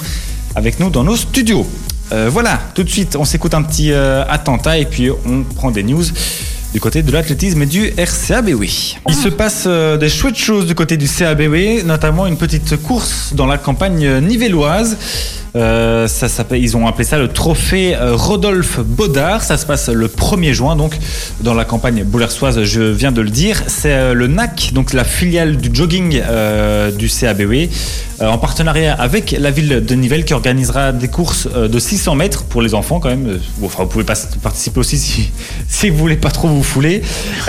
avec 0.56 0.80
nous 0.80 0.90
dans 0.90 1.04
nos 1.04 1.16
studios. 1.16 1.66
Voilà. 2.10 2.58
Tout 2.74 2.82
de 2.82 2.90
suite 2.90 3.14
on 3.14 3.24
s'écoute 3.24 3.54
un 3.54 3.62
petit 3.62 3.92
attentat 3.92 4.78
et 4.78 4.86
puis 4.86 5.08
on 5.08 5.44
prend 5.54 5.70
des 5.70 5.84
news 5.84 6.02
du 6.72 6.80
côté 6.80 7.02
de 7.02 7.10
l'athlétisme 7.10 7.62
et 7.62 7.66
du 7.66 7.92
RCABW. 7.96 8.64
Il 9.08 9.14
se 9.14 9.28
passe 9.28 9.64
euh, 9.66 9.96
des 9.96 10.08
chouettes 10.08 10.36
choses 10.36 10.66
du 10.66 10.74
côté 10.74 10.96
du 10.96 11.06
CABW, 11.08 11.84
notamment 11.84 12.26
une 12.26 12.36
petite 12.36 12.76
course 12.82 13.32
dans 13.34 13.46
la 13.46 13.58
campagne 13.58 14.20
nivelloise. 14.20 14.96
Euh, 15.56 16.06
ça 16.06 16.28
s'appelle, 16.28 16.62
ils 16.62 16.76
ont 16.76 16.86
appelé 16.86 17.04
ça 17.04 17.18
le 17.18 17.28
trophée 17.28 17.96
euh, 17.96 18.14
Rodolphe 18.14 18.80
Baudard. 18.80 19.42
Ça 19.42 19.56
se 19.56 19.66
passe 19.66 19.88
le 19.88 20.06
1er 20.06 20.52
juin, 20.52 20.76
donc 20.76 20.96
dans 21.40 21.54
la 21.54 21.64
campagne 21.64 22.04
boulersoise, 22.04 22.62
je 22.62 22.82
viens 22.82 23.12
de 23.12 23.20
le 23.20 23.30
dire. 23.30 23.62
C'est 23.66 23.92
euh, 23.92 24.14
le 24.14 24.28
NAC, 24.28 24.70
donc 24.72 24.92
la 24.92 25.04
filiale 25.04 25.56
du 25.56 25.70
jogging 25.72 26.20
euh, 26.24 26.90
du 26.92 27.08
CABW, 27.08 27.68
euh, 28.20 28.28
en 28.28 28.38
partenariat 28.38 28.94
avec 28.94 29.32
la 29.32 29.50
ville 29.50 29.84
de 29.84 29.94
Nivelles 29.94 30.24
qui 30.24 30.34
organisera 30.34 30.92
des 30.92 31.08
courses 31.08 31.48
de 31.48 31.78
600 31.78 32.14
mètres 32.14 32.44
pour 32.44 32.62
les 32.62 32.74
enfants 32.74 33.00
quand 33.00 33.08
même. 33.08 33.40
Enfin, 33.64 33.82
vous 33.82 33.88
pouvez 33.88 34.04
pas 34.04 34.14
participer 34.42 34.78
aussi 34.78 34.98
si, 34.98 35.30
si 35.68 35.90
vous 35.90 35.98
voulez 35.98 36.16
pas 36.16 36.30
trop 36.30 36.48
vous 36.48 36.62
fouler. 36.62 37.02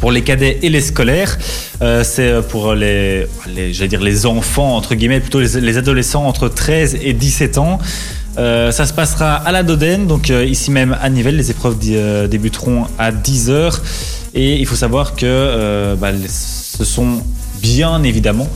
pour 0.00 0.12
les 0.12 0.22
cadets 0.22 0.58
et 0.62 0.68
les 0.70 0.80
scolaires. 0.80 1.36
Euh, 1.82 2.02
c'est 2.04 2.42
pour 2.48 2.74
les, 2.74 3.26
j'allais 3.72 3.88
dire 3.88 4.00
les 4.02 4.26
enfants 4.26 4.76
entre 4.76 4.94
guillemets, 4.94 5.20
plutôt 5.20 5.40
les, 5.40 5.60
les 5.60 5.78
adolescents 5.78 6.26
entre 6.26 6.48
13 6.48 6.98
et 7.02 7.12
17 7.12 7.58
ans. 7.58 7.78
Euh, 8.36 8.72
ça 8.72 8.84
se 8.84 8.92
passera 8.92 9.34
à 9.34 9.52
la 9.52 9.62
Dodène, 9.62 10.06
donc 10.08 10.28
euh, 10.30 10.44
ici 10.44 10.70
même 10.72 10.96
à 11.00 11.08
Nivelles. 11.08 11.36
Les 11.36 11.50
épreuves 11.52 11.78
dé- 11.78 11.94
euh, 11.96 12.26
débuteront 12.26 12.86
à 12.98 13.12
10h. 13.12 13.78
Et 14.34 14.56
il 14.58 14.66
faut 14.66 14.74
savoir 14.74 15.14
que 15.14 15.24
euh, 15.24 15.94
bah, 15.94 16.10
ce 16.28 16.84
sont 16.84 17.22
bien 17.64 18.02
évidemment 18.02 18.46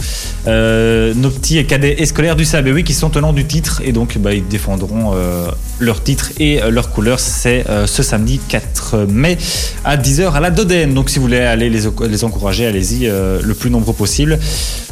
euh, 0.47 1.15
nos 1.15 1.31
petits 1.31 1.65
cadets 1.65 1.97
et 1.99 2.05
scolaires 2.05 2.37
du 2.37 2.45
CABW 2.45 2.83
qui 2.85 2.93
sont 2.93 3.09
tenants 3.09 3.33
du 3.33 3.47
titre 3.47 3.81
et 3.83 3.93
donc 3.93 4.19
bah, 4.19 4.35
ils 4.35 4.47
défendront 4.47 5.13
euh, 5.15 5.47
leur 5.81 6.03
titre 6.03 6.31
et 6.39 6.63
euh, 6.63 6.71
leur 6.71 6.91
couleur. 6.91 7.19
C'est 7.19 7.65
ce 7.87 8.03
samedi 8.03 8.39
4 8.49 9.07
mai 9.09 9.39
à 9.85 9.97
10h 9.97 10.33
à 10.33 10.41
la 10.41 10.51
Dodène. 10.51 10.93
Donc 10.93 11.09
si 11.09 11.17
vous 11.19 11.25
voulez 11.25 11.39
aller 11.41 11.71
les, 11.71 12.25
encourager, 12.25 12.67
allez-y 12.67 13.07
le 13.07 13.55
plus 13.55 13.71
nombreux 13.71 13.95
possible. 13.95 14.39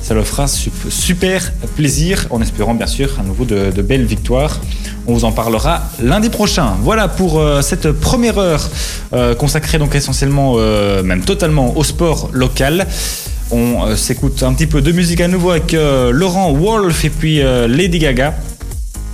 Ça 0.02 0.14
leur 0.14 0.26
fera 0.26 0.46
sup- 0.48 0.88
super 0.88 1.52
plaisir 1.76 2.26
en 2.30 2.40
espérant 2.40 2.74
bien 2.74 2.86
sûr 2.86 3.08
à 3.20 3.22
nouveau 3.22 3.44
de, 3.44 3.70
de 3.70 3.82
belles 3.82 4.06
victoires. 4.06 4.60
On 5.06 5.12
vous 5.14 5.24
en 5.24 5.32
parlera 5.32 5.82
lundi 6.02 6.30
prochain. 6.30 6.74
Voilà 6.82 7.08
pour 7.08 7.42
cette 7.62 7.92
première 7.92 8.38
heure 8.38 8.68
consacrée 9.38 9.78
donc 9.78 9.94
essentiellement, 9.94 10.56
même 11.02 11.22
totalement 11.22 11.76
au 11.76 11.84
sport 11.84 12.30
local. 12.32 12.86
On 13.50 13.86
euh, 13.86 13.96
s'écoute 13.96 14.42
un 14.42 14.52
petit 14.54 14.66
peu 14.66 14.82
de 14.82 14.90
musique 14.92 15.20
à 15.20 15.28
nouveau 15.28 15.50
avec 15.50 15.72
euh, 15.74 16.10
Laurent 16.10 16.52
Wolf 16.52 17.04
et 17.04 17.10
puis 17.10 17.40
euh, 17.40 17.68
Lady 17.68 17.98
Gaga. 17.98 18.34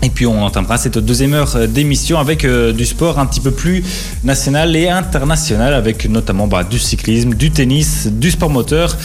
Et 0.02 0.10
puis 0.10 0.26
on 0.26 0.42
entamera 0.42 0.78
cette 0.78 0.98
deuxième 0.98 1.34
heure 1.34 1.68
d'émission 1.68 2.18
avec 2.18 2.44
du 2.44 2.86
sport 2.86 3.20
un 3.20 3.26
petit 3.26 3.40
peu 3.40 3.52
plus 3.52 3.84
national 4.24 4.74
et 4.74 4.88
international, 4.88 5.74
avec 5.74 6.08
notamment 6.08 6.48
bah, 6.48 6.64
du 6.64 6.80
cyclisme, 6.80 7.34
du 7.34 7.52
tennis, 7.52 8.08
du 8.08 8.32
sport 8.32 8.50
moteur. 8.50 8.96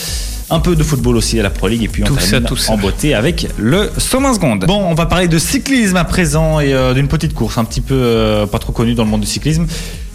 Un 0.50 0.60
peu 0.60 0.74
de 0.74 0.82
football 0.82 1.16
aussi 1.16 1.38
à 1.38 1.42
la 1.42 1.50
Pro 1.50 1.68
League 1.68 1.84
et 1.84 1.88
puis 1.88 2.02
on 2.02 2.06
Tout 2.06 2.18
ça, 2.18 2.30
termine 2.30 2.48
tout 2.48 2.56
ça. 2.56 2.72
en 2.72 2.78
beauté 2.78 3.14
avec 3.14 3.46
le 3.58 3.90
120 3.96 4.34
secondes. 4.34 4.64
Bon, 4.66 4.82
on 4.82 4.94
va 4.94 5.04
parler 5.04 5.28
de 5.28 5.38
cyclisme 5.38 5.96
à 5.96 6.04
présent 6.04 6.58
et 6.58 6.72
euh, 6.72 6.94
d'une 6.94 7.06
petite 7.06 7.34
course 7.34 7.58
un 7.58 7.64
petit 7.64 7.82
peu 7.82 7.94
euh, 7.94 8.46
pas 8.46 8.58
trop 8.58 8.72
connue 8.72 8.94
dans 8.94 9.04
le 9.04 9.10
monde 9.10 9.20
du 9.20 9.26
cyclisme. 9.26 9.66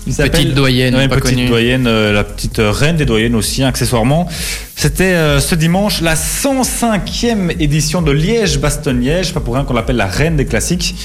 Il 0.05 0.13
Petite 0.15 0.53
doyenne, 0.53 0.95
Ouais, 0.95 1.07
pas 1.07 1.15
petite 1.15 1.35
connue. 1.35 1.47
doyenne, 1.47 1.87
euh, 1.87 2.11
la 2.11 2.23
petite 2.25 2.59
euh, 2.59 2.71
reine 2.71 2.97
des 2.97 3.05
doyennes 3.05 3.35
aussi, 3.35 3.63
accessoirement. 3.63 4.27
C'était 4.75 5.13
euh, 5.13 5.39
ce 5.39 5.55
dimanche 5.55 6.01
la 6.01 6.15
105e 6.15 7.51
édition 7.59 8.01
de 8.01 8.11
Liège-Bastogne-Liège, 8.11 9.33
pas 9.33 9.39
pour 9.39 9.53
rien 9.55 9.63
qu'on 9.63 9.73
l'appelle 9.73 9.95
la 9.95 10.07
reine 10.07 10.35
des 10.35 10.45
classiques. 10.45 10.95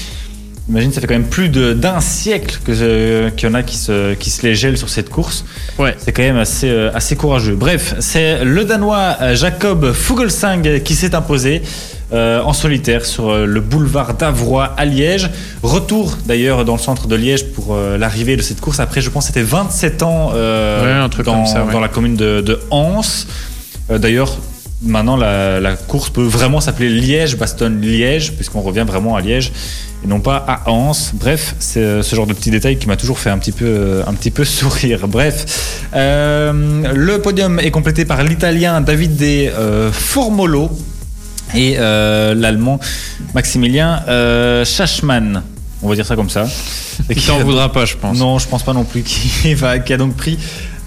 Imagine, 0.67 0.91
ça 0.91 1.01
fait 1.01 1.07
quand 1.07 1.15
même 1.15 1.29
plus 1.29 1.49
d'un 1.49 1.99
siècle 1.99 2.59
euh, 2.69 3.29
qu'il 3.31 3.49
y 3.49 3.51
en 3.51 3.55
a 3.55 3.63
qui 3.63 3.75
se, 3.77 4.13
qui 4.15 4.29
se 4.29 4.45
les 4.45 4.53
gèlent 4.53 4.77
sur 4.77 4.89
cette 4.89 5.09
course. 5.09 5.45
Ouais. 5.79 5.95
C'est 5.97 6.11
quand 6.11 6.21
même 6.21 6.37
assez, 6.37 6.69
assez 6.93 7.15
courageux. 7.15 7.55
Bref, 7.55 7.95
c'est 7.99 8.43
le 8.45 8.65
Danois 8.65 9.33
Jacob 9.33 9.93
Fugelsang 9.93 10.81
qui 10.83 10.93
s'est 10.93 11.15
imposé 11.15 11.63
euh, 12.11 12.41
en 12.41 12.53
solitaire 12.53 13.05
sur 13.05 13.29
euh, 13.29 13.45
le 13.45 13.61
boulevard 13.61 14.15
d'Avroy 14.15 14.73
à 14.75 14.85
Liège. 14.85 15.29
Retour 15.61 16.17
d'ailleurs 16.25 16.65
dans 16.65 16.73
le 16.73 16.79
centre 16.79 17.07
de 17.07 17.15
Liège 17.15 17.45
pour 17.53 17.75
euh, 17.75 17.99
l'arrivée 17.99 18.35
de 18.35 18.41
cette 18.41 18.59
course. 18.61 18.79
Après, 18.79 18.99
je 18.99 19.11
pense 19.11 19.25
que 19.25 19.33
c'était 19.33 19.45
27 19.45 20.01
ans 20.01 20.31
Ouais, 20.33 20.91
un 20.91 21.07
truc 21.09 21.27
dans, 21.27 21.35
comme 21.35 21.45
ça, 21.45 21.63
ouais. 21.63 21.71
dans 21.71 21.79
la 21.79 21.87
commune 21.87 22.15
de, 22.15 22.41
de 22.41 22.59
Anse. 22.71 23.27
D'ailleurs, 23.89 24.39
maintenant, 24.81 25.17
la, 25.17 25.59
la 25.59 25.75
course 25.75 26.09
peut 26.09 26.23
vraiment 26.23 26.61
s'appeler 26.61 26.89
Liège-Bastogne-Liège, 26.89 28.33
puisqu'on 28.33 28.61
revient 28.61 28.85
vraiment 28.87 29.15
à 29.15 29.21
Liège 29.21 29.51
et 30.03 30.07
non 30.07 30.19
pas 30.19 30.43
à 30.47 30.67
Anse. 30.71 31.11
Bref, 31.13 31.53
c'est 31.59 32.01
ce 32.01 32.15
genre 32.15 32.25
de 32.25 32.33
petit 32.33 32.49
détail 32.49 32.77
qui 32.79 32.87
m'a 32.87 32.97
toujours 32.97 33.19
fait 33.19 33.29
un 33.29 33.37
petit 33.37 33.51
peu, 33.51 34.01
un 34.07 34.13
petit 34.15 34.31
peu 34.31 34.45
sourire. 34.45 35.07
Bref, 35.07 35.85
euh, 35.93 36.91
le 36.95 37.21
podium 37.21 37.59
est 37.59 37.69
complété 37.71 38.05
par 38.05 38.23
l'Italien 38.23 38.81
Davide 38.81 39.51
Formolo 39.91 40.71
et 41.55 41.75
euh, 41.77 42.33
l'Allemand 42.33 42.79
Maximilien 43.33 44.03
euh, 44.07 44.65
Schachmann. 44.65 45.43
On 45.81 45.87
va 45.87 45.95
dire 45.95 46.05
ça 46.05 46.15
comme 46.15 46.29
ça. 46.29 46.45
Et 47.09 47.15
Qui 47.15 47.25
t'en 47.25 47.39
voudra 47.39 47.71
pas, 47.71 47.85
je 47.85 47.95
pense. 47.95 48.17
non, 48.17 48.37
je 48.37 48.47
pense 48.47 48.63
pas 48.63 48.73
non 48.73 48.83
plus. 48.83 49.01
Qui, 49.01 49.53
va, 49.53 49.79
qui 49.79 49.93
a 49.93 49.97
donc 49.97 50.15
pris 50.17 50.37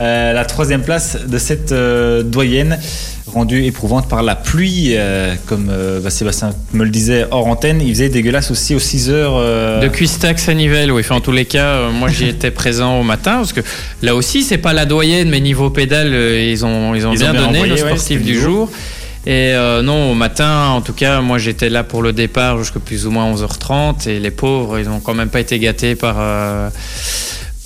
euh, 0.00 0.34
la 0.34 0.44
troisième 0.44 0.82
place 0.82 1.16
de 1.26 1.38
cette 1.38 1.72
euh, 1.72 2.22
doyenne, 2.22 2.78
rendue 3.26 3.64
éprouvante 3.64 4.06
par 4.10 4.22
la 4.22 4.34
pluie. 4.34 4.94
comme 5.46 5.72
bah, 6.02 6.10
Sébastien 6.10 6.50
me 6.74 6.84
le 6.84 6.90
disait 6.90 7.26
hors 7.30 7.46
antenne, 7.46 7.80
il 7.80 7.88
faisait 7.94 8.10
dégueulasse 8.10 8.50
aussi 8.50 8.74
aux 8.74 8.78
6 8.78 9.08
heures. 9.08 9.80
De 9.80 9.88
Cuistax 9.88 10.50
à 10.50 10.54
Nivelles, 10.54 10.92
oui. 10.92 11.00
Enfin, 11.00 11.14
en 11.14 11.20
tous 11.20 11.32
les 11.32 11.46
cas, 11.46 11.88
moi 11.88 12.10
j'y 12.10 12.28
étais 12.28 12.50
présent 12.50 13.00
au 13.00 13.02
matin 13.02 13.36
parce 13.36 13.54
que 13.54 13.62
là 14.02 14.14
aussi, 14.14 14.42
c'est 14.42 14.58
pas 14.58 14.74
la 14.74 14.84
doyenne, 14.84 15.30
mais 15.30 15.40
niveau 15.40 15.70
pédale, 15.70 16.12
ils 16.12 16.66
ont, 16.66 16.94
ils 16.94 17.06
ont 17.06 17.12
Ils 17.14 17.20
bien 17.20 17.30
ont 17.30 17.32
bien 17.32 17.46
donné 17.46 17.58
envoyé, 17.60 17.72
le 17.72 17.78
sportif 17.78 18.22
du 18.22 18.38
jour. 18.38 18.70
Et 19.24 19.54
euh, 19.54 19.82
non, 19.82 20.10
au 20.10 20.14
matin, 20.14 20.68
en 20.70 20.80
tout 20.80 20.92
cas, 20.94 21.20
moi 21.20 21.38
j'étais 21.38 21.68
là 21.70 21.84
pour 21.84 22.02
le 22.02 22.12
départ 22.12 22.58
jusqu'à 22.58 22.80
plus 22.80 23.06
ou 23.06 23.10
moins 23.12 23.32
11h30 23.32 24.08
et 24.08 24.18
les 24.18 24.32
pauvres, 24.32 24.80
ils 24.80 24.88
ont 24.88 24.98
quand 24.98 25.14
même 25.14 25.28
pas 25.30 25.40
été 25.40 25.58
gâtés 25.58 25.94
par. 25.94 26.16
euh, 26.18 26.68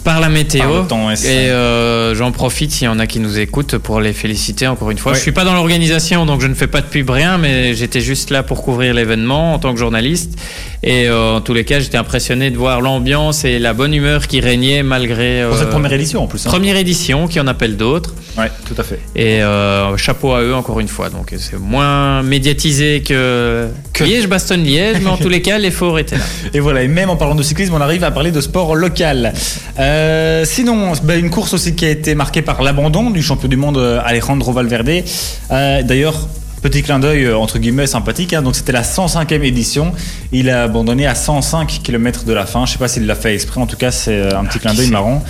par 0.07 0.21
la 0.21 0.29
météo. 0.29 0.85
Par 0.85 1.11
et 1.11 1.51
euh, 1.51 2.15
j'en 2.15 2.31
profite 2.31 2.71
s'il 2.71 2.85
y 2.85 2.89
en 2.89 3.01
a 3.01 3.09
qui 3.09 3.19
nous 3.19 3.41
écoutent 3.41 3.77
pour 3.79 4.01
les 4.01 4.13
féliciter 4.13 4.69
encore 4.69 4.93
une 4.93 4.99
fois. 4.99 5.11
Ouais. 5.11 5.19
Je 5.19 5.23
suis 5.23 5.33
pas 5.33 5.45
dans 5.45 5.53
l'organisation, 5.53 6.25
donc 6.27 6.41
je 6.41 6.47
ne 6.47 6.55
fais 6.55 6.69
pas 6.69 6.81
de 6.81 6.87
pub 6.87 7.11
rien, 7.11 7.39
mais 7.39 7.75
j'étais 7.75 8.01
juste 8.01 8.31
là 8.31 8.45
pour 8.45 8.63
couvrir 8.63 8.95
l'événement 8.95 9.55
en 9.55 9.59
tant 9.59 9.73
que 9.75 9.81
journaliste. 9.81 10.39
Et 10.85 11.09
euh, 11.09 11.35
en 11.35 11.41
tous 11.41 11.55
les 11.55 11.65
cas, 11.65 11.81
j'étais 11.81 11.97
impressionné 11.99 12.53
de 12.53 12.57
voir 12.57 12.81
l'ambiance 12.81 13.45
et 13.45 13.59
la 13.59 13.73
bonne 13.73 13.93
humeur 13.93 14.29
qui 14.29 14.39
régnait 14.41 14.85
malgré 14.85 15.45
pour 15.49 15.59
cette 15.59 15.67
euh, 15.67 15.71
première 15.73 15.93
édition 15.93 16.23
en 16.23 16.29
plus. 16.29 16.47
hein. 16.47 16.51
première 16.51 16.77
édition, 16.77 17.27
qui 17.27 17.41
en 17.41 17.49
appelle 17.49 17.77
d'autres. 17.77 18.15
Ouais, 18.39 18.51
tout 18.69 18.81
à 18.81 18.85
fait. 18.85 19.01
Et 19.17 19.43
euh, 19.43 19.97
chapeau 19.97 20.35
à 20.35 20.43
eux 20.43 20.55
encore 20.55 20.79
une 20.79 20.87
fois. 20.87 21.11
Donc 21.11 21.35
c'est 21.37 21.59
moins 21.59 22.23
médiatisé 22.23 23.03
que, 23.03 23.67
Que- 23.93 24.05
Liège-Bastogne-Liège, 24.05 24.99
mais 25.03 25.11
en 25.11 25.17
tous 25.25 25.29
les 25.29 25.43
cas, 25.43 25.59
l'effort 25.59 25.99
était 25.99 26.17
là. 26.17 26.25
Et 26.55 26.61
voilà, 26.61 26.85
et 26.85 26.89
même 26.89 27.11
en 27.11 27.17
parlant 27.17 27.35
de 27.35 27.43
cyclisme, 27.43 27.75
on 27.75 27.81
arrive 27.81 28.05
à 28.05 28.13
parler 28.13 28.31
de 28.31 28.41
sport 28.41 28.77
local. 28.77 29.33
Euh, 29.81 29.96
sinon, 30.45 30.93
bah, 31.03 31.17
une 31.17 31.31
course 31.31 31.55
aussi 31.55 31.75
qui 31.75 31.85
a 31.85 31.91
été 31.91 32.15
marquée 32.15 32.43
par 32.43 32.63
l'abandon 32.63 33.11
du 33.11 33.23
champion 33.23 33.49
du 33.49 33.57
monde 33.57 33.79
euh, 33.79 34.01
Alejandro 34.05 34.53
Valverde. 34.53 35.03
Euh, 35.51 35.83
D'ailleurs, 35.83 36.29
petit 36.63 36.83
clin 36.83 36.99
d'œil 36.99 37.25
euh, 37.25 37.37
entre 37.39 37.59
guillemets 37.59 37.87
sympathique. 37.87 38.33
hein, 38.33 38.43
donc 38.43 38.57
c'était 38.57 38.73
la 38.73 38.83
105e 38.83 39.43
édition. 39.43 39.93
Il 40.33 40.51
a 40.51 40.65
abandonné 40.65 41.07
à 41.07 41.15
105 41.15 41.81
km 41.83 42.25
de 42.25 42.33
la 42.33 42.47
fin. 42.47 42.67
Je 42.67 42.73
sais 42.73 42.79
pas 42.79 42.89
s'il 42.89 43.07
l'a 43.07 43.15
fait 43.15 43.35
exprès. 43.35 43.61
En 43.61 43.67
tout 43.67 43.77
cas, 43.77 43.91
c'est 43.91 44.15
euh, 44.15 44.39
un 44.39 44.45
petit 44.45 44.59
clin 44.59 44.75
d'œil 44.75 44.91
marrant. 44.91 45.23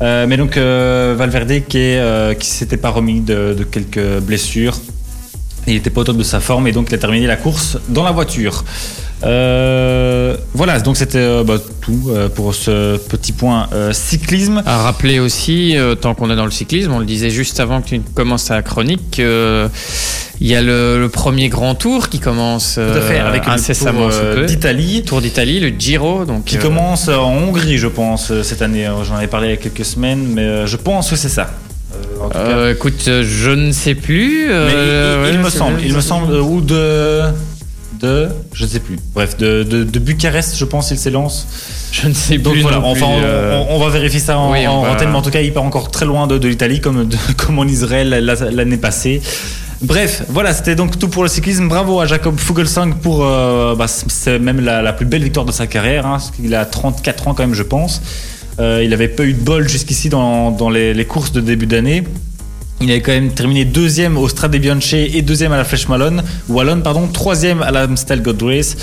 Euh, 0.00 0.26
mais 0.28 0.36
donc 0.36 0.56
euh, 0.56 1.14
Valverde 1.18 1.62
qui 1.68 1.78
est, 1.78 1.98
euh, 1.98 2.32
qui 2.34 2.46
s'était 2.48 2.76
pas 2.76 2.90
remis 2.90 3.20
de, 3.20 3.54
de 3.58 3.64
quelques 3.64 4.20
blessures. 4.20 4.78
Il 5.66 5.74
n'était 5.74 5.90
pas 5.90 6.00
au 6.00 6.04
top 6.04 6.16
de 6.16 6.22
sa 6.22 6.40
forme 6.40 6.66
et 6.68 6.72
donc 6.72 6.86
il 6.88 6.94
a 6.94 6.98
terminé 6.98 7.26
la 7.26 7.36
course 7.36 7.78
dans 7.88 8.04
la 8.04 8.12
voiture. 8.12 8.64
Euh, 9.24 10.36
voilà, 10.54 10.78
donc 10.78 10.96
c'était 10.96 11.18
euh, 11.18 11.42
bah, 11.42 11.56
tout 11.80 12.08
euh, 12.08 12.28
pour 12.28 12.54
ce 12.54 12.96
petit 12.96 13.32
point 13.32 13.68
cyclisme. 13.92 14.62
À 14.64 14.78
rappeler 14.78 15.18
aussi, 15.18 15.76
tant 16.00 16.14
qu'on 16.14 16.30
est 16.30 16.36
dans 16.36 16.44
le 16.44 16.50
cyclisme, 16.50 16.92
on 16.92 16.98
le 16.98 17.06
disait 17.06 17.30
juste 17.30 17.60
avant 17.60 17.80
que 17.80 17.88
tu 17.88 18.00
commences 18.14 18.46
ta 18.46 18.62
chronique, 18.62 19.16
que 19.16 19.68
il 20.40 20.46
y 20.46 20.54
a 20.54 20.62
le, 20.62 21.00
le 21.00 21.08
premier 21.08 21.48
grand 21.48 21.74
tour 21.74 22.08
qui 22.08 22.20
commence 22.20 22.74
Tout 22.74 22.98
à 22.98 23.00
fait, 23.00 23.18
avec 23.18 23.48
incessamment 23.48 24.08
d'Italie 24.46 25.02
Tour 25.02 25.20
d'Italie, 25.20 25.58
le 25.58 25.72
Giro, 25.76 26.24
donc 26.24 26.44
qui 26.44 26.58
commence 26.58 27.08
en 27.08 27.32
Hongrie, 27.32 27.78
je 27.78 27.88
pense, 27.88 28.32
cette 28.42 28.62
année. 28.62 28.88
J'en 29.02 29.16
avais 29.16 29.26
parlé 29.26 29.48
il 29.48 29.50
y 29.50 29.54
a 29.54 29.56
quelques 29.56 29.84
semaines, 29.84 30.26
mais 30.34 30.66
je 30.66 30.76
pense 30.76 31.10
que 31.10 31.16
c'est 31.16 31.28
ça. 31.28 31.50
Écoute, 32.70 33.02
je 33.04 33.50
ne 33.50 33.72
sais 33.72 33.94
plus. 33.94 34.48
Mais 34.48 35.32
il, 35.32 35.38
me 35.38 35.50
semble, 35.50 35.80
il 35.82 35.94
me 35.94 36.00
semble, 36.00 36.34
ou 36.34 36.60
de, 36.60 37.22
de, 38.00 38.28
je 38.52 38.64
ne 38.64 38.68
sais 38.68 38.80
plus. 38.80 38.98
Bref, 39.14 39.36
de, 39.36 39.62
de, 39.62 39.84
de 39.84 39.98
Bucarest, 39.98 40.56
je 40.56 40.64
pense, 40.64 40.90
il 40.90 40.98
s'élance. 40.98 41.46
Je 41.92 42.06
ne 42.08 42.14
sais 42.14 42.38
Donc 42.38 42.52
plus. 42.54 42.62
voilà, 42.62 42.80
enfin, 42.80 43.06
on, 43.08 43.20
euh, 43.22 43.64
on- 43.70 43.76
on 43.76 43.78
va 43.78 43.88
vérifier 43.90 44.20
ça 44.20 44.38
en, 44.38 44.52
oui, 44.52 44.66
en 44.66 44.82
va- 44.82 44.92
antenne, 44.92 45.10
mais 45.10 45.16
en 45.16 45.22
tout 45.22 45.30
cas, 45.30 45.40
il 45.40 45.52
part 45.52 45.64
encore 45.64 45.90
très 45.90 46.06
loin 46.06 46.26
de, 46.26 46.38
de 46.38 46.48
l'Italie, 46.48 46.80
comme, 46.80 47.08
comme 47.36 47.58
en 47.58 47.64
Israël 47.64 48.08
la- 48.10 48.34
l'année 48.50 48.76
passée. 48.76 49.20
Bref, 49.80 50.22
voilà, 50.28 50.52
c'était 50.52 50.74
donc 50.74 50.98
tout 50.98 51.08
pour 51.08 51.22
le 51.22 51.28
cyclisme. 51.28 51.68
Bravo 51.68 52.00
à 52.00 52.06
Jacob 52.06 52.36
Fugelsang 52.38 52.94
pour, 53.00 53.24
euh, 53.24 53.74
bah, 53.76 53.86
c'est 53.88 54.38
même 54.40 54.60
la, 54.60 54.82
la 54.82 54.92
plus 54.92 55.06
belle 55.06 55.22
victoire 55.22 55.46
de 55.46 55.52
sa 55.52 55.66
carrière. 55.66 56.04
Hein, 56.04 56.12
parce 56.18 56.30
qu'il 56.32 56.54
a 56.54 56.64
34 56.64 57.28
ans 57.28 57.34
quand 57.34 57.42
même, 57.44 57.54
je 57.54 57.62
pense. 57.62 58.02
Euh, 58.58 58.82
il 58.84 58.92
avait 58.92 59.06
pas 59.08 59.22
eu 59.24 59.34
de 59.34 59.40
bol 59.40 59.68
jusqu'ici 59.68 60.08
dans, 60.08 60.50
dans 60.50 60.68
les, 60.68 60.92
les 60.94 61.04
courses 61.04 61.30
de 61.30 61.40
début 61.40 61.66
d'année. 61.66 62.02
Il 62.80 62.90
avait 62.92 63.00
quand 63.00 63.12
même 63.12 63.32
terminé 63.32 63.64
deuxième 63.64 64.16
au 64.16 64.28
Strade 64.28 64.56
Bianche 64.56 64.94
et 64.94 65.20
deuxième 65.22 65.52
à 65.52 65.56
la 65.56 65.64
Flèche 65.64 65.88
Wallonne, 65.88 66.22
Wallonne 66.48 66.82
pardon, 66.82 67.08
troisième 67.08 67.60
à 67.62 67.72
l'Amstel 67.72 68.22
Gold 68.22 68.40
Race. 68.42 68.76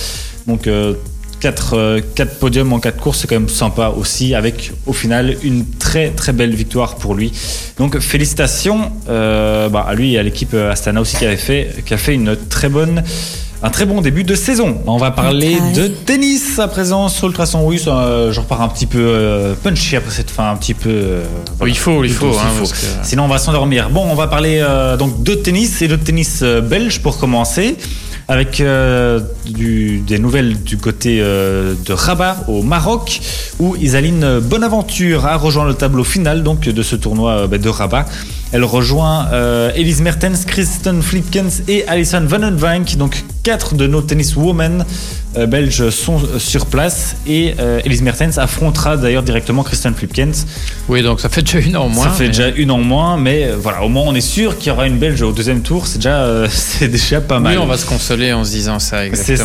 Donc 0.48 0.68
euh, 0.68 0.96
quatre, 1.40 1.78
euh, 1.78 2.02
quatre 2.14 2.38
podiums 2.38 2.74
en 2.74 2.80
quatre 2.80 2.98
courses, 2.98 3.20
c'est 3.20 3.28
quand 3.28 3.40
même 3.40 3.48
sympa 3.48 3.94
aussi, 3.96 4.36
avec 4.36 4.74
au 4.86 4.92
final 4.92 5.38
une 5.44 5.66
très 5.66 6.10
très 6.10 6.34
belle 6.34 6.54
victoire 6.54 6.96
pour 6.96 7.16
lui. 7.16 7.32
Donc 7.78 7.98
félicitations 8.00 8.92
euh, 9.08 9.70
bah, 9.70 9.86
à 9.88 9.96
lui 9.96 10.16
et 10.16 10.20
à 10.20 10.24
l'équipe 10.24 10.54
Astana 10.54 11.00
aussi 11.00 11.16
qui 11.16 11.26
avait 11.26 11.38
fait, 11.38 11.84
qui 11.86 11.94
a 11.94 11.98
fait 11.98 12.16
une 12.16 12.36
très 12.50 12.68
bonne. 12.68 13.02
Un 13.66 13.72
très 13.72 13.86
bon 13.88 14.02
début 14.02 14.24
de 14.24 14.36
saison. 14.36 14.78
On 14.86 14.98
va 14.98 15.10
parler 15.10 15.58
de 15.76 15.88
tennis 15.88 16.60
à 16.60 16.68
présent 16.68 17.10
sur 17.10 17.28
Ultrason. 17.28 17.66
Oui, 17.66 17.80
ça, 17.80 17.98
euh, 17.98 18.32
je 18.32 18.40
repars 18.40 18.62
un 18.62 18.68
petit 18.68 18.86
peu 18.86 19.00
euh, 19.02 19.56
punchy 19.56 19.96
après 19.96 20.12
cette 20.12 20.30
fin, 20.30 20.52
un 20.52 20.56
petit 20.56 20.76
peu. 20.76 20.90
euh, 20.92 21.24
voilà. 21.58 21.74
il 21.74 21.76
faut, 21.78 22.04
il 22.04 22.12
faut, 22.12 22.28
hein, 22.28 22.44
faut. 22.54 22.60
parce 22.60 22.74
que- 22.74 22.86
Sinon, 23.02 23.24
on 23.24 23.28
va 23.28 23.40
s'endormir. 23.40 23.90
Bon, 23.90 24.06
on 24.08 24.14
va 24.14 24.28
parler 24.28 24.60
euh, 24.62 24.98
donc 24.98 25.24
de 25.24 25.34
tennis 25.34 25.82
et 25.82 25.88
de 25.88 25.96
tennis 25.96 26.42
euh, 26.44 26.62
belge 26.62 27.00
pour 27.02 27.18
commencer. 27.18 27.76
Avec 28.28 28.60
euh, 28.60 29.20
du- 29.46 30.00
des 30.00 30.18
nouvelles 30.20 30.62
du 30.64 30.78
côté 30.78 31.20
euh, 31.22 31.74
de 31.86 31.94
Rabat 31.94 32.38
au 32.48 32.62
Maroc, 32.64 33.20
où 33.60 33.76
Isaline 33.76 34.40
Bonaventure 34.40 35.26
a 35.28 35.38
rejoint 35.38 35.66
le 35.68 35.76
tableau 35.76 36.04
final 36.04 36.42
donc 36.42 36.62
de 36.62 36.84
ce 36.84 36.96
tournoi 36.96 37.32
euh, 37.32 37.48
bah, 37.48 37.58
de 37.60 37.70
Rabat. 37.70 38.06
Elle 38.56 38.64
rejoint 38.64 39.28
euh, 39.34 39.70
Elise 39.76 40.00
Mertens, 40.00 40.46
Kristen 40.48 41.02
Flipkens 41.02 41.62
et 41.68 41.86
Alison 41.90 42.22
Vandenwijk. 42.26 42.96
Donc 42.96 43.26
quatre 43.44 43.76
de 43.76 43.86
nos 43.86 44.02
tenniswomen 44.02 44.86
euh, 45.38 45.46
belges 45.46 45.90
sont 45.90 46.20
euh, 46.24 46.40
sur 46.40 46.66
place 46.68 47.18
et 47.28 47.54
Elise 47.84 48.02
Mertens 48.02 48.38
affrontera 48.38 48.96
d'ailleurs 48.96 49.24
directement 49.24 49.62
Kristen 49.64 49.94
Flipkens. 49.94 50.46
Oui, 50.88 51.02
donc 51.04 51.20
ça 51.20 51.28
fait 51.28 51.42
déjà 51.42 51.60
une 51.60 51.76
en 51.76 51.90
moins. 51.90 52.06
Ça 52.06 52.12
fait 52.12 52.24
mais- 52.24 52.30
déjà 52.30 52.48
une 52.56 52.72
en 52.72 52.78
moins, 52.78 53.18
mais 53.18 53.50
voilà, 53.62 53.84
au 53.84 53.90
moins 53.90 54.04
on 54.08 54.16
est 54.16 54.22
sûr 54.22 54.58
qu'il 54.58 54.68
y 54.68 54.72
aura 54.72 54.88
une 54.88 55.00
Belge 55.00 55.22
au 55.22 55.34
deuxième 55.34 55.60
tour. 55.62 55.86
C'est 55.86 55.98
déjà, 55.98 56.44
c'est 56.50 56.88
déjà 56.88 57.20
pas 57.20 57.42
mal. 57.42 57.58
Oui, 57.58 57.62
on 57.62 57.68
va 57.68 57.76
se 57.78 57.86
consoler 57.86 58.32
en 58.32 58.46
se 58.46 58.52
disant 58.52 58.80
ça, 58.80 59.06
exactement. 59.06 59.38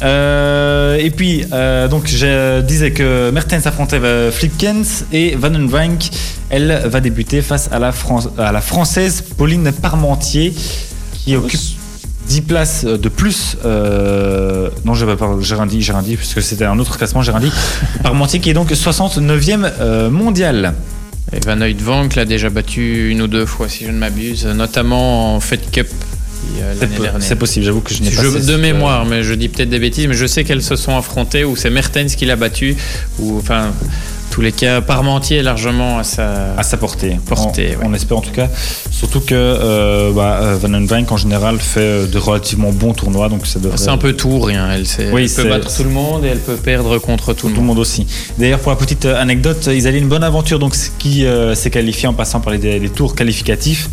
C'est 0.00 0.04
ça. 0.06 0.96
Et 0.98 1.10
puis, 1.10 1.44
donc, 1.90 2.08
je 2.08 2.60
disais 2.62 2.90
que 2.90 3.30
Mertens 3.30 3.64
affrontait 3.66 4.00
Flipkens 4.32 5.04
et 5.12 5.36
Van 5.36 5.50
den 5.50 5.68
Wijk, 5.72 6.10
elle 6.50 6.82
va 6.86 7.00
débuter 7.00 7.42
face 7.42 7.68
à 7.72 7.78
la, 7.78 7.92
Fran- 7.92 8.20
à 8.38 8.52
la 8.52 8.55
française 8.60 9.22
Pauline 9.36 9.72
Parmentier, 9.72 10.54
qui 11.24 11.36
occupe. 11.36 11.60
10 12.28 12.40
places 12.40 12.84
de 12.84 13.08
plus. 13.08 13.56
euh, 13.64 14.68
non, 14.84 14.94
j'ai 14.94 15.06
pas 15.06 15.28
rien 15.44 16.02
dit, 16.02 16.16
puisque 16.16 16.42
c'était 16.42 16.64
un 16.64 16.76
autre 16.80 16.98
classement, 16.98 17.22
j'ai 17.22 17.30
rien 17.30 17.40
dit. 17.40 17.52
Parmentier 18.02 18.40
qui 18.40 18.50
est 18.50 18.54
donc 18.54 18.72
69e 18.72 19.70
euh, 19.80 20.10
mondial. 20.10 20.74
Et 21.32 21.38
Van 21.46 21.56
Vank 21.80 22.14
l'a 22.16 22.24
déjà 22.24 22.50
battu 22.50 23.10
une 23.10 23.22
ou 23.22 23.26
deux 23.28 23.46
fois, 23.46 23.68
si 23.68 23.84
je 23.84 23.90
ne 23.92 23.98
m'abuse, 23.98 24.44
notamment 24.46 25.36
en 25.36 25.40
Fed 25.40 25.70
Cup 25.70 25.86
C'est 27.20 27.36
possible, 27.36 27.64
j'avoue 27.64 27.80
que 27.80 27.92
je 27.94 28.02
n'ai 28.02 28.10
pas. 28.10 28.22
Je- 28.22 28.46
de 28.46 28.56
mémoire, 28.56 29.04
mais 29.04 29.22
je 29.22 29.34
dis 29.34 29.48
peut-être 29.48 29.70
des 29.70 29.78
bêtises, 29.78 30.06
mais 30.06 30.14
je 30.14 30.26
sais 30.26 30.44
qu'elles 30.44 30.62
se 30.62 30.76
sont 30.76 30.96
affrontées, 30.96 31.44
ou 31.44 31.56
c'est 31.56 31.70
Mertens 31.70 32.14
qui 32.16 32.26
l'a 32.26 32.36
battu, 32.36 32.76
ou 33.18 33.38
enfin, 33.38 33.72
tous 34.36 34.42
les 34.42 34.52
cas, 34.52 34.82
Parmentier 34.82 35.38
est 35.38 35.42
largement 35.42 35.96
à 35.98 36.04
sa. 36.04 36.52
à 36.58 36.62
sa 36.62 36.76
portée. 36.76 37.18
Portée, 37.24 37.74
on, 37.78 37.80
ouais. 37.80 37.86
on 37.88 37.94
espère 37.94 38.18
en 38.18 38.20
tout 38.20 38.32
cas. 38.32 38.48
Surtout 38.90 39.20
que 39.20 39.32
euh, 39.34 40.12
bah, 40.12 40.40
euh, 40.42 40.58
Van 40.60 40.68
den 40.68 40.84
Vank 40.84 41.10
en 41.10 41.16
général 41.16 41.58
fait 41.58 41.80
euh, 41.80 42.06
de 42.06 42.18
relativement 42.18 42.70
bons 42.70 42.92
tournois, 42.92 43.30
donc 43.30 43.46
ça 43.46 43.58
devrait. 43.60 43.78
C'est 43.78 43.88
un 43.88 43.96
peu 43.96 44.12
tout, 44.12 44.38
rien. 44.40 44.70
Elle, 44.70 44.86
sait- 44.86 45.10
Oui, 45.10 45.22
elle 45.24 45.42
peut 45.42 45.48
battre 45.48 45.74
tout 45.74 45.84
le 45.84 45.88
monde 45.88 46.22
et 46.26 46.28
elle 46.28 46.40
peut 46.40 46.56
perdre 46.56 46.98
contre 46.98 47.32
tout 47.32 47.48
le 47.48 47.54
tout 47.54 47.60
le 47.60 47.66
monde. 47.66 47.76
monde 47.76 47.78
aussi. 47.78 48.06
D'ailleurs, 48.36 48.58
pour 48.58 48.70
la 48.72 48.76
petite 48.76 49.06
euh, 49.06 49.18
anecdote, 49.18 49.70
ils 49.72 49.88
allaient 49.88 50.00
une 50.00 50.08
bonne 50.08 50.22
aventure, 50.22 50.58
donc 50.58 50.74
ce 50.74 50.90
qui 50.98 51.24
euh, 51.24 51.54
s'est 51.54 51.70
qualifié 51.70 52.06
en 52.06 52.12
passant 52.12 52.40
par 52.40 52.52
les, 52.52 52.78
les 52.78 52.90
tours 52.90 53.14
qualificatifs. 53.14 53.88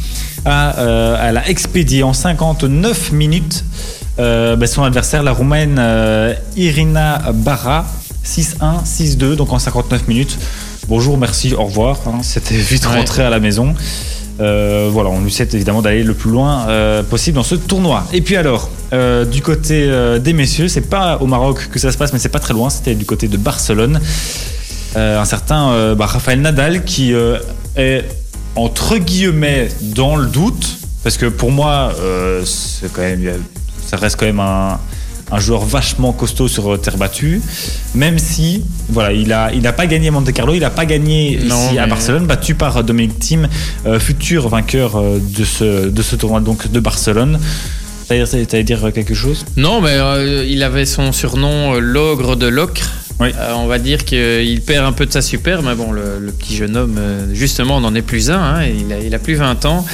Euh, 0.45 1.15
elle 1.23 1.37
a 1.37 1.47
expédié 1.47 2.03
en 2.03 2.11
59 2.11 3.13
minutes 3.13 3.63
bah, 4.17 4.67
son 4.67 4.83
adversaire, 4.83 5.23
la 5.23 5.31
roumaine 5.31 5.81
Irina 6.57 7.31
Barra, 7.33 7.85
6-1, 8.26 8.84
6-2, 8.86 9.36
donc 9.36 9.51
en 9.53 9.59
59 9.59 10.07
minutes. 10.07 10.38
Bonjour, 10.88 11.17
merci, 11.17 11.53
au 11.53 11.65
revoir. 11.65 11.97
hein, 12.07 12.19
C'était 12.24 12.55
vite 12.55 12.86
Ouais. 12.88 12.97
rentré 12.97 13.24
à 13.24 13.30
la 13.30 13.39
maison. 13.39 13.74
Euh, 14.39 14.89
voilà, 14.91 15.09
on 15.09 15.21
lui 15.21 15.32
souhaite 15.32 15.53
évidemment 15.53 15.82
d'aller 15.82 16.03
le 16.03 16.13
plus 16.15 16.32
loin 16.32 16.65
euh, 16.67 17.03
possible 17.03 17.36
dans 17.36 17.43
ce 17.43 17.55
tournoi. 17.55 18.03
Et 18.13 18.21
puis 18.21 18.36
alors, 18.36 18.69
euh, 18.91 19.26
du 19.26 19.41
côté 19.41 19.89
des 20.19 20.34
messieurs, 20.34 20.67
c'est 20.67 20.82
pas 20.89 21.17
au 21.21 21.28
Maroc 21.28 21.69
que 21.71 21.80
ça 21.80 21.91
se 21.91 21.97
passe, 21.97 22.13
mais 22.13 22.19
c'est 22.19 22.30
pas 22.30 22.39
très 22.39 22.53
loin. 22.53 22.69
C'était 22.69 22.95
du 22.95 23.05
côté 23.05 23.28
de 23.28 23.38
Barcelone. 23.38 23.99
Un 24.95 25.26
certain 25.26 25.95
bah, 25.95 26.05
Rafael 26.05 26.39
Nadal 26.41 26.84
qui 26.84 27.13
est 27.76 28.05
entre 28.55 28.97
guillemets 28.97 29.69
dans 29.82 30.15
le 30.15 30.28
doute, 30.28 30.78
parce 31.03 31.17
que 31.17 31.26
pour 31.26 31.51
moi, 31.51 31.91
c'est 32.45 32.91
quand 32.93 33.01
même, 33.01 33.21
ça 33.86 33.97
reste 33.97 34.17
quand 34.19 34.26
même 34.28 34.39
un, 34.39 34.80
un 35.32 35.39
joueur 35.39 35.65
vachement 35.65 36.11
costaud 36.13 36.47
sur 36.47 36.80
terre 36.80 36.97
battue, 36.97 37.41
même 37.95 38.19
si 38.19 38.63
voilà, 38.89 39.13
il 39.13 39.32
a, 39.34 39.51
il 39.53 39.65
a 39.65 39.74
pas 39.74 39.88
gagné 39.88 40.11
Monte 40.11 40.32
Carlo, 40.32 40.53
il 40.53 40.63
a 40.63 40.69
pas 40.69 40.86
gagné 40.86 41.39
Non, 41.43 41.55
ici 41.69 41.78
à 41.80 41.88
Barcelone, 41.88 42.26
battu 42.28 42.55
par 42.55 42.84
Dominic 42.84 43.17
Thiem, 43.19 43.47
euh, 43.86 43.99
futur 43.99 44.49
vainqueur 44.49 44.95
euh, 44.97 45.19
de 45.19 45.43
ce, 45.43 45.89
de 45.89 46.01
ce 46.01 46.15
tournoi 46.15 46.39
donc 46.39 46.71
de 46.71 46.80
Barcelone. 46.80 47.39
T'allais 48.07 48.63
dire 48.63 48.91
quelque 48.93 49.13
chose? 49.13 49.45
Non, 49.57 49.82
mais 49.82 49.91
euh, 49.93 50.45
il 50.47 50.61
avait 50.61 50.86
son 50.86 51.11
surnom 51.11 51.76
euh, 51.76 51.80
l'ogre 51.80 52.36
de 52.36 52.47
l'ocre. 52.47 52.91
Oui. 53.19 53.30
Euh, 53.38 53.53
on 53.55 53.65
va 53.67 53.80
dire 53.80 54.03
qu'il 54.05 54.61
perd 54.61 54.86
un 54.86 54.91
peu 54.91 55.05
de 55.05 55.11
sa 55.11 55.21
super, 55.21 55.63
mais 55.63 55.74
bon, 55.74 55.91
le, 55.91 56.19
le 56.19 56.32
petit 56.32 56.55
jeune 56.55 56.76
homme, 56.76 56.99
justement, 57.32 57.80
n'en 57.80 57.95
est 57.95 58.01
plus 58.01 58.30
un. 58.30 58.39
hein, 58.39 58.65
il, 58.65 58.91
a, 58.91 58.99
il 58.99 59.15
a 59.15 59.19
plus 59.19 59.36
20 59.36 59.65
ans. 59.65 59.86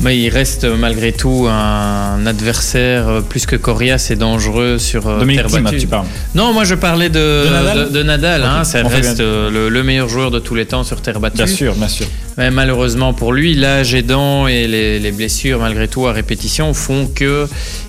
Mais 0.00 0.18
il 0.18 0.28
reste 0.28 0.64
malgré 0.64 1.12
tout 1.12 1.46
un 1.48 2.26
adversaire 2.26 3.08
euh, 3.08 3.20
plus 3.20 3.46
que 3.46 3.56
coriace 3.56 4.10
et 4.10 4.16
dangereux 4.16 4.78
sur 4.78 5.06
euh, 5.06 5.24
terre 5.24 5.48
battue. 5.48 5.78
tu 5.78 5.86
parles. 5.86 6.06
Non, 6.34 6.52
moi 6.52 6.64
je 6.64 6.74
parlais 6.74 7.08
de, 7.08 7.44
De 7.46 7.48
Nadal 7.50 7.78
de- 7.92 7.98
de 7.98 8.02
Nadal, 8.02 8.42
Ok, 8.42 8.48
hein, 8.50 8.64
ça 8.64 8.80
on 8.84 8.88
reste 8.88 9.20
euh, 9.20 9.50
le, 9.50 9.68
le 9.68 9.82
meilleur 9.84 10.08
joueur 10.08 10.30
de 10.32 10.40
tous 10.40 10.56
les 10.56 10.66
temps 10.66 10.82
sur 10.84 11.00
terre 11.00 11.20
battue. 11.20 11.36
Bien 11.36 11.46
sûr, 11.46 11.74
bien 11.74 11.88
sûr. 11.88 12.06
Mais 12.36 12.50
malheureusement 12.50 13.12
pour 13.14 13.32
lui, 13.32 13.54
l'âge 13.54 13.94
aidant 13.94 14.48
et 14.48 14.66
les, 14.66 14.98
les 14.98 15.12
blessures 15.12 15.60
malgré 15.60 15.86
tout 15.86 16.06
à 16.08 16.12
répétition 16.12 16.74
font 16.74 17.06
que 17.06 17.46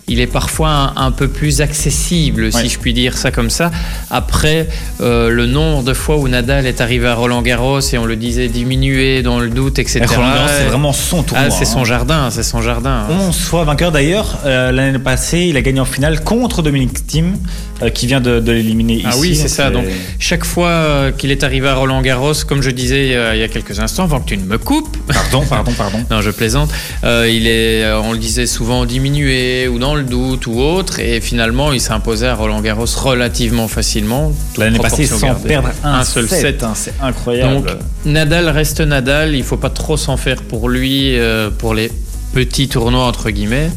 il 0.08 0.20
est 0.20 0.28
parfois 0.28 0.70
un, 0.70 1.08
un 1.08 1.12
peu 1.12 1.28
plus 1.28 1.62
accessible, 1.62 2.43
Ouais. 2.45 2.51
si 2.51 2.70
je 2.70 2.78
puis 2.80 2.93
dire 2.93 3.18
ça 3.18 3.32
comme 3.32 3.49
ça. 3.49 3.72
Après, 4.12 4.68
euh, 5.01 5.30
le 5.30 5.45
nombre 5.47 5.84
de 5.84 5.93
fois 5.93 6.18
où 6.18 6.28
Nadal 6.28 6.68
est 6.68 6.80
arrivé 6.80 7.08
à 7.08 7.16
Roland 7.16 7.41
Garros 7.41 7.80
et 7.80 7.97
on 7.97 8.06
le 8.06 8.16
disait 8.16 8.47
diminué 8.47 9.24
dans 9.24 9.39
le 9.39 9.49
doute, 9.49 9.80
etc. 9.80 10.01
Et 10.03 10.06
Roland 10.06 10.34
Garros, 10.36 10.49
c'est 10.60 10.66
vraiment 10.66 10.93
son 10.93 11.24
tournoi. 11.24 11.47
Ah, 11.47 11.51
c'est 11.51 11.66
son 11.66 11.82
hein. 11.82 11.86
jardin, 11.86 12.30
c'est 12.30 12.43
son 12.43 12.62
jardin. 12.62 13.08
11 13.10 13.36
fois 13.39 13.64
vainqueur 13.64 13.91
d'ailleurs. 13.91 14.38
Euh, 14.45 14.72
L'année 14.72 14.99
passée, 14.99 15.47
il 15.49 15.58
a 15.58 15.62
gagné 15.62 15.80
en 15.80 15.86
finale 15.86 16.24
contre 16.24 16.62
Dominic 16.62 17.08
Thiem, 17.08 17.38
euh, 17.82 17.89
qui 17.89 18.06
vient 18.06 18.22
de, 18.22 18.39
de 18.39 18.51
l'éliminer 18.51 18.95
ici. 18.97 19.08
Ah 19.10 19.16
oui, 19.18 19.36
c'est 19.36 19.47
ça. 19.47 19.72
Donc, 19.72 19.86
chaque 20.20 20.45
fois 20.45 21.12
qu'il 21.18 21.32
est 21.32 21.43
arrivé 21.43 21.68
à 21.68 21.74
Roland 21.76 22.01
Garros, 22.01 22.34
comme 22.47 22.62
je 22.62 22.70
disais 22.70 23.08
il 23.34 23.39
y 23.39 23.43
a 23.43 23.47
quelques 23.47 23.80
instants, 23.80 24.03
avant 24.03 24.20
que 24.20 24.28
tu 24.30 24.38
ne 24.38 24.43
me 24.45 24.58
coupes, 24.60 24.95
Pardon, 25.08 25.43
pardon, 25.49 25.72
pardon. 25.72 25.99
Non, 26.12 26.22
je 26.22 26.30
plaisante. 26.32 26.70
Il 27.03 27.47
est, 27.47 27.91
on 27.93 28.12
le 28.12 28.20
disait 28.20 28.45
souvent 28.45 28.86
diminué 28.86 29.68
ou 29.68 29.80
dans 29.80 29.94
le 29.95 30.03
doute 30.03 30.47
ou 30.47 30.59
autre, 30.59 30.99
et 30.99 31.19
finalement 31.21 31.71
il 31.73 31.81
s'imposait 31.81 32.27
à 32.27 32.35
Roland 32.35 32.61
Garros 32.61 32.85
relativement 32.97 33.67
facilement. 33.67 34.31
L'année 34.57 34.79
passée, 34.79 35.05
sans 35.05 35.19
gardée. 35.19 35.47
perdre 35.47 35.69
un, 35.83 36.03
seul 36.03 36.27
set. 36.27 36.41
set. 36.41 36.63
hein, 36.63 36.73
c'est 36.75 36.93
incroyable. 37.01 37.53
Donc 37.55 37.67
Nadal 38.05 38.49
reste 38.49 38.81
Nadal. 38.81 39.35
Il 39.35 39.43
faut 39.43 39.57
pas 39.57 39.69
trop 39.69 39.97
s'en 39.97 40.17
faire 40.17 40.41
pour 40.43 40.69
lui 40.69 41.17
euh, 41.17 41.49
pour 41.49 41.73
les 41.73 41.91
petits 42.33 42.67
tournois 42.67 43.05
entre 43.05 43.29
guillemets. 43.31 43.69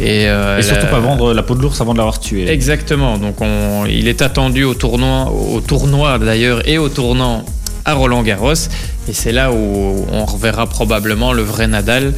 Et, 0.00 0.26
euh, 0.26 0.58
Et 0.58 0.62
surtout 0.62 0.86
la- 0.86 0.90
pas 0.90 1.00
vendre 1.00 1.32
la 1.34 1.42
peau 1.42 1.54
de 1.54 1.60
l'ours 1.62 1.80
avant 1.80 1.92
de 1.92 1.98
l'avoir 1.98 2.18
tué. 2.18 2.48
Exactement. 2.50 3.18
Donc 3.18 3.40
on- 3.40 3.84
il 3.86 4.08
est 4.08 4.22
attendu 4.22 4.64
au 4.64 4.74
tournoi, 4.74 5.30
au 5.30 5.60
tournoi 5.60 6.18
d'ailleurs 6.18 6.66
et 6.68 6.78
au 6.78 6.88
tournant 6.88 7.44
à 7.84 7.94
Roland 7.94 8.22
Garros. 8.22 8.54
Et 9.08 9.12
c'est 9.12 9.32
là 9.32 9.52
où 9.52 10.06
on 10.10 10.24
reverra 10.24 10.66
probablement 10.68 11.32
le 11.32 11.42
vrai 11.42 11.66
Nadal. 11.66 12.14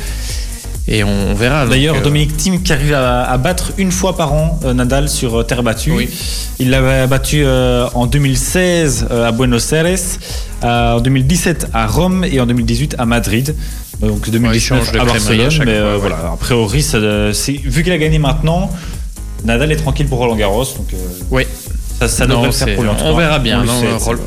Et 0.86 1.02
on, 1.02 1.34
verra. 1.34 1.66
D'ailleurs, 1.66 1.96
euh, 1.96 2.00
Dominic 2.02 2.36
Thiem 2.36 2.62
qui 2.62 2.72
arrive 2.72 2.92
à, 2.92 3.22
à 3.24 3.38
battre 3.38 3.72
une 3.78 3.90
fois 3.90 4.16
par 4.16 4.34
an 4.34 4.60
euh, 4.64 4.74
Nadal 4.74 5.08
sur 5.08 5.40
euh, 5.40 5.42
terre 5.42 5.62
battue. 5.62 5.92
Oui. 5.92 6.10
Il 6.58 6.70
l'avait 6.70 7.06
battu 7.06 7.42
euh, 7.42 7.86
en 7.94 8.06
2016 8.06 9.06
euh, 9.10 9.28
à 9.28 9.32
Buenos 9.32 9.72
Aires, 9.72 9.98
en 10.62 11.00
2017 11.00 11.68
à 11.72 11.86
Rome 11.86 12.24
et 12.30 12.38
en 12.38 12.46
2018 12.46 12.96
à 12.98 13.06
Madrid. 13.06 13.54
Donc 14.00 14.28
2019 14.28 14.60
change 14.60 14.92
de 14.92 14.98
à 14.98 15.04
Barcelone. 15.04 15.52
mais 15.64 15.78
fois, 15.78 15.96
voilà, 15.98 16.16
a 16.32 16.36
priori, 16.36 16.82
ça, 16.82 16.98
vu 16.98 17.82
qu'il 17.82 17.92
a 17.92 17.98
gagné 17.98 18.18
maintenant, 18.18 18.70
Nadal 19.44 19.72
est 19.72 19.76
tranquille 19.76 20.06
pour 20.06 20.18
Roland 20.18 20.36
Garros. 20.36 20.64
Donc 20.76 20.94
Oui. 21.30 21.44
Ça, 22.00 22.08
ça 22.08 22.26
Non, 22.26 22.34
devrait 22.36 22.46
le 22.48 22.52
faire 22.52 22.68
c'est- 22.68 22.74
pour 22.74 22.82
lui. 22.84 22.90
en 22.90 22.94
tout 22.94 23.04
on 23.04 23.12
cas. 23.14 23.20
verra 23.20 23.38
bien. 23.38 23.64
Non, 23.64 23.72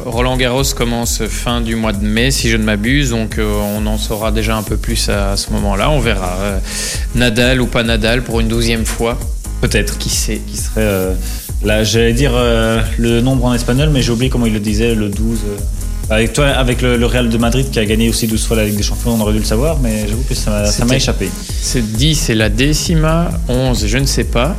Roland 0.05 0.38
Garros 0.38 0.63
commence 0.76 1.22
fin 1.28 1.61
du 1.61 1.76
mois 1.76 1.93
de 1.93 2.05
mai, 2.05 2.32
si 2.32 2.49
je 2.49 2.57
ne 2.57 2.63
m'abuse, 2.63 3.09
donc 3.11 3.38
euh, 3.38 3.59
on 3.78 3.86
en 3.86 3.97
saura 3.97 4.32
déjà 4.32 4.55
un 4.55 4.63
peu 4.63 4.78
plus 4.78 5.09
à, 5.09 5.36
ce 5.38 5.51
moment-là. 5.51 5.89
On 5.89 5.99
verra. 5.99 6.38
Euh, 6.41 6.57
Nadal 7.15 7.61
ou 7.61 7.68
pas 7.68 7.84
Nadal 7.84 8.24
pour 8.24 8.39
une 8.39 8.47
douzième 8.47 8.86
fois, 8.86 9.18
Peut-être. 9.61 9.97
qui 9.97 10.09
sait 10.09 10.39
qui 10.47 10.57
serait 10.57 10.82
euh, 10.82 11.13
là 11.63 11.84
j'allais 11.84 12.13
dire 12.13 12.32
euh, 12.36 12.82
le 12.99 13.22
nombre 13.22 13.45
en 13.45 13.53
espagnol 13.55 13.89
mais 13.91 14.01
j'ai 14.03 14.11
oublié 14.11 14.30
comment 14.30 14.45
il 14.45 14.53
le 14.53 14.59
disait 14.59 14.93
le 14.93 15.09
12 15.09 15.39
euh. 15.47 16.13
avec 16.13 16.34
toi 16.34 16.49
avec 16.49 16.84
le, 16.84 16.95
le 16.95 17.05
Real 17.07 17.28
de 17.30 17.38
Madrid 17.39 17.72
qui 17.72 17.80
a 17.80 17.86
gagné 17.86 18.07
aussi 18.07 18.28
12 18.28 18.45
fois 18.45 18.57
la 18.57 18.65
Ligue 18.65 18.78
des 18.78 18.84
Champions 18.84 19.15
on 19.15 19.20
aurait 19.22 19.34
dû 19.34 19.39
le 19.39 19.45
savoir 19.45 19.80
mais 19.82 20.07
j'avoue 20.07 20.24
que 20.30 20.36
ça 20.36 20.63
m'a- 20.86 20.95
échappé 20.95 21.32
C'est 21.59 21.82
10, 21.93 22.13
c'est 22.15 22.36
la 22.36 22.49
décima, 22.49 23.30
11, 23.49 23.88
je 23.88 23.97
ne 23.97 24.05
sais 24.05 24.26
pas. 24.26 24.55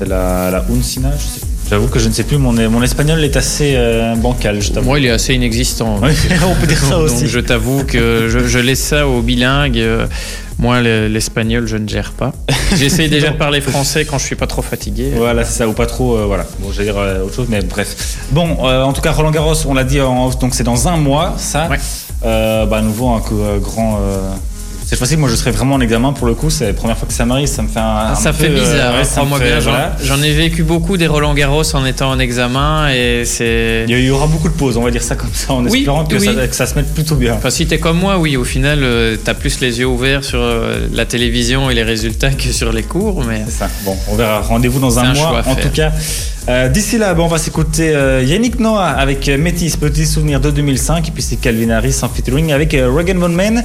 c'est 0.00 0.08
la, 0.08 0.50
la 0.50 0.64
Uncina 0.68 1.12
je 1.16 1.22
sais 1.24 1.40
plus 1.46 1.49
j'avoue 1.70 1.86
que 1.88 1.98
je 1.98 2.08
ne 2.08 2.12
sais 2.12 2.24
plus 2.24 2.36
mon, 2.36 2.52
mon 2.52 2.82
espagnol 2.82 3.22
est 3.24 3.36
assez 3.36 3.74
euh, 3.76 4.14
bancal 4.16 4.60
je 4.60 4.72
t'avoue 4.72 4.86
Moi, 4.86 4.98
il 4.98 5.06
est 5.06 5.10
assez 5.10 5.34
inexistant. 5.34 5.96
On 6.02 6.54
peut 6.60 6.66
dire 6.66 6.78
ça 6.78 6.96
Donc, 6.96 7.04
aussi 7.04 7.28
je 7.28 7.38
t'avoue 7.40 7.84
que 7.84 8.28
je, 8.28 8.46
je 8.46 8.58
laisse 8.58 8.80
ça 8.82 9.06
aux 9.06 9.22
bilingues. 9.22 9.80
Moi, 10.58 10.82
le- 10.82 11.06
l'espagnol, 11.08 11.66
je 11.66 11.78
ne 11.78 11.88
gère 11.88 12.12
pas. 12.12 12.32
J'essaye 12.76 13.08
déjà 13.08 13.30
de 13.30 13.36
parler 13.38 13.62
français 13.62 14.04
quand 14.04 14.18
je 14.18 14.26
suis 14.26 14.36
pas 14.36 14.46
trop 14.46 14.60
fatigué. 14.60 15.10
Voilà, 15.16 15.42
c'est 15.44 15.56
ça, 15.58 15.66
ou 15.68 15.72
pas 15.72 15.86
trop, 15.86 16.16
euh, 16.18 16.24
voilà. 16.26 16.44
Bon, 16.58 16.70
j'allais 16.70 16.92
dire 16.92 16.98
euh, 16.98 17.24
autre 17.24 17.34
chose, 17.34 17.46
mais 17.48 17.62
bref. 17.62 18.18
Bon, 18.30 18.58
en 18.62 18.92
tout 18.92 19.00
cas, 19.00 19.12
Roland 19.12 19.30
Garros, 19.30 19.54
on 19.66 19.72
l'a 19.72 19.84
dit, 19.84 20.02
en, 20.02 20.28
donc 20.28 20.54
c'est 20.54 20.62
dans 20.64 20.86
un 20.86 20.98
mois, 20.98 21.34
ça. 21.38 21.66
Ouais. 21.70 21.78
Bah, 22.22 22.76
à 22.76 22.82
nouveau, 22.82 23.08
un 23.08 23.22
grand. 23.58 24.00
Cette 24.90 24.98
fois-ci, 24.98 25.16
moi, 25.16 25.28
je 25.28 25.36
serai 25.36 25.52
vraiment 25.52 25.76
en 25.76 25.80
examen 25.80 26.12
pour 26.12 26.26
le 26.26 26.34
coup. 26.34 26.50
C'est 26.50 26.66
la 26.66 26.72
première 26.72 26.98
fois 26.98 27.06
que 27.06 27.14
ça 27.14 27.24
m'arrive, 27.24 27.46
ça 27.46 27.62
me 27.62 27.68
fait 27.68 27.78
un. 27.78 28.10
un 28.10 28.14
ça 28.16 28.32
peu, 28.32 28.38
fait 28.42 28.48
bizarre, 28.48 28.90
euh, 28.90 28.94
ouais, 28.94 29.00
hein, 29.02 29.04
ça 29.04 29.20
me 29.20 29.26
crois-moi 29.26 29.38
fait- 29.38 29.44
bien. 29.52 29.60
J'en 29.60 29.70
voilà. 29.70 29.96
j'en 30.02 30.20
ai 30.20 30.32
vécu 30.32 30.64
beaucoup 30.64 30.96
des 30.96 31.06
Roland 31.06 31.32
Garros 31.32 31.62
en 31.76 31.86
étant 31.86 32.10
en 32.10 32.18
examen 32.18 32.88
et 32.92 33.22
c'est. 33.24 33.84
Il 33.88 34.00
y 34.00 34.10
aura 34.10 34.26
beaucoup 34.26 34.48
de 34.48 34.54
pauses, 34.54 34.76
on 34.76 34.82
va 34.82 34.90
dire 34.90 35.04
ça 35.04 35.14
comme 35.14 35.30
ça, 35.32 35.52
en 35.52 35.64
Oui, 35.64 35.78
espérant 35.78 36.04
que, 36.04 36.16
oui. 36.16 36.24
Ça, 36.34 36.48
que 36.48 36.56
ça 36.56 36.66
se 36.66 36.74
mette 36.74 36.92
plutôt 36.92 37.14
bien. 37.14 37.34
Enfin, 37.34 37.50
si 37.50 37.68
t'es 37.68 37.78
comme 37.78 37.98
moi, 38.00 38.18
oui, 38.18 38.36
au 38.36 38.42
final, 38.42 38.80
euh, 38.82 39.16
t'as 39.22 39.34
plus 39.34 39.60
les 39.60 39.78
yeux 39.78 39.86
ouverts 39.86 40.24
sur 40.24 40.40
euh, 40.40 40.88
la 40.92 41.06
télévision 41.06 41.70
et 41.70 41.74
les 41.74 41.84
résultats 41.84 42.30
que 42.32 42.50
sur 42.50 42.72
les 42.72 42.82
cours, 42.82 43.22
mais. 43.24 43.42
C'est 43.46 43.58
ça. 43.58 43.68
Bon, 43.84 43.96
on 44.08 44.16
verra. 44.16 44.40
Rendez-vous 44.40 44.80
dans 44.80 44.98
un, 44.98 45.04
un 45.10 45.14
mois. 45.14 45.42
En 45.46 45.54
tout 45.54 45.68
cas, 45.72 45.92
euh, 46.48 46.68
d'ici 46.68 46.98
là, 46.98 47.14
bon, 47.14 47.26
on 47.26 47.28
va 47.28 47.38
s'écouter 47.38 47.94
euh, 47.94 48.24
Yannick 48.24 48.58
Noah 48.58 48.88
avec 48.88 49.28
Métis, 49.28 49.76
petit 49.76 50.04
souvenir 50.04 50.40
de 50.40 50.50
2005. 50.50 51.06
Et 51.06 51.10
puis 51.12 51.22
c'est 51.22 51.36
Calvin 51.36 51.70
Harris 51.70 51.94
en 52.02 52.08
featuring 52.08 52.50
avec 52.52 52.74
euh, 52.74 52.90
Regan 52.90 53.18
Von 53.18 53.28
Man. 53.28 53.62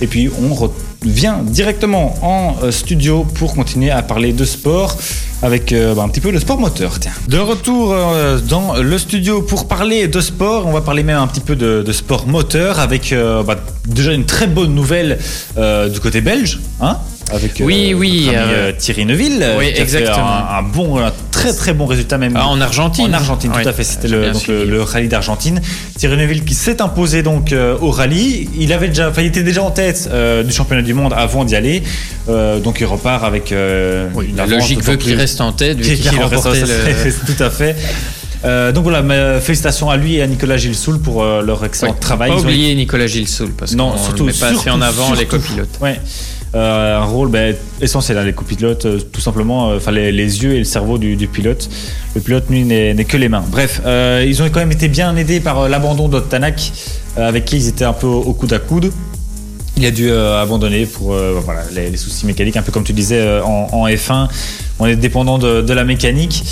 Et 0.00 0.06
puis 0.06 0.28
on 0.40 0.54
revient 0.54 1.34
directement 1.42 2.14
en 2.22 2.56
euh, 2.62 2.70
studio 2.70 3.24
pour 3.34 3.54
continuer 3.54 3.90
à 3.90 4.02
parler 4.02 4.32
de 4.32 4.44
sport 4.44 4.96
avec 5.42 5.72
euh, 5.72 5.94
bah, 5.94 6.02
un 6.02 6.08
petit 6.08 6.20
peu 6.20 6.30
le 6.30 6.40
sport 6.40 6.58
moteur. 6.58 6.98
Tiens. 6.98 7.12
De 7.28 7.38
retour 7.38 7.92
euh, 7.92 8.38
dans 8.38 8.76
le 8.76 8.98
studio 8.98 9.42
pour 9.42 9.68
parler 9.68 10.08
de 10.08 10.20
sport. 10.20 10.66
On 10.66 10.72
va 10.72 10.80
parler 10.80 11.02
même 11.02 11.18
un 11.18 11.26
petit 11.26 11.40
peu 11.40 11.56
de, 11.56 11.92
sport 11.92 12.26
moteur 12.26 12.80
avec 12.80 13.14
bah, 13.46 13.56
déjà 13.86 14.12
une 14.12 14.24
très 14.24 14.46
bonne 14.46 14.74
nouvelle 14.74 15.18
du 15.56 16.00
côté 16.00 16.20
belge. 16.20 16.60
Hein 16.80 16.98
avec 17.32 17.52
Oui, 17.60 17.92
euh, 17.92 17.96
oui, 17.96 18.26
ami, 18.28 18.36
euh, 18.36 18.40
euh, 18.68 18.72
Thierry 18.76 19.06
Neuville, 19.06 19.44
oui, 19.58 19.66
qui 19.66 19.72
a 19.72 19.74
fait 19.76 19.82
exactement. 19.82 20.26
un, 20.26 20.58
un 20.58 20.62
bon, 20.62 20.98
un 20.98 21.12
très 21.30 21.52
très 21.52 21.72
bon 21.72 21.86
résultat 21.86 22.18
même. 22.18 22.34
Ah, 22.36 22.46
en 22.46 22.60
Argentine. 22.60 23.06
En 23.06 23.12
Argentine, 23.12 23.50
tout 23.52 23.68
à 23.68 23.72
fait. 23.72 23.84
C'était 23.84 24.08
le, 24.08 24.82
rallye 24.82 25.08
d'Argentine. 25.08 25.60
Thierry 25.98 26.16
Neuville 26.16 26.44
qui 26.44 26.54
s'est 26.54 26.80
imposé 26.82 27.22
donc 27.22 27.52
euh, 27.52 27.76
au 27.80 27.90
rallye. 27.90 28.48
Il 28.58 28.72
avait 28.72 28.88
déjà, 28.88 29.08
enfin, 29.10 29.22
il 29.22 29.28
était 29.28 29.42
déjà 29.42 29.62
en 29.62 29.70
tête 29.70 30.08
du 30.46 30.52
championnat 30.52 30.82
du 30.82 30.94
monde 30.94 31.12
avant 31.16 31.44
d'y 31.44 31.56
aller. 31.56 31.82
Donc 32.28 32.78
il 32.80 32.86
repart 32.86 33.24
avec 33.24 33.54
Oui, 34.14 34.34
la 34.36 34.46
logique 34.46 34.82
veut 34.82 34.96
qu'il 34.96 35.14
reste 35.14 35.40
en 35.40 35.52
tête, 35.52 35.78
vu 35.78 35.94
qui- 35.96 36.02
qu'il 36.08 36.18
a 36.18 36.22
remporté 36.26 36.60
le... 36.60 37.12
Tout 37.36 37.42
à 37.42 37.50
fait. 37.50 37.76
Euh, 38.44 38.72
donc 38.72 38.82
voilà, 38.84 39.00
mais, 39.00 39.40
félicitations 39.40 39.88
à 39.88 39.96
lui 39.96 40.16
et 40.16 40.22
à 40.22 40.26
Nicolas 40.26 40.58
Gilsoul 40.58 41.00
pour 41.00 41.22
euh, 41.22 41.40
leur 41.42 41.64
excellent 41.64 41.92
Ouais. 41.92 41.98
travail. 41.98 42.30
Pas 42.30 42.36
oublier 42.40 42.74
Nicolas 42.74 43.06
Gilsoul, 43.06 43.50
parce 43.56 43.72
Non, 43.74 43.92
qu'on 43.92 43.98
surtout- 43.98 44.24
ne 44.26 44.32
met 44.32 44.38
pas 44.38 44.46
assez 44.48 44.56
en 44.56 44.60
surtout- 44.60 44.82
avant 44.82 45.10
les 45.12 45.20
surtout. 45.20 45.36
copilotes. 45.38 45.78
Ouais. 45.80 45.98
Euh, 46.54 46.98
un 47.00 47.04
rôle 47.04 47.30
ben, 47.30 47.54
essentiel, 47.80 48.16
hein, 48.16 48.24
les 48.24 48.32
copilotes, 48.32 48.86
euh, 48.86 49.00
tout 49.12 49.20
simplement, 49.20 49.70
euh, 49.70 49.76
enfin 49.78 49.90
les, 49.90 50.12
les 50.12 50.42
yeux 50.44 50.54
et 50.54 50.58
le 50.58 50.64
cerveau 50.64 50.98
du, 50.98 51.16
du 51.16 51.26
pilote. 51.26 51.68
Le 52.14 52.20
pilote, 52.20 52.44
lui, 52.48 52.62
n'est 52.62 52.94
que 53.04 53.16
les 53.16 53.28
mains. 53.28 53.42
Bref, 53.48 53.80
euh, 53.84 54.24
ils 54.26 54.40
ont 54.40 54.46
quand 54.50 54.60
même 54.60 54.70
été 54.70 54.86
bien 54.88 55.16
aidés 55.16 55.40
par 55.40 55.68
l'abandon 55.68 56.06
d'Ottanak, 56.08 56.70
euh, 57.18 57.28
avec 57.28 57.44
qui 57.44 57.56
ils 57.56 57.66
étaient 57.68 57.84
un 57.84 57.92
peu 57.92 58.06
au, 58.06 58.20
au 58.20 58.32
coude 58.34 58.52
à 58.52 58.60
coude. 58.60 58.92
Il 59.76 59.84
a 59.84 59.90
dû 59.90 60.08
euh, 60.08 60.40
abandonner 60.40 60.86
pour 60.86 61.12
euh, 61.14 61.40
voilà, 61.44 61.62
les, 61.74 61.90
les 61.90 61.96
soucis 61.96 62.24
mécaniques, 62.26 62.56
un 62.56 62.62
peu 62.62 62.70
comme 62.70 62.84
tu 62.84 62.92
disais 62.92 63.18
euh, 63.18 63.42
en, 63.42 63.68
en 63.72 63.88
F1. 63.88 64.28
On 64.78 64.86
est 64.86 64.94
dépendant 64.94 65.38
de, 65.38 65.60
de 65.60 65.72
la 65.72 65.82
mécanique. 65.84 66.44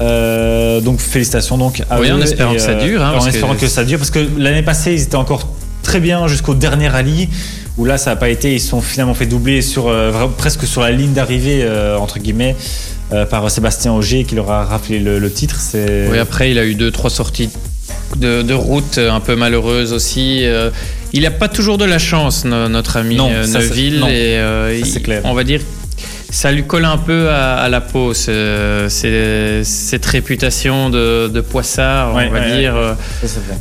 Donc 0.00 0.98
félicitations 1.00 1.58
donc 1.58 1.82
à 1.90 2.00
Oui, 2.00 2.08
eux 2.08 2.14
en 2.14 2.20
espérant 2.22 2.52
et, 2.52 2.56
que 2.56 2.62
ça 2.62 2.74
dure, 2.74 3.02
hein, 3.04 3.12
en 3.14 3.22
que- 3.22 3.28
espérant 3.28 3.54
que 3.54 3.66
ça 3.66 3.84
dure 3.84 3.98
parce 3.98 4.10
que 4.10 4.20
l'année 4.38 4.62
passée 4.62 4.94
ils 4.94 5.02
étaient 5.02 5.16
encore 5.16 5.46
très 5.82 6.00
bien 6.00 6.26
jusqu'au 6.26 6.54
dernier 6.54 6.88
rallye 6.88 7.28
où 7.80 7.86
là 7.86 7.96
ça 7.98 8.10
n'a 8.10 8.16
pas 8.16 8.28
été 8.28 8.52
ils 8.54 8.60
sont 8.60 8.80
finalement 8.82 9.14
fait 9.14 9.26
doubler 9.26 9.62
sur 9.62 9.88
euh, 9.88 10.12
presque 10.36 10.66
sur 10.66 10.82
la 10.82 10.90
ligne 10.90 11.12
d'arrivée 11.14 11.60
euh, 11.62 11.96
entre 11.96 12.18
guillemets 12.18 12.54
euh, 13.12 13.24
par 13.24 13.50
Sébastien 13.50 13.92
Auger 13.94 14.24
qui 14.24 14.34
leur 14.34 14.50
a 14.50 14.64
rappelé 14.66 14.98
le, 15.00 15.18
le 15.18 15.32
titre 15.32 15.58
Oui, 15.74 16.18
après, 16.18 16.50
il 16.50 16.58
a 16.58 16.64
eu 16.66 16.74
deux, 16.74 16.90
trois 16.92 17.10
sorties 17.10 17.48
de, 18.16 18.42
de 18.42 18.54
route 18.54 18.98
un 18.98 19.18
peu 19.20 19.34
malheureuses 19.34 19.92
aussi. 19.92 20.44
Il 21.12 21.22
n'a 21.22 21.30
pas 21.32 21.48
toujours 21.48 21.76
de 21.76 21.84
la 21.84 21.98
chance, 21.98 22.44
no- 22.44 22.68
notre 22.68 22.96
ami 22.98 23.16
Non, 23.16 23.30
ça, 23.44 23.58
Neuville. 23.58 23.98
non. 23.98 24.06
et, 24.06 24.36
Ça, 24.36 24.86
c'est 24.92 24.98
il- 24.98 25.02
clair. 25.02 25.22
On 25.24 25.34
va 25.34 25.42
dire 25.42 25.60
ça 26.30 26.52
lui 26.52 26.62
colle 26.64 26.84
un 26.84 26.96
peu 26.96 27.28
à, 27.28 27.56
à 27.56 27.68
la 27.68 27.80
peau, 27.80 28.14
ce- 28.14 28.86
c'est- 28.88 29.64
cette 29.64 30.06
réputation 30.06 30.88
de, 30.88 31.28
de 31.28 31.40
poissard, 31.40 32.14
Ouais, 32.14 32.26
on 32.28 32.32
va 32.32 32.40
ouais, 32.40 32.60
dire. 32.60 32.76
euh, 32.76 32.94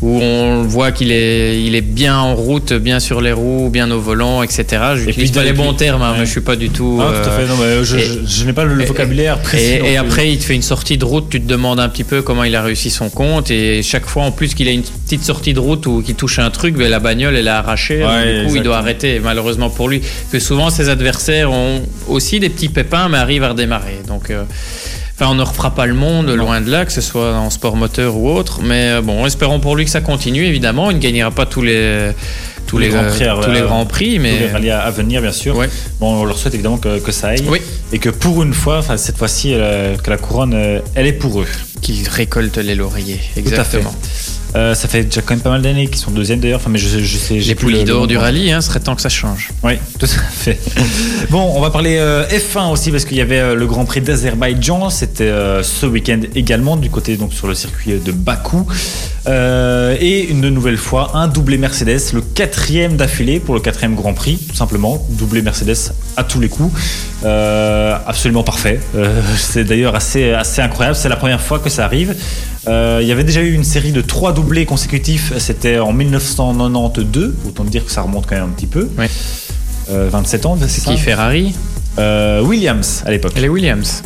où 0.01 0.19
on 0.21 0.63
voit 0.63 0.91
qu'il 0.91 1.11
est, 1.11 1.61
il 1.63 1.75
est 1.75 1.81
bien 1.81 2.17
en 2.17 2.35
route, 2.35 2.73
bien 2.73 2.99
sur 2.99 3.21
les 3.21 3.31
roues, 3.31 3.69
bien 3.71 3.89
au 3.91 3.99
volant, 3.99 4.43
etc. 4.43 4.65
Je 4.69 4.97
puis, 4.99 5.07
n'utilise 5.07 5.31
pas 5.31 5.41
et 5.41 5.45
les 5.45 5.53
bons 5.53 5.73
termes, 5.73 6.01
hein, 6.01 6.13
mais 6.19 6.25
je 6.25 6.31
suis 6.31 6.41
pas 6.41 6.55
du 6.55 6.69
tout. 6.69 6.99
Ah, 7.01 7.11
tout 7.23 7.29
à 7.29 7.33
euh, 7.33 7.37
fait 7.39 7.47
non, 7.47 7.57
mais 7.59 7.83
je, 7.83 7.97
et- 7.97 8.01
je- 8.01 8.19
je 8.41 8.45
n'ai 8.45 8.53
pas 8.53 8.63
le, 8.65 8.75
le 8.75 8.83
et- 8.83 8.85
vocabulaire 8.85 9.39
précis 9.39 9.63
et, 9.83 9.93
et 9.93 9.97
après, 9.97 10.31
il 10.31 10.37
te 10.37 10.43
fait 10.43 10.55
une 10.55 10.61
sortie 10.61 10.97
de 10.97 11.05
route, 11.05 11.27
tu 11.29 11.41
te 11.41 11.47
demandes 11.47 11.79
un 11.79 11.89
petit 11.89 12.03
peu 12.03 12.21
comment 12.21 12.43
il 12.43 12.55
a 12.55 12.61
réussi 12.61 12.89
son 12.91 13.09
compte. 13.09 13.49
Et 13.51 13.81
chaque 13.83 14.05
fois, 14.05 14.23
en 14.23 14.31
plus, 14.31 14.53
qu'il 14.53 14.67
a 14.67 14.71
une 14.71 14.83
petite 14.83 15.23
sortie 15.23 15.53
de 15.53 15.59
route 15.59 15.85
ou 15.87 16.01
qu'il 16.03 16.15
touche 16.15 16.37
un 16.39 16.49
truc, 16.51 16.75
ben, 16.75 16.89
la 16.89 16.99
bagnole, 16.99 17.35
elle 17.35 17.47
a 17.47 17.57
arraché. 17.57 17.97
du 17.99 18.47
coup, 18.47 18.55
il 18.57 18.63
doit 18.63 18.77
arrêter, 18.77 19.19
malheureusement 19.23 19.69
pour 19.71 19.89
lui. 19.89 20.01
Que 20.31 20.39
souvent, 20.39 20.69
ses 20.69 20.89
adversaires 20.89 21.51
ont 21.51 21.81
aussi 22.07 22.39
des 22.39 22.49
petits 22.59 22.69
pépins, 22.69 23.09
mais 23.09 23.17
arrivent 23.17 23.43
à 23.43 23.49
redémarrer. 23.49 23.99
Donc. 24.07 24.29
euh, 24.29 24.43
Enfin, 25.21 25.31
on 25.31 25.35
ne 25.35 25.43
refera 25.43 25.75
pas 25.75 25.85
le 25.85 25.95
monde, 25.95 26.29
loin 26.29 26.61
de 26.61 26.71
là, 26.71 26.85
que 26.85 26.93
ce 26.93 27.01
soit 27.01 27.33
en 27.35 27.49
sport 27.49 27.75
moteur 27.75 28.15
ou 28.15 28.29
autre. 28.29 28.61
Mais 28.63 28.91
euh, 28.91 29.01
bon, 29.01 29.25
espérons 29.25 29.59
pour 29.59 29.75
lui 29.75 29.83
que 29.83 29.91
ça 29.91 29.99
continue, 29.99 30.45
évidemment. 30.45 30.91
Il 30.91 30.95
ne 30.95 31.01
gagnera 31.01 31.29
pas 31.29 31.45
tous 31.45 31.61
les, 31.61 32.11
tous 32.69 32.77
les, 32.77 32.87
grands 32.87 33.03
prix, 33.03 33.25
tous 33.43 33.51
les 33.51 33.59
euh, 33.59 33.65
grands 33.65 33.85
prix, 33.85 34.05
Tous 34.05 34.11
les 34.11 34.19
mais 34.19 34.51
rallyes 34.51 34.69
à 34.69 34.89
venir 34.91 35.21
bien 35.21 35.33
sûr 35.33 35.57
Ouais. 35.57 35.67
bon 35.99 36.21
on 36.21 36.23
leur 36.23 36.37
souhaite 36.37 36.53
évidemment 36.53 36.77
que, 36.77 36.99
que 36.99 37.11
ça 37.11 37.29
aille 37.29 37.43
oui, 37.49 37.59
et 37.91 37.97
que 37.99 38.09
pour 38.09 38.43
une 38.43 38.53
fois 38.53 38.77
enfin 38.77 38.95
cette 38.95 39.17
fois-ci 39.17 39.53
euh, 39.53 39.97
que 39.97 40.09
la 40.09 40.17
couronne 40.17 40.53
euh, 40.53 40.79
elle 40.95 41.07
est 41.07 41.13
pour 41.13 41.41
eux 41.41 41.47
qu'il 41.81 42.07
récolte 42.07 42.57
les 42.57 42.75
lauriers. 42.75 43.19
Tout 43.35 43.53
à 43.57 43.63
fait. 43.63 43.81
Euh, 44.55 44.73
ça 44.73 44.87
fait 44.87 45.03
déjà 45.03 45.21
quand 45.21 45.35
même 45.35 45.41
pas 45.41 45.51
mal 45.51 45.61
d'années 45.61 45.87
qu'ils 45.87 45.97
sont 45.97 46.11
deuxième 46.11 46.39
d'ailleurs. 46.39 46.59
Enfin, 46.59 46.69
mais 46.71 46.79
je, 46.79 46.99
je 46.99 47.17
sais. 47.17 47.39
j'ai 47.39 47.49
Les 47.49 47.55
poulies 47.55 47.83
d'or 47.83 48.07
du 48.07 48.17
rallye, 48.17 48.51
hein, 48.51 48.61
serait 48.61 48.79
temps 48.79 48.95
que 48.95 49.01
ça 49.01 49.09
change. 49.09 49.49
Oui, 49.63 49.73
tout 49.99 50.05
à 50.05 50.31
fait. 50.31 50.59
bon, 51.29 51.51
on 51.55 51.61
va 51.61 51.69
parler 51.69 51.97
euh, 51.99 52.25
F1 52.27 52.71
aussi 52.71 52.91
parce 52.91 53.05
qu'il 53.05 53.17
y 53.17 53.21
avait 53.21 53.39
euh, 53.39 53.55
le 53.55 53.67
Grand 53.67 53.85
Prix 53.85 54.01
d'Azerbaïdjan. 54.01 54.89
C'était 54.89 55.31
ce 55.61 55.85
week-end 55.85 56.21
également 56.35 56.77
du 56.77 56.89
côté 56.89 57.17
donc 57.17 57.33
sur 57.33 57.47
le 57.47 57.53
circuit 57.53 57.93
de 57.93 58.11
Bakou. 58.11 58.65
Et 59.27 60.27
une 60.29 60.49
nouvelle 60.49 60.77
fois 60.77 61.11
un 61.13 61.27
doublé 61.27 61.57
Mercedes, 61.59 61.99
le 62.13 62.21
quatrième 62.21 62.95
d'affilée 62.95 63.39
pour 63.39 63.53
le 63.53 63.61
quatrième 63.61 63.93
Grand 63.93 64.13
Prix, 64.13 64.39
tout 64.49 64.55
simplement 64.55 65.05
doublé 65.11 65.43
Mercedes 65.43 65.93
à 66.17 66.23
tous 66.23 66.39
les 66.39 66.49
coups. 66.49 66.73
Absolument 67.23 68.43
parfait. 68.43 68.79
C'est 69.37 69.63
d'ailleurs 69.63 69.95
assez 69.95 70.31
assez 70.31 70.61
incroyable. 70.61 70.95
C'est 70.95 71.09
la 71.09 71.15
première 71.15 71.41
fois 71.41 71.59
que 71.59 71.69
ça 71.69 71.85
arrive. 71.85 72.15
Euh, 72.69 72.99
il 73.01 73.07
y 73.07 73.11
avait 73.11 73.23
déjà 73.23 73.41
eu 73.41 73.53
une 73.53 73.63
série 73.63 73.91
de 73.91 74.01
trois 74.01 74.31
doublés 74.31 74.65
consécutifs. 74.65 75.33
C'était 75.39 75.79
en 75.79 75.91
1992. 75.91 77.33
Autant 77.47 77.63
dire 77.63 77.85
que 77.85 77.91
ça 77.91 78.01
remonte 78.01 78.25
quand 78.27 78.35
même 78.35 78.45
un 78.45 78.49
petit 78.49 78.67
peu. 78.67 78.87
Ouais. 78.97 79.09
Euh, 79.89 80.07
27 80.11 80.45
ans, 80.45 80.57
c'est 80.67 80.83
qui 80.83 80.97
Ferrari 80.97 81.53
Euh, 81.97 82.41
Williams 82.41 83.01
à 83.05 83.11
l'époque. 83.11 83.33
les 83.37 83.49
Williams. 83.49 84.03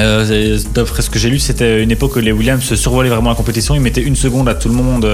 Euh, 0.00 0.58
D'après 0.74 1.02
ce 1.02 1.10
que 1.10 1.18
j'ai 1.18 1.28
lu, 1.30 1.38
c'était 1.38 1.82
une 1.82 1.90
époque 1.90 2.16
où 2.16 2.20
les 2.20 2.32
Williams 2.32 2.62
se 2.62 2.74
survolaient 2.76 3.10
vraiment 3.10 3.30
la 3.30 3.36
compétition. 3.36 3.74
Ils 3.74 3.80
mettaient 3.82 4.02
une 4.02 4.16
seconde 4.16 4.48
à 4.48 4.54
tout 4.54 4.68
le 4.68 4.74
monde. 4.74 5.06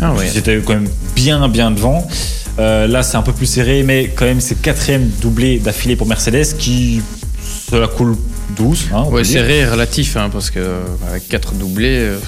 Ah 0.00 0.12
ouais. 0.14 0.28
C'était 0.32 0.58
quand 0.64 0.74
même 0.74 0.88
bien, 1.14 1.46
bien 1.48 1.70
devant. 1.70 2.06
Là, 2.58 3.02
c'est 3.02 3.16
un 3.18 3.22
peu 3.22 3.32
plus 3.32 3.46
serré, 3.46 3.82
mais 3.82 4.10
quand 4.14 4.24
même, 4.24 4.40
c'est 4.40 4.60
quatrième 4.60 5.08
doublé 5.20 5.58
d'affilée 5.58 5.96
pour 5.96 6.06
Mercedes 6.06 6.56
qui 6.58 7.02
se 7.70 7.76
la 7.76 7.86
coule 7.88 8.16
douce. 8.56 8.86
hein, 8.92 9.02
on 9.06 9.10
peut 9.10 9.16
Ouais, 9.16 9.24
serré 9.24 9.64
relatif, 9.66 10.16
hein, 10.16 10.28
parce 10.32 10.50
que 10.50 10.58
euh, 10.60 10.82
avec 11.08 11.28
4 11.28 11.54
doublés. 11.54 11.98
euh, 11.98 12.18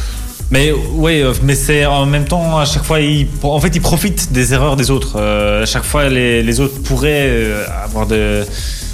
Mais 0.51 0.73
ouais, 0.73 1.23
euh, 1.23 1.33
mais 1.43 1.55
c'est 1.55 1.85
en 1.87 2.07
même 2.07 2.25
temps 2.25 2.59
à 2.59 2.65
chaque 2.65 2.85
fois, 2.85 3.01
il, 3.01 3.27
en 3.43 3.61
fait, 3.61 3.75
ils 3.75 3.81
profitent 3.83 4.33
des 4.33 4.53
erreurs 4.55 4.77
des 4.77 4.91
autres. 4.91 5.17
Euh, 5.19 5.63
à 5.63 5.67
chaque 5.67 5.85
fois, 5.85 6.09
les, 6.09 6.43
les 6.43 6.61
autres 6.61 6.81
pourraient 6.83 7.53
avoir 7.85 8.07
de, 8.07 8.45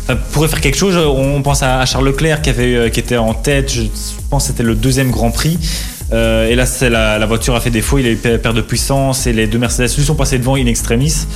enfin, 0.05 0.19
pourraient 0.33 0.49
faire 0.49 0.61
quelque 0.61 0.79
chose. 0.79 0.97
On 0.97 1.43
pense 1.43 1.63
à, 1.63 1.81
à 1.81 1.87
Charles 1.87 2.07
Leclerc 2.07 2.43
qui 2.43 2.51
avait, 2.51 2.91
qui 2.91 3.01
était 3.01 3.17
en 3.19 3.35
tête. 3.35 3.71
Je 3.73 3.83
pense 4.31 4.45
que 4.45 4.49
c'était 4.49 4.63
le 4.63 4.75
deuxième 4.75 5.11
Grand 5.11 5.31
Prix. 5.31 5.59
Euh, 6.13 6.47
et 6.49 6.55
là, 6.57 6.67
c'est 6.67 6.91
la, 6.91 7.19
la 7.19 7.25
voiture 7.27 7.55
a 7.55 7.61
fait 7.61 7.71
défaut. 7.71 7.99
Il 7.99 8.07
a 8.07 8.11
eu 8.11 8.17
per- 8.17 8.37
perte 8.39 8.55
de 8.57 8.61
puissance 8.61 9.27
et 9.27 9.33
les 9.33 9.47
deux 9.47 9.59
Mercedes 9.59 9.89
lui 9.97 10.05
sont 10.05 10.15
passés 10.15 10.39
devant 10.39 10.57
in 10.57 10.67
extremis. 10.67 11.27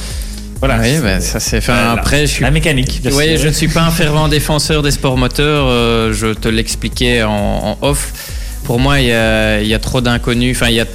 Voilà. 0.61 0.79
oui, 0.81 0.99
bah, 1.03 1.21
ça 1.21 1.39
c'est. 1.41 1.59
Enfin, 1.59 1.75
euh, 1.75 1.93
après, 1.95 2.23
je 2.23 2.33
suis. 2.33 2.43
la 2.43 2.51
mécanique. 2.51 3.01
bien 3.03 3.13
Oui, 3.15 3.29
sûr. 3.31 3.39
je 3.39 3.49
ne 3.49 3.53
suis 3.53 3.69
pas 3.69 3.83
un 3.83 3.91
fervent 3.91 4.29
défenseur 4.29 4.83
des 4.83 4.91
sports 4.91 5.17
moteurs. 5.17 5.67
euh, 5.69 6.13
je 6.13 6.29
te 6.29 6.49
l'expliquais 6.49 7.23
en, 7.23 7.31
en 7.31 7.79
off. 7.83 8.13
Pour 8.65 8.79
moi, 8.81 9.01
il 9.01 9.09
y 9.09 9.13
a, 9.13 9.61
il 9.61 9.69
y 9.69 9.75
a 9.75 9.79
trop 9.79 10.01
d'inconnus. 10.01 10.57
Enfin, 10.57 10.69
il 10.71 10.77
y 10.77 10.81
a, 10.81 10.87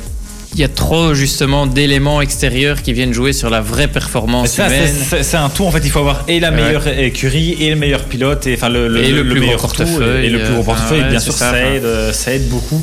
il 0.54 0.60
y 0.60 0.64
a 0.64 0.68
trop 0.68 1.14
justement 1.14 1.66
d'éléments 1.68 2.22
extérieurs 2.22 2.82
qui 2.82 2.92
viennent 2.92 3.14
jouer 3.14 3.32
sur 3.34 3.50
la 3.50 3.62
vraie 3.62 3.88
performance 3.88 4.50
ça, 4.50 4.68
c'est- 4.68 4.76
humaine. 4.78 4.96
c'est 5.10 5.24
c'est 5.24 5.38
un 5.38 5.48
tout 5.50 5.64
en 5.66 5.72
fait. 5.72 5.80
Il 5.86 5.90
faut 5.92 6.00
avoir 6.00 6.26
et 6.28 6.40
la 6.42 6.50
Ouais. 6.50 6.56
meilleure 6.58 6.88
écurie 6.88 7.56
et 7.62 7.70
le 7.70 7.78
meilleur 7.78 8.04
pilote 8.06 8.46
et 8.48 8.56
enfin 8.56 8.68
le, 8.68 8.90
le, 8.90 9.02
Et 9.04 9.12
le 9.12 9.26
plus 9.30 9.40
gros 9.40 9.52
tout, 9.54 9.58
portefeuille, 9.62 10.26
et 10.26 10.30
le 10.30 10.40
plus 10.40 10.52
gros 10.54 10.62
euh, 10.62 10.66
portefeuille. 10.66 11.00
enfin, 11.02 11.08
bien 11.10 11.18
ouais, 11.20 11.24
sûr, 11.24 11.34
ça, 11.34 11.58
aide, 11.58 11.86
euh, 11.86 12.12
ça 12.12 12.34
aide 12.34 12.50
beaucoup. 12.50 12.82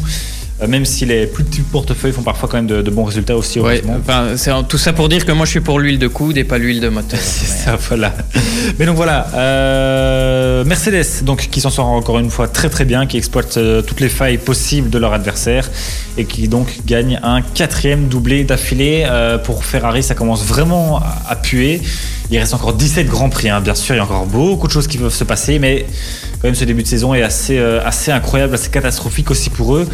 Euh, 0.60 0.66
même 0.66 0.84
si 0.84 1.06
les 1.06 1.26
plus 1.26 1.44
petits 1.44 1.60
portefeuilles 1.60 2.12
font 2.12 2.22
parfois 2.22 2.48
quand 2.48 2.56
même 2.56 2.66
de, 2.66 2.82
de 2.82 2.90
bons 2.90 3.04
résultats 3.04 3.36
aussi. 3.36 3.60
Ouais, 3.60 3.82
enfin, 4.00 4.36
c'est 4.36 4.50
tout 4.68 4.78
ça 4.78 4.92
pour 4.92 5.08
dire 5.08 5.24
que 5.24 5.32
moi 5.32 5.46
je 5.46 5.52
suis 5.52 5.60
pour 5.60 5.78
l'huile 5.78 5.98
de 5.98 6.08
coude 6.08 6.36
et 6.36 6.44
pas 6.44 6.58
l'huile 6.58 6.80
de 6.80 6.88
moteur. 6.88 7.20
C'est 7.22 7.46
ça, 7.46 7.76
voilà. 7.88 8.12
Mais 8.78 8.86
donc 8.86 8.96
voilà, 8.96 9.28
euh, 9.34 10.64
Mercedes, 10.64 11.22
donc 11.22 11.48
qui 11.50 11.60
s'en 11.60 11.70
sort 11.70 11.86
encore 11.86 12.18
une 12.18 12.30
fois 12.30 12.48
très 12.48 12.68
très 12.68 12.84
bien, 12.84 13.06
qui 13.06 13.16
exploite 13.16 13.56
euh, 13.56 13.82
toutes 13.82 14.00
les 14.00 14.08
failles 14.08 14.38
possibles 14.38 14.90
de 14.90 14.98
leur 14.98 15.12
adversaire 15.12 15.70
et 16.16 16.24
qui 16.24 16.48
donc 16.48 16.80
gagne 16.86 17.20
un 17.22 17.40
quatrième 17.42 18.08
doublé 18.08 18.44
d'affilée. 18.44 19.04
Euh, 19.08 19.38
pour 19.38 19.64
Ferrari, 19.64 20.02
ça 20.02 20.14
commence 20.14 20.44
vraiment 20.44 20.98
à, 20.98 21.22
à 21.28 21.36
puer. 21.36 21.80
Il 22.30 22.38
reste 22.38 22.52
encore 22.52 22.74
17 22.74 23.06
grands 23.06 23.30
prix, 23.30 23.48
hein. 23.48 23.60
bien 23.60 23.74
sûr, 23.74 23.94
il 23.94 23.98
y 23.98 24.00
a 24.00 24.04
encore 24.04 24.26
beaucoup 24.26 24.66
de 24.66 24.72
choses 24.72 24.86
qui 24.86 24.98
peuvent 24.98 25.14
se 25.14 25.24
passer, 25.24 25.58
mais 25.58 25.86
quand 26.40 26.48
même 26.48 26.54
ce 26.54 26.64
début 26.64 26.82
de 26.82 26.86
saison 26.86 27.14
est 27.14 27.22
assez, 27.22 27.58
euh, 27.58 27.80
incroyable, 28.08 28.54
assez 28.54 28.68
catastrophique 28.68 29.30
aussi 29.30 29.48
pour 29.48 29.76
eux. 29.76 29.88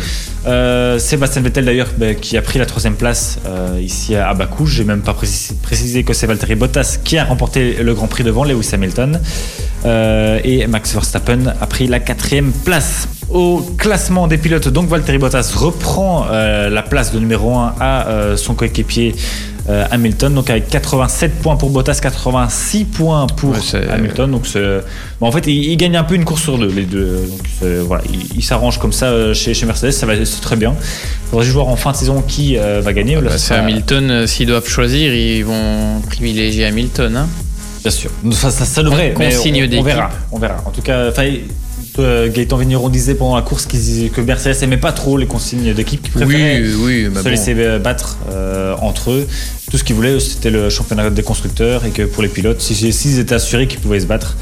Euh, 0.46 0.98
Sébastien 0.98 1.42
Vettel 1.42 1.64
d'ailleurs 1.64 1.90
ben, 1.96 2.16
qui 2.16 2.36
a 2.36 2.42
pris 2.42 2.58
la 2.58 2.66
troisième 2.66 2.96
place 2.96 3.38
euh, 3.46 3.80
ici 3.80 4.16
à 4.16 4.34
Bakou. 4.34 4.66
J'ai 4.66 4.82
même 4.82 5.02
pas 5.02 5.14
précisé, 5.14 6.02
que 6.02 6.12
c'est 6.12 6.26
Valtteri 6.26 6.56
Bottas 6.56 6.98
qui 7.04 7.18
a 7.18 7.24
remporté 7.24 7.82
le 7.82 7.94
Grand 7.94 8.08
Prix 8.08 8.24
devant 8.24 8.44
Lewis 8.44 8.70
Hamilton 8.72 9.20
Euh, 9.86 10.40
et 10.42 10.66
Max 10.66 10.94
Verstappen 10.94 11.52
a 11.60 11.66
pris 11.66 11.86
la 11.86 12.00
quatrième 12.00 12.52
place. 12.52 13.06
Au 13.30 13.60
classement 13.76 14.26
des 14.28 14.38
pilotes, 14.38 14.68
donc 14.68 14.88
Valtteri 14.88 15.18
Bottas 15.18 15.52
reprend 15.54 16.26
la 16.30 16.82
place 16.82 17.12
de 17.12 17.18
numéro 17.18 17.54
1 17.54 17.74
à 17.80 18.06
son 18.36 18.54
coéquipier 18.54 19.14
euh, 19.68 19.84
Hamilton, 19.90 20.34
donc 20.34 20.50
avec 20.50 20.68
87 20.68 21.36
points 21.40 21.56
pour 21.56 21.70
Bottas, 21.70 21.98
86 22.02 22.84
points 22.84 23.26
pour 23.26 23.50
Ouais, 23.50 23.88
Hamilton. 23.90 24.30
Donc 24.30 24.46
bon, 25.20 25.26
en 25.26 25.32
fait, 25.32 25.46
il, 25.46 25.70
il 25.70 25.76
gagne 25.76 25.96
un 25.96 26.04
peu 26.04 26.14
une 26.14 26.24
course 26.24 26.42
sur 26.42 26.58
deux, 26.58 26.68
les 26.70 26.82
deux. 26.84 27.26
Donc 27.30 27.40
voilà, 27.86 28.02
il, 28.12 28.36
il 28.36 28.42
s'arrange 28.44 28.78
comme 28.78 28.92
ça 28.92 29.06
euh, 29.06 29.32
chez, 29.34 29.54
chez 29.54 29.66
Mercedes, 29.66 29.92
ça 29.92 30.06
va 30.06 30.14
c'est 30.24 30.40
très 30.42 30.56
bien. 30.56 30.74
Il 30.78 31.30
faudra 31.30 31.44
juste 31.44 31.54
voir 31.54 31.68
en 31.68 31.76
fin 31.76 31.92
de 31.92 31.96
saison 31.96 32.22
qui 32.26 32.56
euh, 32.58 32.80
va 32.82 32.92
gagner. 32.92 33.14
Là, 33.16 33.20
Bah, 33.22 33.30
ce 33.32 33.38
c'est 33.38 33.48
sera- 33.54 33.60
Hamilton, 33.60 34.26
s'ils 34.26 34.46
doivent 34.46 34.68
choisir, 34.68 35.14
ils 35.14 35.44
vont 35.44 36.00
privilégier 36.08 36.66
Hamilton. 36.66 37.16
hein. 37.16 37.28
Bien 37.82 37.90
sûr. 37.90 38.10
Ça, 38.32 38.50
ça, 38.50 38.64
ça 38.64 38.82
devrait. 38.82 39.14
mais 39.18 39.36
on, 39.36 39.78
on 39.78 39.82
verra. 39.82 40.10
On 40.32 40.38
verra. 40.38 40.62
En 40.64 40.70
tout 40.70 40.80
cas, 40.82 41.10
euh, 41.98 42.28
Gaëtan 42.30 42.56
Vigneron 42.56 42.88
disait 42.88 43.14
pendant 43.14 43.36
la 43.36 43.42
course 43.42 43.66
que 43.66 44.20
Mercedes 44.20 44.62
aimait 44.62 44.76
pas 44.76 44.92
trop 44.92 45.16
les 45.16 45.26
consignes 45.26 45.72
d'équipe, 45.74 46.02
qui 46.02 46.10
préférait 46.10 46.60
Oui, 46.62 46.74
oui, 46.82 47.08
mais 47.12 47.18
se 47.18 47.24
bon. 47.24 47.30
laisser 47.30 47.54
euh, 47.58 47.78
battre 47.78 48.18
euh, 48.32 48.74
entre 48.80 49.10
eux. 49.12 49.26
Tout 49.70 49.78
ce 49.78 49.84
qu'ils 49.84 49.96
voulaient, 49.96 50.18
c'était 50.20 50.50
le 50.50 50.70
championnat 50.70 51.10
des 51.10 51.22
constructeurs 51.22 51.84
et 51.84 51.90
que 51.90 52.02
pour 52.02 52.22
les 52.22 52.28
pilotes, 52.28 52.60
si- 52.60 52.92
s'ils 52.92 53.18
étaient 53.18 53.34
assurés 53.34 53.66
qu'ils 53.66 53.80
pouvaient 53.80 54.00
se 54.00 54.06
battre, 54.06 54.36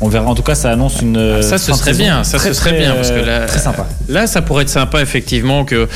on 0.00 0.08
verra. 0.08 0.26
En 0.26 0.34
tout 0.34 0.42
cas, 0.42 0.54
ça 0.54 0.70
annonce 0.70 1.02
une. 1.02 1.16
Ah, 1.38 1.42
Ça, 1.42 1.58
ce 1.58 1.72
serait 1.74 1.94
bien. 1.94 2.24
Ça, 2.24 2.38
très, 2.38 2.48
ce 2.48 2.54
serait 2.54 2.70
très, 2.70 2.78
bien. 2.80 2.94
Parce 2.94 3.10
que 3.10 3.16
là, 3.20 3.46
très 3.46 3.58
sympa. 3.58 3.86
Là, 4.08 4.26
ça 4.26 4.40
pourrait 4.42 4.62
être 4.62 4.68
sympa, 4.70 5.02
effectivement, 5.02 5.64
que 5.64 5.88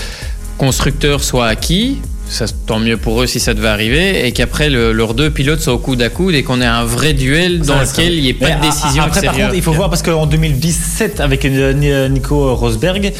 constructeur 0.58 1.22
soit 1.24 1.46
acquis. 1.46 1.98
Ça, 2.29 2.47
tant 2.66 2.79
mieux 2.79 2.97
pour 2.97 3.23
eux 3.23 3.27
si 3.27 3.41
ça 3.41 3.53
devait 3.53 3.68
arriver. 3.68 4.27
Et 4.27 4.33
qu'après, 4.33 4.70
le- 4.70 4.93
leurs 4.93 5.12
deux 5.14 5.31
pilotes 5.31 5.61
soient 5.61 5.75
au 5.75 5.79
coude 5.79 6.01
à 6.01 6.09
coude 6.09 6.35
et 6.35 6.43
qu'on 6.43 6.61
ait 6.62 6.66
un 6.66 6.85
vrai 6.85 7.12
duel 7.12 7.61
dans 7.61 7.85
Ça, 7.85 7.93
lequel 8.01 8.14
il 8.14 8.23
n'y 8.23 8.29
ait 8.31 8.35
pas 8.35 8.47
Mais 8.49 8.57
de 8.57 8.61
décision 8.62 9.03
Après, 9.03 9.20
par 9.23 9.35
contre, 9.37 9.55
il 9.55 9.62
faut 9.62 9.73
voir 9.73 9.91
parce 9.91 10.03
qu'en 10.03 10.25
2017, 10.27 11.20
avec 11.20 11.45
euh, 11.45 12.09
Nico 12.09 12.55
Rosberg, 12.55 13.12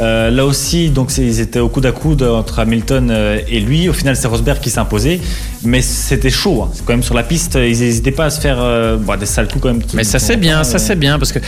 euh, 0.00 0.30
là 0.30 0.44
aussi, 0.44 0.90
donc 0.90 1.10
ils 1.16 1.40
étaient 1.40 1.58
au 1.58 1.68
coude 1.68 1.86
à 1.86 1.92
coude 1.92 2.22
entre 2.22 2.58
Hamilton 2.58 3.08
euh, 3.10 3.38
et 3.48 3.60
lui. 3.60 3.88
Au 3.88 3.92
final, 3.92 4.16
c'est 4.16 4.26
Rosberg 4.28 4.60
qui 4.60 4.70
imposé, 4.78 5.20
mais 5.64 5.80
c'était 5.80 6.30
chaud. 6.30 6.62
hein. 6.64 6.70
C'est 6.74 6.84
quand 6.84 6.92
même 6.92 7.02
sur 7.02 7.14
la 7.14 7.22
piste, 7.22 7.54
ils 7.54 7.78
n'hésitaient 7.78 8.10
pas 8.10 8.26
à 8.26 8.30
se 8.30 8.40
faire 8.40 8.58
euh, 8.60 8.96
bon, 8.96 9.18
des 9.18 9.24
sales 9.26 9.48
coups 9.48 9.62
quand 9.62 9.72
même. 9.72 9.82
Mais 9.94 10.04
ça 10.04 10.18
c'est 10.18 10.36
bien, 10.36 10.64
ça 10.64 10.78
c'est 10.78 10.96
bien 10.96 11.18
parce 11.18 11.32
que 11.32 11.38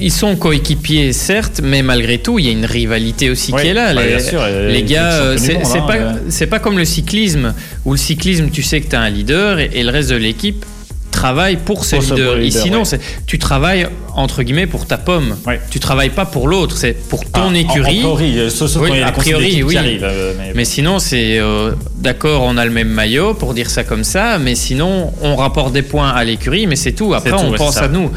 ils 0.00 0.10
sont 0.10 0.34
coéquipiers 0.36 1.12
certes, 1.12 1.60
mais 1.62 1.82
malgré 1.82 2.18
tout 2.18 2.38
il 2.38 2.46
y 2.46 2.48
a 2.48 2.52
une 2.52 2.64
rivalité 2.64 3.30
aussi 3.30 3.52
Ouais, 3.52 3.62
qui 3.62 3.68
est 3.68 3.74
là. 3.74 3.94
bah, 3.94 4.02
les, 4.04 4.20
sûr, 4.20 4.40
gars, 4.86 5.36
c'est 5.36 5.56
hein, 5.56 5.84
pas 5.86 6.14
c'est 6.28 6.46
pas 6.48 6.58
comme 6.58 6.78
le 6.78 6.84
cyclisme 6.84 7.54
où 7.84 7.92
le 7.92 7.98
cyclisme 7.98 8.48
tu 8.50 8.62
sais 8.62 8.80
que 8.80 8.88
tu 8.90 8.96
as 8.96 9.00
un 9.00 9.10
leader 9.10 9.58
et, 9.60 9.70
et 9.74 9.82
le 9.84 9.90
reste 9.90 10.10
de 10.10 10.16
l'équipe 10.16 10.64
travaille 11.24 11.56
pour 11.56 11.86
ce 11.86 11.96
Pour 11.96 12.04
ce- 12.04 12.14
leader. 12.14 12.34
le 12.36 12.42
Et 12.42 12.44
leader, 12.46 12.62
sinon 12.62 12.82
ouais. 12.82 13.00
tu 13.26 13.38
travailles 13.38 13.86
entre 14.14 14.42
guillemets 14.42 14.66
pour 14.66 14.86
ta 14.86 14.98
pomme. 14.98 15.36
Ouais. 15.46 15.58
Tu 15.70 15.80
travailles 15.80 16.10
pas 16.10 16.26
pour 16.26 16.48
l'autre, 16.48 16.76
c'est 16.76 16.92
pour 17.08 17.24
ton 17.24 17.30
Ah, 17.44 17.46
en- 17.46 17.54
écurie. 17.54 18.04
En, 18.04 18.14
euh, 18.20 18.50
Oui, 18.80 19.00
a 19.02 19.10
priori, 19.12 19.62
oui. 19.62 19.72
qui 19.72 19.78
arrivent. 19.78 20.04
euh, 20.04 20.34
mais- 20.38 20.52
Mais 20.54 20.64
sinon, 20.66 20.98
c'est 20.98 21.38
euh, 21.38 21.72
d'accord, 21.96 22.42
on 22.42 22.58
a 22.58 22.64
le 22.66 22.70
même 22.70 22.88
maillot 22.88 23.32
pour 23.32 23.54
dire 23.54 23.70
ça 23.70 23.84
comme 23.84 24.04
ça, 24.04 24.38
mais 24.38 24.54
sinon, 24.54 25.12
on 25.22 25.34
rapporte 25.36 25.72
des 25.72 25.80
points 25.82 26.10
à 26.10 26.22
l'écurie, 26.24 26.66
mais 26.66 26.76
c'est 26.76 26.92
tout. 26.92 27.14
Après, 27.14 27.30
tout, 27.30 27.36
on 27.40 27.50
ouais, 27.52 27.56
pense 27.56 27.78
à 27.78 27.88
nous. 27.88 28.10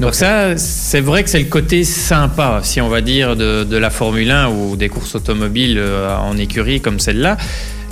Donc 0.00 0.14
ça, 0.16 0.56
c'est 0.56 1.00
vrai 1.00 1.22
que 1.22 1.30
c'est 1.30 1.38
le 1.38 1.44
côté 1.44 1.84
sympa, 1.84 2.60
si 2.64 2.80
on 2.80 2.88
va 2.88 3.00
dire, 3.00 3.36
de, 3.36 3.62
de 3.62 3.76
la 3.76 3.90
Formule 3.90 4.32
1 4.32 4.48
ou 4.48 4.74
des 4.74 4.88
courses 4.88 5.14
automobiles 5.14 5.80
en 6.20 6.36
écurie 6.36 6.80
comme 6.80 6.98
celle-là. 6.98 7.36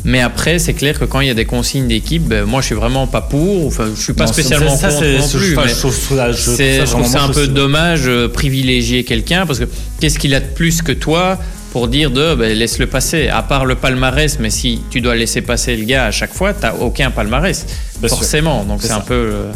Mais 0.04 0.20
après, 0.20 0.58
c'est 0.58 0.74
clair 0.74 0.98
que 0.98 1.04
quand 1.04 1.20
il 1.20 1.28
y 1.28 1.30
a 1.30 1.34
des 1.34 1.44
consignes 1.44 1.86
d'équipe, 1.86 2.22
ben, 2.24 2.44
moi 2.44 2.60
je 2.60 2.66
suis 2.66 2.74
vraiment 2.74 3.06
pas 3.06 3.20
pour. 3.20 3.66
Enfin, 3.66 3.84
je 3.94 4.00
suis 4.02 4.12
pas 4.12 4.26
Non, 4.26 4.32
spécialement 4.32 4.76
ça, 4.76 4.88
contre 4.88 5.00
c'est- 5.00 5.18
non 5.18 5.28
plus. 5.28 5.56
enfin, 5.56 5.68
je 5.68 5.74
trouve 5.78 5.94
ça- 5.94 6.32
je 6.32 6.42
trouve 6.42 6.56
c'est 6.56 6.84
trouve 6.84 7.06
ça 7.06 7.22
un 7.22 7.28
peu 7.28 7.46
dommage 7.46 8.02
euh, 8.06 8.28
privilégier 8.28 9.04
quelqu'un 9.04 9.46
parce 9.46 9.60
que 9.60 9.64
qu'est-ce 10.00 10.18
qu'il 10.18 10.34
a 10.34 10.40
de 10.40 10.46
plus 10.46 10.82
que 10.82 10.92
toi 10.92 11.38
pour 11.72 11.86
dire 11.88 12.10
de 12.10 12.34
ben, 12.34 12.52
laisse-le 12.58 12.86
passer? 12.88 13.28
À 13.28 13.42
part 13.42 13.64
le 13.64 13.76
palmarès 13.76 14.38
mais 14.40 14.50
si 14.50 14.80
tu 14.90 15.00
dois 15.00 15.14
laisser 15.14 15.40
passer 15.40 15.76
le 15.76 15.84
gars 15.84 16.06
à 16.06 16.10
chaque 16.10 16.34
fois 16.34 16.52
t'as 16.52 16.74
aucun 16.74 17.10
palmarès 17.12 17.64
Bien 18.00 18.08
sûr. 18.08 18.18
forcément 18.18 18.64
donc 18.64 18.82
C'est 18.82 18.88
c'est 18.88 18.94
un 18.94 19.00
peu 19.00 19.14
euh, 19.14 19.52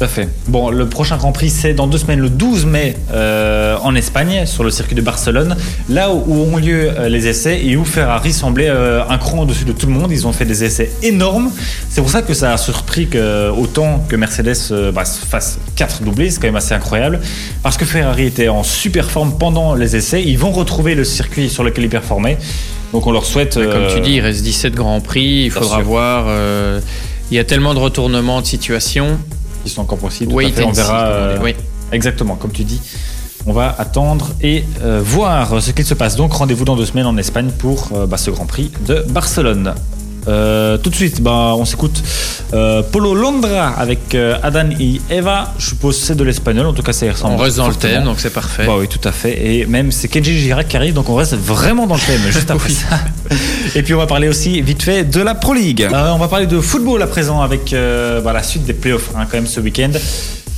Tout 0.00 0.06
à 0.06 0.08
fait. 0.08 0.30
Bon, 0.48 0.70
le 0.70 0.88
prochain 0.88 1.18
Grand 1.18 1.30
Prix, 1.30 1.50
c'est 1.50 1.74
dans 1.74 1.86
deux 1.86 1.98
semaines, 1.98 2.20
le 2.20 2.30
12 2.30 2.64
mai, 2.64 2.96
euh, 3.12 3.76
en 3.82 3.94
Espagne, 3.94 4.46
sur 4.46 4.64
le 4.64 4.70
circuit 4.70 4.94
de 4.94 5.02
Barcelone, 5.02 5.54
là 5.90 6.10
où, 6.10 6.32
ont 6.32 6.56
lieu 6.56 6.88
euh, 6.88 7.10
les 7.10 7.28
essais 7.28 7.60
et 7.62 7.76
où 7.76 7.84
Ferrari 7.84 8.32
semblait 8.32 8.70
euh, 8.70 9.02
un 9.06 9.18
cran 9.18 9.40
au-dessus 9.40 9.66
de 9.66 9.72
tout 9.72 9.84
le 9.84 9.92
monde. 9.92 10.10
Ils 10.10 10.26
ont 10.26 10.32
fait 10.32 10.46
des 10.46 10.64
essais 10.64 10.90
énormes. 11.02 11.50
C'est 11.90 12.00
pour 12.00 12.08
ça 12.08 12.22
que 12.22 12.32
ça 12.32 12.54
a 12.54 12.56
surpris 12.56 13.08
que, 13.08 13.50
autant 13.50 14.02
que 14.08 14.16
Mercedes 14.16 14.72
bah, 14.94 15.04
fasse 15.04 15.58
4 15.76 16.02
doublés, 16.02 16.30
c'est 16.30 16.40
quand 16.40 16.48
même 16.48 16.56
assez 16.56 16.72
incroyable. 16.72 17.20
Parce 17.62 17.76
que 17.76 17.84
Ferrari 17.84 18.24
était 18.24 18.48
en 18.48 18.62
super 18.62 19.10
forme 19.10 19.36
pendant 19.36 19.74
les 19.74 19.96
essais. 19.96 20.22
Ils 20.24 20.38
vont 20.38 20.50
retrouver 20.50 20.94
le 20.94 21.04
circuit 21.04 21.50
sur 21.50 21.62
lequel 21.62 21.84
ils 21.84 21.90
performaient. 21.90 22.38
Donc 22.94 23.06
on 23.06 23.12
leur 23.12 23.26
souhaite. 23.26 23.56
comme 23.56 23.86
tu 23.94 24.00
dis 24.00 24.12
il 24.12 24.20
reste 24.20 24.42
17 24.42 24.74
grands 24.74 25.00
prix 25.02 25.44
il 25.44 25.50
faudra 25.50 25.80
voir 25.80 26.26
il 27.30 27.36
y 27.36 27.38
a 27.38 27.44
tellement 27.44 27.74
de 27.74 27.78
retournements 27.78 28.40
de 28.40 28.46
situation 28.46 29.18
Ils 29.64 29.70
sont 29.70 29.82
encore 29.82 29.98
possibles. 29.98 30.32
fait, 30.52 30.64
on 30.64 30.72
verra. 30.72 31.06
euh, 31.06 31.38
Oui. 31.42 31.54
Exactement, 31.92 32.36
comme 32.36 32.52
tu 32.52 32.64
dis. 32.64 32.80
On 33.46 33.52
va 33.52 33.74
attendre 33.78 34.32
et 34.42 34.64
euh, 34.82 35.00
voir 35.02 35.62
ce 35.62 35.70
qu'il 35.70 35.84
se 35.84 35.94
passe. 35.94 36.14
Donc 36.16 36.32
rendez-vous 36.34 36.64
dans 36.64 36.76
deux 36.76 36.84
semaines 36.84 37.06
en 37.06 37.16
Espagne 37.16 37.50
pour 37.58 37.88
euh, 37.94 38.06
bah, 38.06 38.16
ce 38.18 38.30
Grand 38.30 38.46
Prix 38.46 38.70
de 38.86 39.04
Barcelone. 39.08 39.74
Euh, 40.30 40.78
tout 40.78 40.90
de 40.90 40.94
suite, 40.94 41.20
bah, 41.20 41.54
on 41.56 41.64
s'écoute 41.64 42.02
euh, 42.54 42.82
Polo 42.82 43.14
Londra 43.14 43.68
avec 43.68 44.14
euh, 44.14 44.36
Adan 44.42 44.70
et 44.78 45.00
Eva. 45.10 45.52
Je 45.58 45.66
suppose 45.66 45.98
c'est 45.98 46.14
de 46.14 46.24
l'espagnol, 46.24 46.66
en 46.66 46.72
tout 46.72 46.82
cas 46.82 46.92
ça 46.92 47.06
y 47.06 47.10
ressemble. 47.10 47.34
on 47.34 47.36
reste 47.36 47.56
dans 47.56 47.68
le 47.68 47.74
thème 47.74 48.04
donc 48.04 48.20
c'est 48.20 48.32
parfait 48.32 48.66
Bah 48.66 48.74
oui, 48.78 48.88
tout 48.88 49.06
à 49.08 49.12
fait. 49.12 49.44
Et 49.44 49.66
même 49.66 49.90
c'est 49.92 50.08
Kenji 50.08 50.38
Girac 50.38 50.68
qui 50.68 50.76
arrive, 50.76 50.94
donc 50.94 51.08
on 51.08 51.14
reste 51.14 51.34
vraiment 51.34 51.86
dans 51.86 51.94
le 51.96 52.00
thème 52.00 52.20
juste 52.30 52.50
après 52.50 52.70
ça. 52.70 53.00
Et 53.74 53.82
puis 53.82 53.94
on 53.94 53.98
va 53.98 54.06
parler 54.06 54.28
aussi 54.28 54.60
vite 54.62 54.82
fait 54.82 55.04
de 55.04 55.20
la 55.20 55.34
Pro 55.34 55.54
League. 55.54 55.88
Euh, 55.92 56.10
on 56.12 56.18
va 56.18 56.28
parler 56.28 56.46
de 56.46 56.60
football 56.60 57.02
à 57.02 57.06
présent 57.06 57.40
avec 57.40 57.72
euh, 57.72 58.20
bah, 58.20 58.32
la 58.32 58.42
suite 58.42 58.64
des 58.64 58.72
playoffs 58.72 59.10
hein, 59.16 59.26
quand 59.30 59.36
même 59.36 59.46
ce 59.46 59.60
week-end. 59.60 59.90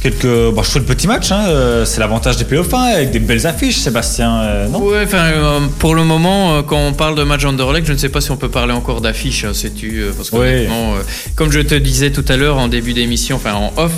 Quelques 0.02 0.50
bah, 0.52 0.62
chouettes 0.64 0.84
petits 0.84 1.06
matchs, 1.06 1.30
hein, 1.30 1.44
euh, 1.46 1.84
c'est 1.84 2.00
l'avantage 2.00 2.36
des 2.36 2.44
playoffs 2.44 2.74
hein, 2.74 2.90
avec 2.96 3.12
des 3.12 3.20
belles 3.20 3.46
affiches, 3.46 3.76
Sébastien. 3.78 4.40
euh, 4.42 4.66
non? 4.68 4.80
Ouais, 4.82 5.02
enfin, 5.04 5.30
euh, 5.32 5.60
pour 5.78 5.94
le 5.94 6.02
moment, 6.02 6.60
quand 6.64 6.88
on 6.88 6.92
parle 6.92 7.14
de 7.16 7.22
match 7.22 7.44
Anderlecht, 7.44 7.86
je 7.86 7.92
ne 7.92 7.98
sais 7.98 8.08
pas 8.08 8.20
si 8.20 8.32
on 8.32 8.36
peut 8.36 8.48
parler 8.48 8.72
encore 8.72 9.00
d'affiche, 9.00 9.44
hein, 9.44 9.52
sais-tu, 9.54 10.02
parce 10.16 10.30
que 10.30 10.36
Ouais. 10.36 10.48
honnêtement, 10.56 10.94
comme 11.36 11.52
je 11.52 11.60
te 11.60 11.76
disais 11.76 12.10
tout 12.10 12.24
à 12.28 12.36
l'heure 12.36 12.58
en 12.58 12.66
début 12.66 12.94
d'émission, 12.94 13.36
enfin 13.36 13.54
en 13.54 13.72
off, 13.76 13.92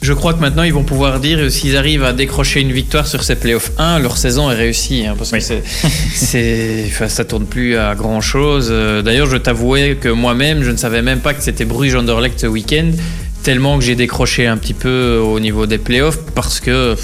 je 0.00 0.14
crois 0.14 0.32
que 0.32 0.40
maintenant 0.40 0.62
ils 0.62 0.72
vont 0.72 0.82
pouvoir 0.82 1.20
dire 1.20 1.52
s'ils 1.52 1.76
arrivent 1.76 2.04
à 2.04 2.14
décrocher 2.14 2.60
une 2.60 2.72
victoire 2.72 3.06
sur 3.06 3.22
ces 3.22 3.36
playoffs 3.36 3.72
1, 3.76 3.98
leur 3.98 4.16
saison 4.16 4.50
est 4.50 4.54
réussie, 4.56 5.04
hein, 5.06 5.14
parce 5.18 5.30
que 5.30 5.40
c'est, 5.40 5.62
c'est, 6.14 6.84
enfin, 6.88 7.08
ça 7.08 7.26
tourne 7.26 7.44
plus 7.44 7.76
à 7.76 7.94
grand 7.94 8.22
chose. 8.22 8.72
D'ailleurs, 9.04 9.26
je 9.26 9.36
t'avouais 9.36 9.96
que 10.00 10.08
moi-même, 10.08 10.62
je 10.62 10.70
ne 10.70 10.78
savais 10.78 11.02
même 11.02 11.20
pas 11.20 11.34
que 11.34 11.42
c'était 11.42 11.66
Bruges 11.66 11.94
Anderlecht 11.96 12.40
ce 12.40 12.46
week-end, 12.46 12.92
tellement 13.42 13.78
que 13.78 13.84
j'ai 13.84 13.94
décroché 13.94 14.46
un 14.46 14.56
petit 14.56 14.74
peu 14.74 15.18
au 15.18 15.40
niveau 15.40 15.66
des 15.66 15.78
playoffs, 15.78 16.18
parce 16.34 16.60
que 16.60 16.96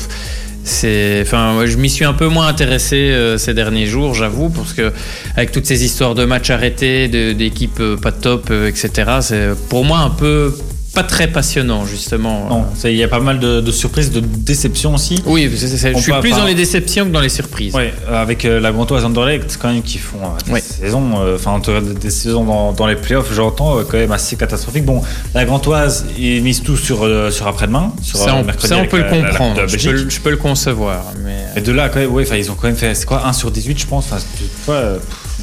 c'est, 0.67 1.21
enfin, 1.23 1.65
je 1.65 1.77
m'y 1.77 1.89
suis 1.89 2.05
un 2.05 2.13
peu 2.13 2.27
moins 2.27 2.49
intéressé 2.49 2.97
euh, 2.97 3.39
ces 3.39 3.55
derniers 3.55 3.87
jours, 3.87 4.15
j'avoue, 4.15 4.51
parce 4.51 4.73
que 4.73 4.93
avec 5.37 5.53
toutes 5.53 5.65
ces 5.65 5.85
histoires 5.85 6.17
de 6.17 6.25
matchs 6.25 6.51
arrêtés, 6.51 7.07
d'équipes 7.07 7.79
euh, 7.79 7.97
pas 7.97 8.11
top, 8.11 8.49
euh, 8.51 8.69
etc. 8.69 8.91
C'est 9.21 9.51
pour 9.69 9.85
moi 9.85 9.99
un 9.99 10.11
peu 10.11 10.53
pas 10.97 11.03
très 11.05 11.29
passionnant 11.29 11.85
justement. 11.87 12.49
Non, 12.49 12.65
c'est- 12.75 12.93
il 12.93 12.97
y 12.99 13.05
a 13.05 13.09
pas 13.09 13.21
mal 13.21 13.39
de, 13.39 13.61
de 13.61 13.71
surprises, 13.71 14.11
de 14.11 14.21
déceptions 14.21 14.95
aussi. 14.95 15.23
Oui, 15.27 15.51
c'est- 15.57 15.69
c'est- 15.69 15.95
On 15.95 15.99
je 15.99 16.03
suis 16.03 16.13
plus 16.21 16.31
pas- 16.31 16.39
dans 16.39 16.45
les 16.47 16.55
déceptions 16.55 17.05
que 17.05 17.11
dans 17.11 17.21
les 17.21 17.29
surprises. 17.29 17.75
Ouais, 17.75 17.93
euh, 18.09 18.21
avec 18.23 18.45
euh, 18.45 18.59
la 18.61 18.73
Gantoise 18.73 19.05
Anderlecht 19.05 19.59
quand 19.61 19.73
même 19.73 19.83
qui 19.83 19.99
font 19.99 20.19
euh, 20.25 20.29
des 20.47 20.53
Ouais. 20.53 20.61
saisons, 20.61 21.21
euh, 21.21 21.37
enfin 21.37 21.53
en 21.53 21.61
tout 21.61 21.71
cas, 21.73 21.81
des, 21.81 21.95
des 21.95 22.11
saisons 22.11 22.45
dans, 22.45 22.73
dans 22.73 22.87
les 22.87 22.97
playoffs, 22.97 23.33
j'entends 23.33 23.79
euh, 23.79 23.83
quand 23.89 23.99
même 23.99 24.13
assez 24.13 24.37
catastrophiques. 24.37 24.85
Bon, 24.85 25.03
la 25.35 25.45
Gantoise, 25.45 26.07
ils 26.19 26.43
misent 26.43 26.63
tout 26.63 26.77
sur 26.77 27.05
euh, 27.05 27.31
sur 27.31 27.47
après-demain, 27.47 27.93
sur 28.03 28.19
Ça, 28.19 28.31
euh, 28.31 28.41
on, 28.41 28.45
mercredi 28.45 28.69
ça, 28.69 28.77
on 28.77 28.79
avec 28.79 28.91
peut 28.91 28.97
le 28.99 29.03
la- 29.05 29.11
la- 29.11 29.17
la 29.17 29.23
Coupe 29.29 29.39
comprendre. 29.39 29.63
je, 29.69 29.77
peux, 29.89 29.93
le- 29.93 30.11
je 30.11 30.21
peux 30.21 30.31
le 30.31 30.37
concevoir. 30.39 31.05
Mais... 31.25 31.45
Et 31.57 31.61
de 31.61 31.73
là, 31.73 31.89
quand 31.91 32.01
même, 32.01 32.11
ouais, 32.13 32.25
enfin, 32.27 32.37
ils 32.37 32.51
ont 32.51 32.55
quand 32.55 32.67
même 32.69 32.77
fait, 32.77 32.95
c'est 32.95 33.05
quoi, 33.07 33.27
1 33.27 33.33
sur 33.33 33.51
18, 33.51 33.79
je 33.79 33.87
pense. 33.87 34.07
Enfin, 34.11 34.19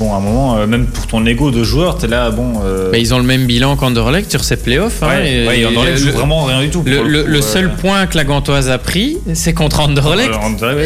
bon, 0.04 0.14
à 0.14 0.18
un 0.18 0.20
moment, 0.20 0.58
euh, 0.58 0.68
même 0.68 0.86
pour 0.88 1.08
ton 1.08 1.26
ego 1.26 1.50
de 1.52 1.64
joueur, 1.64 1.98
t'es 1.98 2.08
là, 2.08 2.30
bon. 2.30 2.56
euh, 2.66 2.90
Mais 2.92 3.00
ils 3.02 3.14
ont 3.14 3.18
le 3.18 3.24
même 3.24 3.46
bilan 3.46 3.76
qu'Anderlecht 3.78 4.30
sur 4.30 4.44
ces 4.44 4.58
playoffs. 4.58 5.02
hein, 5.02 5.08
ouais, 5.08 5.32
et- 5.32 5.48
ouais, 5.48 5.60
et 5.62 5.66
Anderlecht 5.66 6.00
le- 6.00 6.12
joue 6.12 6.18
vraiment 6.18 6.44
rien 6.44 6.62
du 6.62 6.70
tout. 6.70 6.84
Le, 6.86 6.96
pour 6.98 7.06
le- 7.06 7.24
coup, 7.24 7.30
le 7.30 7.38
euh, 7.38 7.42
seul 7.42 7.72
point 7.76 8.06
que 8.08 8.18
la 8.18 8.24
Gantoise 8.26 8.70
a 8.70 8.78
pris, 8.78 9.18
c'est 9.34 9.54
contre 9.54 9.80
Anderlecht. 9.80 10.32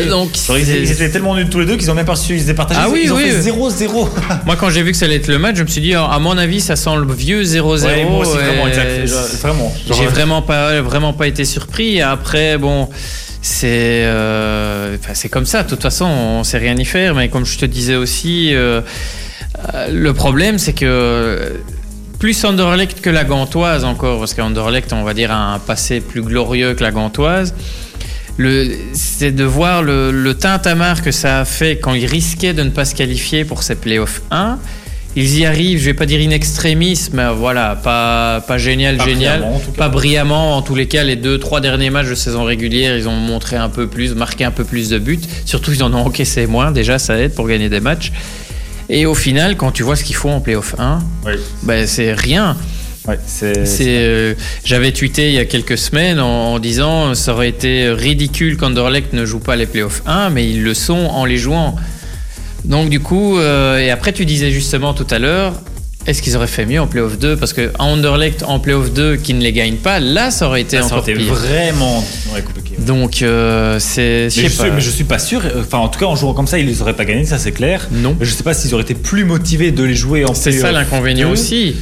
Donc, 0.09 0.35
Genre, 0.35 0.57
ils, 0.57 0.91
étaient 0.91 1.09
tellement 1.09 1.35
nuls 1.35 1.49
tous 1.49 1.59
les 1.59 1.65
deux 1.65 1.77
qu'ils 1.77 1.89
ont 1.89 1.95
même 1.95 2.05
pas 2.05 2.15
su, 2.15 2.35
ils 2.35 2.41
étaient 2.43 2.53
partagés. 2.53 2.79
Ah 2.83 2.89
oui, 2.91 3.01
ils 3.05 3.11
ont 3.13 3.17
oui, 3.17 3.23
fait 3.29 3.49
euh. 3.49 3.51
0-0. 3.87 4.09
Moi, 4.45 4.55
quand 4.55 4.69
j'ai 4.69 4.83
vu 4.83 4.91
que 4.91 4.97
ça 4.97 5.05
allait 5.05 5.15
être 5.15 5.27
le 5.27 5.39
match, 5.39 5.55
je 5.57 5.63
me 5.63 5.67
suis 5.67 5.81
dit, 5.81 5.93
ah, 5.95 6.05
à 6.11 6.19
mon 6.19 6.37
avis, 6.37 6.61
ça 6.61 6.75
sent 6.75 6.91
le 7.05 7.13
vieux 7.13 7.43
0-0. 7.43 7.85
Ouais, 7.85 8.05
moi 8.05 8.19
aussi, 8.21 8.37
vraiment, 9.41 9.67
J'ai 9.97 10.05
vraiment 10.05 10.41
pas, 10.41 10.81
vraiment 10.81 11.13
pas 11.13 11.27
été 11.27 11.45
surpris. 11.45 11.95
Et 11.97 12.01
après, 12.01 12.57
bon, 12.57 12.87
c'est 13.41 14.05
euh, 14.05 14.97
c'est 15.13 15.29
comme 15.29 15.45
ça. 15.45 15.63
De 15.63 15.69
toute 15.69 15.81
façon, 15.81 16.05
on 16.05 16.43
sait 16.43 16.57
rien 16.57 16.75
y 16.75 16.85
faire. 16.85 17.15
Mais 17.15 17.29
comme 17.29 17.45
je 17.45 17.57
te 17.57 17.65
disais 17.65 17.95
aussi, 17.95 18.53
euh, 18.53 18.81
euh, 19.73 19.87
le 19.91 20.13
problème, 20.13 20.57
c'est 20.57 20.73
que 20.73 21.59
plus 22.19 22.43
Anderlecht 22.45 23.01
que 23.01 23.09
la 23.09 23.23
Gantoise 23.23 23.83
encore, 23.83 24.19
parce 24.19 24.33
qu'Anderlecht, 24.33 24.91
on 24.93 25.03
va 25.03 25.13
dire, 25.13 25.31
a 25.31 25.53
un 25.53 25.59
passé 25.59 26.01
plus 26.01 26.21
glorieux 26.21 26.73
que 26.73 26.83
la 26.83 26.91
Gantoise. 26.91 27.53
C'est 28.93 29.31
de 29.31 29.43
voir 29.43 29.81
le, 29.81 30.11
le 30.11 30.33
tintamarre 30.35 31.01
que 31.01 31.11
ça 31.11 31.39
a 31.39 31.45
fait 31.45 31.79
quand 31.79 31.95
ils 31.95 32.05
risquaient 32.05 32.53
de 32.53 32.61
ne 32.61 32.69
pas 32.69 32.85
se 32.85 32.93
qualifier 32.93 33.45
pour 33.45 33.63
ces 33.63 33.75
playoffs 33.75 34.21
1. 34.29 34.59
Ils 35.19 35.39
y 35.39 35.45
arrivent, 35.47 35.79
je 35.79 35.85
vais 35.85 35.95
pas 35.95 36.05
dire 36.05 36.19
in 36.21 36.29
extremis, 36.29 37.09
mais 37.11 37.23
voilà, 37.35 37.75
pas, 37.75 38.39
pas 38.47 38.59
génial, 38.59 38.97
Pas 38.97 39.05
génial. 39.05 39.39
brillamment. 39.39 39.61
Pas 39.75 39.89
brillamment, 39.89 40.55
en 40.57 40.61
tous 40.61 40.75
les 40.75 40.85
cas, 40.87 41.03
les 41.03 41.15
deux, 41.15 41.39
trois 41.39 41.59
derniers 41.59 41.89
matchs 41.89 42.09
de 42.09 42.13
saison 42.15 42.43
régulière, 42.43 42.95
ils 42.95 43.09
ont 43.09 43.15
montré 43.15 43.55
un 43.55 43.69
peu 43.69 43.87
plus, 43.87 44.13
marqué 44.13 44.43
un 44.43 44.51
peu 44.51 44.63
plus 44.63 44.89
de 44.89 44.99
buts. 44.99 45.19
Surtout, 45.45 45.71
ils 45.71 45.81
en 45.83 45.91
ont 45.95 46.05
encaissé 46.05 46.45
moins, 46.45 46.69
déjà, 46.71 46.99
ça 46.99 47.17
aide 47.17 47.33
pour 47.33 47.47
gagner 47.47 47.67
des 47.67 47.79
matchs. 47.79 48.11
Et 48.89 49.07
au 49.07 49.15
final, 49.15 49.57
quand 49.57 49.71
tu 49.71 49.81
vois 49.81 49.95
ce 49.95 50.03
qu'ils 50.03 50.15
font 50.15 50.31
en 50.33 50.39
playoff 50.39 50.75
1, 50.77 50.99
Oui. 51.25 51.33
ben, 51.63 51.87
c'est 51.87 52.13
rien. 52.13 52.55
Ouais, 53.07 53.17
euh, 53.43 54.33
j'avais 54.65 54.91
tweeté 54.91 55.29
il 55.29 55.33
y 55.33 55.39
a 55.39 55.45
quelques 55.45 55.77
semaines 55.77 56.19
en, 56.19 56.53
en 56.53 56.59
disant 56.59 57.15
ça 57.15 57.31
aurait 57.33 57.47
été 57.49 57.89
ridicule 57.89 58.57
qu'Anderlecht 58.57 59.13
ne 59.13 59.25
joue 59.25 59.39
pas 59.39 59.55
les 59.55 59.65
playoffs 59.65 60.03
1, 60.05 60.29
mais 60.29 60.47
ils 60.47 60.61
le 60.61 60.73
sont 60.73 60.93
en 61.11 61.23
les 61.25 61.37
jouant. 61.37 61.75
Donc 62.67 62.89
du 62.89 62.99
coup, 62.99 63.37
euh, 63.39 63.79
et 63.79 63.89
après 63.89 64.13
tu 64.13 64.25
disais 64.25 64.51
justement 64.51 64.93
tout 64.93 65.07
à 65.09 65.19
l'heure, 65.19 65.53
est-ce 66.05 66.21
qu'ils 66.21 66.35
auraient 66.37 66.47
fait 66.47 66.65
mieux 66.65 66.79
en 66.79 66.87
playoff 66.87 67.17
2 67.17 67.35
Parce 67.37 67.51
que 67.53 67.71
Anderlecht 67.79 68.43
en 68.43 68.59
playoff 68.59 68.91
2 68.93 69.15
qui 69.17 69.33
ne 69.33 69.41
les 69.41 69.51
gagne 69.53 69.75
pas, 69.75 69.99
là 69.99 70.31
ça 70.31 70.47
aurait 70.47 70.61
été 70.61 70.77
ça 70.77 70.85
encore 70.85 70.99
aurait 70.99 71.11
été 71.13 71.21
pire. 71.23 71.33
vraiment 71.33 72.03
ouais, 72.33 72.41
compliqué. 72.41 72.75
ouais. 72.77 72.85
Donc 72.85 73.21
euh, 73.21 73.77
c'est, 73.79 74.29
je 74.29 74.41
Mais 74.41 74.47
sais 74.47 74.53
je, 74.53 74.57
pas. 74.57 74.63
suis, 74.63 74.71
mais 74.73 74.81
je 74.81 74.89
suis 74.89 75.03
pas 75.05 75.19
sûr. 75.19 75.41
Enfin, 75.59 75.79
en 75.79 75.87
tout 75.89 75.99
cas, 75.99 76.05
en 76.05 76.15
jouant 76.15 76.33
comme 76.33 76.47
ça, 76.47 76.59
ils 76.59 76.65
les 76.65 76.81
auraient 76.81 76.95
pas 76.95 77.05
gagnés, 77.05 77.25
ça 77.25 77.37
c'est 77.37 77.51
clair. 77.51 77.87
Non. 77.91 78.15
Mais 78.19 78.25
je 78.25 78.31
sais 78.31 78.43
pas 78.43 78.53
s'ils 78.53 78.73
auraient 78.73 78.83
été 78.83 78.93
plus 78.95 79.23
motivés 79.25 79.71
de 79.71 79.83
les 79.83 79.95
jouer 79.95 80.23
en 80.25 80.33
C'est 80.33 80.51
ça 80.51 80.69
playoff 80.69 80.73
l'inconvénient 80.73 81.29
aussi. 81.31 81.75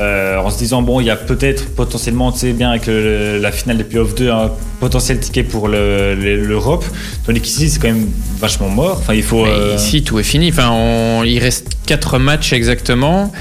Euh, 0.00 0.38
en 0.38 0.50
se 0.50 0.58
disant 0.58 0.82
bon, 0.82 1.00
il 1.00 1.06
y 1.06 1.10
a 1.10 1.16
peut-être 1.16 1.74
potentiellement, 1.74 2.30
tu 2.32 2.38
sais 2.40 2.52
bien 2.52 2.70
avec 2.70 2.86
le- 2.86 3.38
la 3.38 3.50
finale 3.52 3.78
des 3.78 3.84
playoffs 3.84 4.14
2, 4.14 4.30
un 4.30 4.50
potentiel 4.80 5.18
ticket 5.18 5.42
pour 5.42 5.68
le- 5.68 6.14
le- 6.14 6.44
l'Europe. 6.44 6.84
Tandis 7.26 7.40
qu'ici, 7.40 7.68
c'est 7.70 7.78
quand 7.80 7.88
même 7.88 8.06
vachement 8.38 8.68
mort. 8.68 8.98
Enfin, 9.00 9.14
il 9.14 9.22
faut. 9.22 9.44
Euh, 9.46 9.74
ici, 9.76 10.02
tout 10.02 10.18
est 10.18 10.22
fini. 10.24 10.50
Enfin, 10.50 10.70
on- 10.70 11.24
il 11.24 11.38
reste 11.38 11.68
4 11.86 12.18
matchs 12.18 12.52
exactement. 12.52 13.32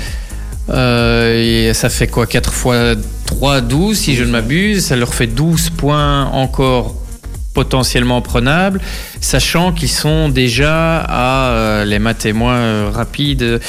Euh, 0.69 1.69
et 1.69 1.73
ça 1.73 1.89
fait 1.89 2.07
quoi? 2.07 2.27
4 2.27 2.51
fois 2.51 2.93
3, 3.25 3.61
12 3.61 3.97
si 3.97 4.15
je 4.15 4.23
ne 4.23 4.31
m'abuse. 4.31 4.85
Ça 4.85 4.95
leur 4.95 5.13
fait 5.13 5.27
12 5.27 5.69
points 5.69 6.25
encore 6.25 6.95
potentiellement 7.53 8.21
prenables, 8.21 8.79
sachant 9.19 9.71
qu'ils 9.71 9.89
sont 9.89 10.29
déjà 10.29 10.99
à 10.99 11.85
les 11.85 11.97
maths 11.99 12.25
et 12.25 12.33
moi 12.33 12.51
euh, 12.53 12.89
rapides. 12.93 13.59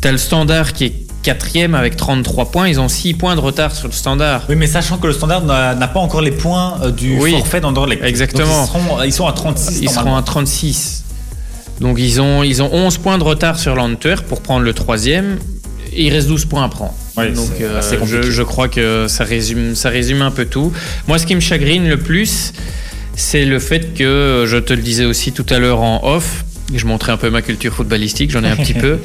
T'as 0.00 0.12
le 0.12 0.18
standard 0.18 0.72
qui 0.72 0.84
est 0.86 0.92
quatrième 1.26 1.74
avec 1.74 1.96
33 1.96 2.52
points. 2.52 2.68
Ils 2.68 2.78
ont 2.78 2.88
6 2.88 3.14
points 3.14 3.34
de 3.34 3.40
retard 3.40 3.74
sur 3.74 3.88
le 3.88 3.92
standard. 3.92 4.44
Oui, 4.48 4.54
mais 4.54 4.68
sachant 4.68 4.96
que 4.96 5.08
le 5.08 5.12
standard 5.12 5.42
n'a 5.42 5.88
pas 5.88 5.98
encore 5.98 6.20
les 6.20 6.30
points 6.30 6.78
euh, 6.82 6.92
du 6.92 7.18
Oui, 7.18 7.32
forfait 7.32 7.60
d'Anderlecht. 7.60 8.04
Exactement. 8.04 8.62
ils, 8.62 8.66
seront, 8.66 9.02
ils 9.02 9.12
sont 9.12 9.26
à 9.26 9.32
36. 9.32 9.80
Ils 9.82 9.90
seront 9.90 10.14
à 10.14 10.22
36. 10.22 11.04
Donc 11.80 11.98
ils 11.98 12.20
ont, 12.20 12.44
ils 12.44 12.62
ont 12.62 12.70
11 12.72 12.98
points 12.98 13.18
de 13.18 13.24
retard 13.24 13.58
sur 13.58 13.74
l'Antwerp 13.74 14.24
pour 14.24 14.40
prendre 14.40 14.64
le 14.64 14.72
troisième. 14.72 15.38
Et 15.92 16.06
il 16.06 16.12
reste 16.12 16.28
12 16.28 16.44
points 16.44 16.64
à 16.64 16.68
prendre. 16.68 16.94
Donc 17.16 17.60
euh, 17.60 17.80
je, 18.04 18.22
je 18.22 18.42
crois 18.42 18.68
que 18.68 19.06
ça 19.08 19.24
résume, 19.24 19.74
ça 19.74 19.88
résume 19.88 20.22
un 20.22 20.30
peu 20.30 20.44
tout. 20.44 20.72
Moi, 21.08 21.18
ce 21.18 21.26
qui 21.26 21.34
me 21.34 21.40
chagrine 21.40 21.88
le 21.88 21.96
plus, 21.96 22.52
c'est 23.16 23.44
le 23.44 23.58
fait 23.58 23.94
que, 23.94 24.44
je 24.46 24.58
te 24.58 24.72
le 24.72 24.82
disais 24.82 25.06
aussi 25.06 25.32
tout 25.32 25.46
à 25.50 25.58
l'heure 25.58 25.80
en 25.80 26.02
off, 26.04 26.44
je 26.74 26.86
montrais 26.86 27.12
un 27.12 27.16
peu 27.16 27.30
ma 27.30 27.42
culture 27.42 27.72
footballistique, 27.72 28.30
j'en 28.30 28.44
ai 28.44 28.48
un 28.48 28.56
petit 28.56 28.74
peu, 28.86 28.98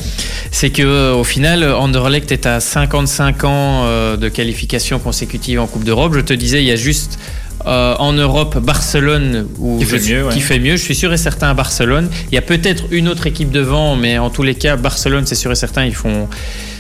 c'est 0.51 0.69
que 0.69 0.81
euh, 0.81 1.13
au 1.13 1.23
final, 1.23 1.63
Anderlecht 1.63 2.31
est 2.31 2.45
à 2.45 2.59
55 2.59 3.43
ans 3.43 3.83
euh, 3.85 4.17
de 4.17 4.29
qualification 4.29 4.99
consécutive 4.99 5.59
en 5.59 5.67
Coupe 5.67 5.83
d'Europe. 5.83 6.13
Je 6.15 6.21
te 6.21 6.33
disais, 6.33 6.61
il 6.61 6.67
y 6.67 6.71
a 6.71 6.75
juste 6.75 7.19
euh, 7.67 7.95
en 7.99 8.13
Europe 8.13 8.57
Barcelone 8.57 9.47
où 9.59 9.77
Qui 9.77 9.85
fait 9.85 10.09
mieux, 10.09 10.25
ouais. 10.25 10.33
qui 10.33 10.41
fait 10.41 10.59
mieux. 10.59 10.77
Je 10.77 10.83
suis 10.83 10.95
sûr 10.95 11.13
et 11.13 11.17
certain 11.17 11.49
à 11.49 11.53
Barcelone. 11.53 12.09
Il 12.31 12.35
y 12.35 12.37
a 12.37 12.41
peut-être 12.41 12.85
une 12.91 13.07
autre 13.07 13.27
équipe 13.27 13.51
devant, 13.51 13.95
mais 13.95 14.17
en 14.17 14.29
tous 14.29 14.43
les 14.43 14.55
cas, 14.55 14.75
Barcelone, 14.77 15.25
c'est 15.25 15.35
sûr 15.35 15.51
et 15.51 15.55
certain, 15.55 15.85
ils 15.85 15.95
font. 15.95 16.27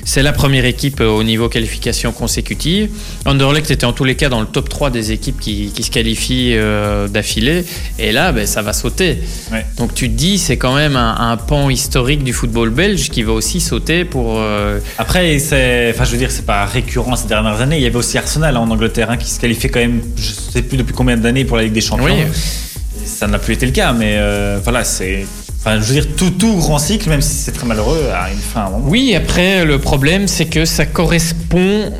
C'est 0.03 0.23
la 0.23 0.33
première 0.33 0.65
équipe 0.65 0.99
euh, 0.99 1.07
au 1.07 1.23
niveau 1.23 1.47
qualification 1.47 2.11
consécutive. 2.11 2.89
Anderlecht 3.25 3.69
était 3.71 3.85
en 3.85 3.93
tous 3.93 4.03
les 4.03 4.15
cas 4.15 4.29
dans 4.29 4.41
le 4.41 4.47
top 4.47 4.67
3 4.67 4.89
des 4.89 5.11
équipes 5.11 5.39
qui, 5.39 5.71
qui 5.73 5.83
se 5.83 5.91
qualifient 5.91 6.55
euh, 6.55 7.07
d'affilée. 7.07 7.63
Et 7.99 8.11
là, 8.11 8.31
ben, 8.31 8.45
ça 8.47 8.61
va 8.61 8.73
sauter. 8.73 9.19
Ouais. 9.51 9.65
Donc 9.77 9.93
tu 9.93 10.09
te 10.09 10.13
dis, 10.15 10.37
c'est 10.39 10.57
quand 10.57 10.73
même 10.75 10.95
un, 10.95 11.15
un 11.31 11.37
pan 11.37 11.69
historique 11.69 12.23
du 12.23 12.33
football 12.33 12.71
belge 12.71 13.09
qui 13.09 13.23
va 13.23 13.33
aussi 13.33 13.61
sauter 13.61 14.03
pour. 14.03 14.35
euh, 14.39 14.79
Après, 14.97 15.37
c'est, 15.39 15.91
enfin, 15.93 16.03
je 16.05 16.11
veux 16.11 16.17
dire, 16.17 16.31
c'est 16.31 16.45
pas 16.45 16.65
récurrent 16.65 17.15
ces 17.15 17.27
dernières 17.27 17.61
années. 17.61 17.77
Il 17.77 17.83
y 17.83 17.87
avait 17.87 17.95
aussi 17.95 18.17
Arsenal 18.17 18.55
hein, 18.57 18.59
en 18.61 18.69
Angleterre 18.71 19.11
hein, 19.11 19.17
qui 19.17 19.29
se 19.29 19.39
qualifiait 19.39 19.69
quand 19.69 19.79
même, 19.79 20.01
je 20.17 20.31
sais 20.31 20.61
plus 20.63 20.77
depuis 20.77 20.93
combien 20.93 21.15
d'années 21.17 21.45
pour 21.45 21.57
la 21.57 21.63
Ligue 21.63 21.73
des 21.73 21.81
Champions. 21.81 22.05
Oui. 22.05 22.23
Ça 23.05 23.27
n'a 23.27 23.39
plus 23.39 23.53
été 23.53 23.65
le 23.65 23.71
cas, 23.71 23.93
mais 23.93 24.15
euh, 24.17 24.59
voilà, 24.63 24.83
c'est, 24.83 25.25
enfin, 25.61 25.79
je 25.79 25.85
veux 25.85 26.01
dire, 26.01 26.07
tout, 26.17 26.31
tout 26.31 26.55
grand 26.57 26.79
cycle, 26.79 27.07
même 27.09 27.21
si 27.21 27.33
c'est 27.35 27.51
très 27.51 27.65
malheureux, 27.65 28.09
a 28.13 28.31
une 28.31 28.39
fin. 28.39 28.65
à. 28.65 28.81
Oui, 28.83 29.15
après, 29.15 29.63
le 29.63 29.79
problème, 29.79 30.27
c'est 30.27 30.45
que 30.47 30.65
ça 30.65 30.85
correspond 30.85 31.93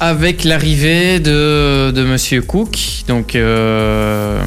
avec 0.00 0.44
l'arrivée 0.44 1.20
de, 1.20 1.90
de 1.90 2.04
Monsieur 2.04 2.40
Cook. 2.42 2.78
Donc, 3.08 3.34
euh, 3.34 4.40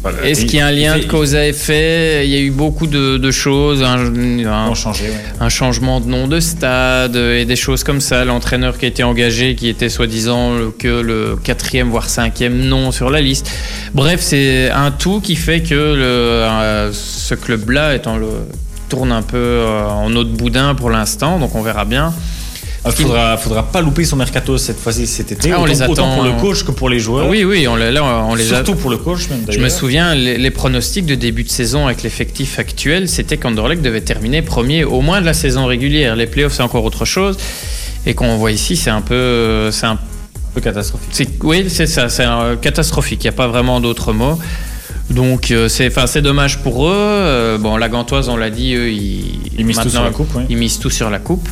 Voilà. 0.00 0.24
est-ce 0.24 0.44
qu'il 0.46 0.58
y 0.58 0.60
a 0.60 0.66
un 0.66 0.70
lien 0.70 0.96
de 0.96 1.04
cause 1.04 1.34
à 1.34 1.46
effet? 1.46 2.22
Il 2.24 2.30
y 2.30 2.36
a 2.36 2.40
eu 2.40 2.50
beaucoup 2.52 2.86
de, 2.86 3.16
de 3.18 3.30
choses, 3.32 3.82
un, 3.82 4.12
Ils 4.14 4.46
un- 4.46 4.68
ont 4.68 4.74
changé, 4.74 5.04
ouais. 5.06 5.14
un 5.40 5.48
changement 5.48 6.00
de 6.00 6.06
nom 6.06 6.28
de 6.28 6.38
stade 6.38 7.16
et 7.16 7.44
des 7.44 7.56
choses 7.56 7.82
comme 7.82 8.00
ça. 8.00 8.24
L'entraîneur 8.24 8.78
qui 8.78 8.84
a 8.84 8.88
été 8.88 9.02
engagé, 9.02 9.56
qui 9.56 9.68
était 9.68 9.88
soi-disant 9.88 10.54
le- 10.54 10.70
que 10.70 11.00
le 11.00 11.36
quatrième 11.42 11.88
voire 11.90 12.08
cinquième 12.08 12.58
nom 12.60 12.92
sur 12.92 13.10
la 13.10 13.20
liste. 13.20 13.50
Bref, 13.92 14.20
c'est 14.22 14.70
un 14.70 14.92
tout 14.92 15.20
qui 15.20 15.34
fait 15.34 15.62
que 15.62 15.74
le, 15.74 16.04
euh, 16.04 16.92
ce 16.92 17.34
club-là 17.34 17.94
étant 17.96 18.16
le 18.16 18.28
tourne 18.88 19.12
un 19.12 19.22
peu 19.22 19.36
euh, 19.36 19.84
en 19.84 20.14
eau 20.14 20.24
de 20.24 20.30
boudin 20.30 20.74
pour 20.74 20.90
l'instant, 20.90 21.38
donc 21.38 21.54
on 21.56 21.62
verra 21.62 21.84
bien. 21.84 22.14
Il 22.98 23.02
faudra, 23.04 23.36
faudra 23.36 23.62
pas 23.64 23.80
louper 23.80 24.04
son 24.04 24.16
mercato 24.16 24.56
cette 24.58 24.78
fois-ci 24.80 25.06
cet 25.06 25.32
été. 25.32 25.50
Ah, 25.52 25.56
on 25.58 25.62
autant, 25.62 25.66
les 25.72 25.82
autant 25.82 25.92
attend. 25.92 26.14
pour 26.14 26.24
le 26.24 26.32
coach 26.32 26.62
que 26.64 26.70
pour 26.70 26.88
les 26.88 26.98
joueurs. 26.98 27.28
Oui, 27.28 27.44
oui, 27.44 27.66
on, 27.68 27.76
les- 27.76 27.90
là, 27.90 28.02
on 28.28 28.34
les 28.34 28.52
a. 28.52 28.56
Surtout 28.56 28.74
pour 28.76 28.90
le 28.90 28.96
coach, 28.98 29.28
même 29.28 29.44
Je 29.48 29.58
me 29.58 29.68
souviens, 29.68 30.14
les, 30.14 30.38
les 30.38 30.50
pronostics 30.50 31.06
de 31.06 31.14
début 31.14 31.44
de 31.44 31.50
saison 31.50 31.86
avec 31.86 32.02
l'effectif 32.02 32.58
actuel, 32.58 33.08
c'était 33.08 33.36
qu'Anderlecht 33.36 33.82
devait 33.82 34.00
terminer 34.00 34.42
premier 34.42 34.84
au 34.84 35.00
moins 35.00 35.20
de 35.20 35.26
la 35.26 35.34
saison 35.34 35.66
régulière. 35.66 36.16
Les 36.16 36.26
playoffs, 36.26 36.54
c'est 36.54 36.62
encore 36.62 36.84
autre 36.84 37.04
chose. 37.04 37.36
Et 38.06 38.14
qu'on 38.14 38.36
voit 38.36 38.52
ici, 38.52 38.76
c'est 38.76 38.90
un 38.90 39.00
peu, 39.02 39.70
c'est 39.70 39.86
un 39.86 39.98
peu 40.54 40.60
catastrophique. 40.60 41.42
Oui, 41.42 41.66
c'est 41.68 41.86
ça, 41.86 42.08
c'est 42.08 42.24
catastrophique. 42.62 43.22
Il 43.24 43.26
n'y 43.26 43.30
a 43.30 43.32
pas 43.36 43.48
vraiment 43.48 43.80
d'autres 43.80 44.12
mots. 44.12 44.38
Donc, 45.10 45.50
euh, 45.50 45.68
c'est, 45.68 45.90
c'est 46.06 46.20
dommage 46.22 46.58
pour 46.58 46.86
eux. 46.86 46.92
Euh, 46.94 47.56
bon, 47.58 47.76
la 47.78 47.88
Gantoise, 47.88 48.28
on 48.28 48.36
l'a 48.36 48.50
dit, 48.50 48.74
eux, 48.74 48.90
ils, 48.90 49.40
Ils 49.58 49.64
misent 49.64 49.78
tout 49.80 49.88
sur 49.88 50.02
la 50.02 50.10
coupe. 50.10 50.28
Ils 50.50 50.56
misent 50.56 50.78
tout 50.78 50.90
sur 50.90 51.08
la 51.08 51.18
coupe. 51.18 51.48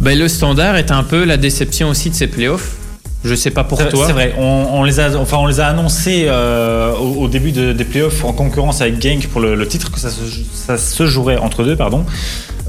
Ben, 0.00 0.18
le 0.18 0.28
standard 0.28 0.76
est 0.76 0.90
un 0.90 1.02
peu 1.02 1.24
la 1.24 1.36
déception 1.36 1.88
aussi 1.88 2.10
de 2.10 2.14
ces 2.14 2.26
playoffs. 2.28 2.76
Je 3.24 3.34
sais 3.34 3.50
pas 3.50 3.64
pour 3.64 3.78
toi. 3.90 4.04
C'est 4.06 4.12
vrai, 4.12 4.34
on, 4.38 4.66
on 4.74 4.84
les 4.84 5.00
a, 5.00 5.18
enfin, 5.18 5.38
on 5.38 5.46
les 5.48 5.58
a 5.58 5.66
annoncés 5.66 6.26
euh, 6.28 6.92
au, 6.94 7.22
au 7.24 7.28
début 7.28 7.50
de- 7.50 7.72
des 7.72 7.84
playoffs 7.84 8.24
en 8.24 8.32
concurrence 8.32 8.80
avec 8.80 9.02
Genk 9.02 9.26
pour 9.26 9.40
le, 9.40 9.56
le 9.56 9.66
titre, 9.66 9.90
que 9.90 9.98
ça 9.98 10.08
se, 10.10 10.20
ça 10.54 10.78
se 10.78 11.04
jouerait 11.06 11.36
entre 11.36 11.64
deux, 11.64 11.74
pardon. 11.74 12.04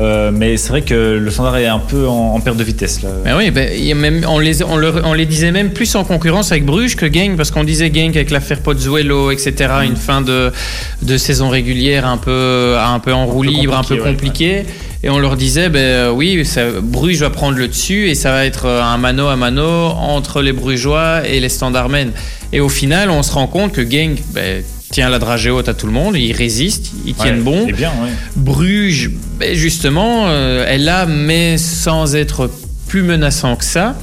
Euh, 0.02 0.32
mais 0.34 0.56
c'est 0.56 0.70
vrai 0.70 0.82
que 0.82 0.94
le 1.22 1.30
standard 1.30 1.58
est 1.58 1.66
un 1.68 1.80
peu 1.80 2.08
en, 2.08 2.36
en 2.36 2.40
perte 2.40 2.56
de 2.58 2.64
vitesse. 2.64 3.02
Là. 3.02 3.10
Ben 3.26 3.36
oui, 3.38 3.52
ben, 3.52 3.70
il 3.76 3.84
y 3.84 3.92
a 3.92 3.96
même, 3.96 4.24
on, 4.30 4.40
les, 4.40 4.64
on, 4.64 4.78
leur- 4.78 5.02
on 5.06 5.14
les 5.14 5.26
disait 5.26 5.52
même 5.52 5.72
plus 5.72 5.94
en 5.96 6.06
concurrence 6.06 6.52
avec 6.54 6.66
Bruges 6.66 6.96
que 6.96 7.12
Genk, 7.12 7.36
parce 7.36 7.52
qu'on 7.52 7.66
disait 7.66 7.92
Genk 7.94 8.16
avec 8.16 8.32
l'affaire 8.32 8.60
Pozzuelo, 8.62 9.32
etc., 9.32 9.54
Mm. 9.82 9.84
une 9.86 9.96
fin 9.98 10.22
de, 10.22 10.52
de 11.02 11.18
saison 11.18 11.50
régulière 11.50 12.08
un 12.08 12.18
peu, 12.18 12.76
un 12.80 13.00
peu 13.00 13.12
en 13.14 13.26
roue 13.26 13.44
libre, 13.44 13.76
un 13.78 13.84
peu 13.84 13.98
compliqué, 13.98 14.50
ouais, 14.50 14.58
compliqué. 14.64 14.66
Et 15.04 15.10
on 15.10 15.18
leur 15.20 15.36
disait, 15.38 15.70
ben 15.70 15.80
euh, 15.80 16.12
oui, 16.12 16.46
ça, 16.46 16.62
Bruges 16.82 17.20
va 17.20 17.30
prendre 17.30 17.58
le 17.58 17.68
dessus 17.68 18.10
et 18.10 18.16
ça 18.16 18.32
va 18.32 18.46
être 18.46 18.66
euh, 18.68 18.82
un 18.84 18.98
mano 18.98 19.28
à 19.28 19.36
mano 19.36 19.64
entre 19.66 20.42
les 20.42 20.52
Brugeois 20.54 21.28
et 21.28 21.40
les 21.40 21.48
Standardmen. 21.50 22.12
Et 22.52 22.60
au 22.60 22.68
final, 22.70 23.10
on 23.10 23.24
se 23.24 23.32
rend 23.32 23.48
compte 23.48 23.72
que 23.74 23.82
Genk 23.82 24.20
ben, 24.34 24.64
tient 24.92 25.10
la 25.10 25.20
dragée 25.20 25.50
haute 25.50 25.70
à 25.70 25.74
tout 25.74 25.86
le 25.88 25.94
monde, 25.94 26.16
ils 26.18 26.34
résistent, 26.34 26.92
ils 27.06 27.14
tiennent 27.14 27.38
Ouais, 27.38 27.44
bon. 27.44 27.66
Bien, 27.72 27.90
ouais. 28.04 28.10
Bruges, 28.36 29.12
ben 29.40 29.56
justement, 29.56 30.26
euh, 30.28 30.66
elle 30.68 30.84
là, 30.86 31.06
mais 31.06 31.58
sans 31.58 32.16
être 32.16 32.50
plus 32.88 33.04
menaçant 33.04 33.56
que 33.56 33.66
ça. 33.66 33.96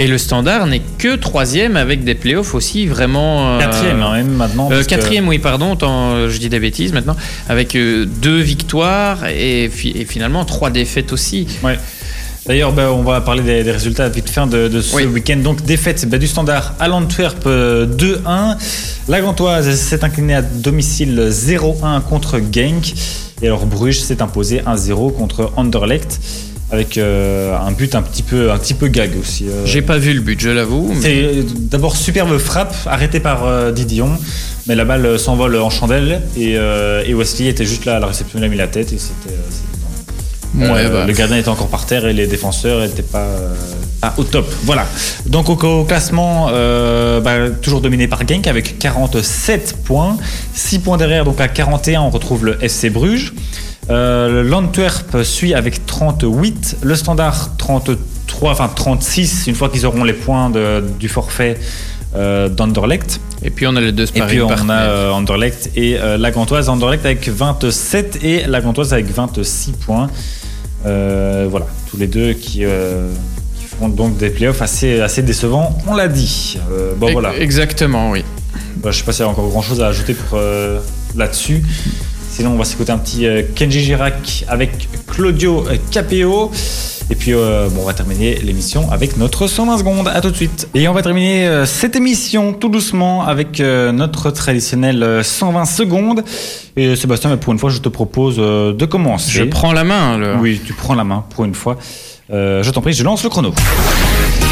Et 0.00 0.06
le 0.06 0.16
standard 0.16 0.66
n'est 0.68 0.82
que 0.98 1.16
troisième 1.16 1.76
avec 1.76 2.04
des 2.04 2.14
playoffs 2.14 2.54
aussi 2.54 2.86
vraiment. 2.86 3.56
euh, 3.56 3.58
Quatrième, 3.58 4.00
hein, 4.00 4.12
même 4.18 4.28
maintenant. 4.30 4.70
euh, 4.70 4.82
que- 4.84 4.88
quatrième, 4.88 5.26
oui, 5.26 5.40
pardon, 5.40 5.74
tant, 5.74 6.12
euh, 6.12 6.28
je 6.30 6.38
dis 6.38 6.48
des 6.48 6.60
bêtises 6.60 6.92
maintenant, 6.92 7.16
avec 7.48 7.74
euh, 7.74 8.04
deux 8.06 8.38
victoires 8.40 9.26
et, 9.26 9.64
et 9.64 10.04
finalement 10.04 10.44
trois 10.44 10.70
défaites 10.70 11.12
aussi. 11.12 11.48
Ouais. 11.64 11.76
D'ailleurs, 12.48 12.72
bah, 12.72 12.90
on 12.92 13.02
va 13.02 13.20
parler 13.20 13.42
des, 13.42 13.62
des 13.62 13.70
résultats 13.72 14.08
vite 14.08 14.30
fin 14.30 14.46
de, 14.46 14.68
de 14.68 14.80
ce 14.80 14.96
Oui. 14.96 15.04
week-end. 15.04 15.36
Donc, 15.36 15.62
défaite 15.64 16.08
bah, 16.08 16.16
du 16.16 16.26
standard 16.26 16.72
à 16.80 16.88
l'Antwerp 16.88 17.44
euh, 17.46 17.86
2-1. 17.86 18.56
La 19.08 19.20
Gantoise 19.20 19.70
s'est 19.78 20.02
inclinée 20.02 20.34
à 20.34 20.40
domicile 20.42 21.28
0-1 21.30 22.00
contre 22.02 22.40
Genk. 22.50 22.94
Et 23.42 23.46
alors, 23.46 23.66
Bruges 23.66 24.00
s'est 24.00 24.22
imposé 24.22 24.60
1-0 24.66 25.12
contre 25.14 25.52
Anderlecht. 25.56 26.20
Avec 26.70 26.98
euh, 26.98 27.56
un 27.58 27.72
but 27.72 27.94
un 27.94 28.02
petit 28.02 28.22
peu, 28.22 28.50
un 28.50 28.58
petit 28.58 28.74
peu 28.74 28.88
gag 28.88 29.12
aussi. 29.20 29.46
euh. 29.48 29.64
J'ai 29.66 29.80
pas 29.82 29.96
vu 29.98 30.12
le 30.14 30.20
but, 30.20 30.38
je 30.40 30.48
l'avoue. 30.50 30.88
mais- 30.94 31.00
C'est 31.02 31.24
euh, 31.24 31.42
d'abord 31.56 31.96
superbe 31.96 32.36
frappe 32.38 32.74
arrêtée 32.86 33.20
par 33.20 33.72
Didion, 33.72 34.10
mais 34.66 34.74
la 34.74 34.84
balle 34.84 35.18
s'envole 35.18 35.56
en 35.56 35.70
chandelle 35.70 36.20
et, 36.36 36.52
et 37.06 37.14
Wesley 37.14 37.48
était 37.48 37.64
juste 37.64 37.86
là 37.86 37.96
à 37.96 38.00
la 38.00 38.06
réception, 38.06 38.38
il 38.38 38.44
a 38.44 38.48
mis 38.48 38.56
la 38.58 38.66
tête 38.68 38.92
et 38.92 38.98
c'était. 38.98 39.34
Euh, 40.56 40.72
Ouais, 40.72 40.88
bah. 40.88 41.04
Le 41.06 41.12
gardien 41.12 41.36
était 41.36 41.48
encore 41.48 41.68
par 41.68 41.86
terre 41.86 42.06
et 42.06 42.12
les 42.12 42.26
défenseurs 42.26 42.80
n'étaient 42.80 43.02
pas, 43.02 43.18
euh, 43.18 43.54
pas 44.00 44.14
au 44.16 44.24
top. 44.24 44.46
Voilà. 44.64 44.86
Donc 45.26 45.48
au, 45.48 45.84
classement, 45.84 46.48
euh, 46.50 47.20
bah, 47.20 47.50
toujours 47.62 47.80
dominé 47.80 48.08
par 48.08 48.26
Genk 48.26 48.46
avec 48.46 48.78
47 48.78 49.76
points. 49.84 50.16
6 50.54 50.80
points 50.80 50.96
derrière, 50.96 51.24
donc 51.24 51.40
à 51.40 51.48
41, 51.48 52.02
on 52.02 52.10
retrouve 52.10 52.44
le 52.44 52.62
FC 52.62 52.90
Bruges. 52.90 53.34
Euh, 53.90 54.42
L'Antwerp 54.42 55.22
suit 55.22 55.54
avec 55.54 55.86
38, 55.86 56.78
le 56.82 56.94
Standard 56.94 57.56
3, 57.56 58.50
enfin 58.50 58.70
36 58.74 59.46
une 59.46 59.54
fois 59.54 59.70
qu'ils 59.70 59.86
auront 59.86 60.04
les 60.04 60.12
points 60.12 60.50
de, 60.50 60.84
du 60.98 61.08
forfait 61.08 61.58
euh, 62.14 62.48
d'Anderlecht. 62.48 63.20
Et 63.42 63.50
puis 63.50 63.66
on 63.66 63.76
a 63.76 63.80
les 63.80 63.92
deux 63.92 64.04
Et 64.04 64.20
puis 64.22 64.42
on 64.42 64.48
sparring 64.48 64.70
a 64.70 64.82
euh, 64.82 65.10
Anderlecht 65.10 65.70
et 65.76 65.98
euh, 65.98 66.16
la 66.16 66.30
Gantoise. 66.30 66.68
Anderlecht 66.68 67.04
avec 67.04 67.28
27 67.28 68.24
et 68.24 68.46
la 68.46 68.60
Gantoise 68.60 68.92
avec 68.92 69.06
26 69.06 69.72
points. 69.72 70.08
Euh, 70.86 71.46
voilà, 71.50 71.66
tous 71.90 71.96
les 71.96 72.06
deux 72.06 72.32
qui, 72.34 72.64
font 73.78 73.88
donc 73.88 74.16
des 74.16 74.30
playoffs 74.30 74.62
assez, 74.62 75.00
assez 75.00 75.22
décevants, 75.22 75.76
on 75.86 75.94
l'a 75.94 76.08
dit. 76.08 76.58
Euh, 76.70 76.94
bon 76.96 77.12
voilà, 77.12 77.36
Exactement, 77.36 78.10
oui. 78.10 78.24
Bah, 78.76 78.90
je 78.90 78.98
sais 78.98 79.04
pas 79.04 79.12
s'il 79.12 79.24
y 79.24 79.28
a 79.28 79.30
encore 79.30 79.48
grand 79.48 79.62
chose 79.62 79.80
à 79.80 79.88
ajouter 79.88 80.14
pour 80.14 80.38
euh, 80.38 80.80
là-dessus. 81.16 81.62
Sinon, 82.38 82.52
on 82.52 82.56
va 82.56 82.64
s'écouter 82.64 82.92
un 82.92 82.98
petit 82.98 83.26
euh, 83.26 83.42
Kenji 83.56 83.80
Girac 83.80 84.44
avec 84.46 84.70
Claudio 85.08 85.64
Capeo. 85.90 86.52
Et 87.10 87.16
puis, 87.16 87.34
euh, 87.34 87.68
bon, 87.68 87.80
on 87.82 87.84
va 87.84 87.94
terminer 87.94 88.36
l'émission 88.36 88.92
avec 88.92 89.16
notre 89.16 89.48
120 89.48 89.78
secondes. 89.78 90.06
À 90.06 90.20
tout 90.20 90.30
de 90.30 90.36
suite. 90.36 90.68
Et 90.72 90.86
on 90.86 90.92
va 90.92 91.02
terminer 91.02 91.48
euh, 91.48 91.66
cette 91.66 91.96
émission 91.96 92.52
tout 92.52 92.68
doucement 92.68 93.26
avec 93.26 93.58
euh, 93.58 93.90
notre 93.90 94.30
traditionnel 94.30 95.02
euh, 95.02 95.24
120 95.24 95.64
secondes. 95.64 96.22
Et 96.76 96.94
Sébastien, 96.94 97.36
pour 97.38 97.52
une 97.52 97.58
fois, 97.58 97.70
je 97.70 97.78
te 97.78 97.88
propose 97.88 98.36
de 98.36 98.84
commencer. 98.84 99.32
Je 99.32 99.42
prends 99.42 99.72
la 99.72 99.82
main. 99.82 100.14
alors. 100.14 100.40
Oui, 100.40 100.60
tu 100.64 100.74
prends 100.74 100.94
la 100.94 101.02
main 101.02 101.24
pour 101.30 101.44
une 101.44 101.54
fois. 101.54 101.76
Je 102.30 102.70
t'en 102.70 102.82
prie, 102.82 102.92
je 102.92 103.02
lance 103.02 103.24
le 103.24 103.30
chrono. 103.30 103.52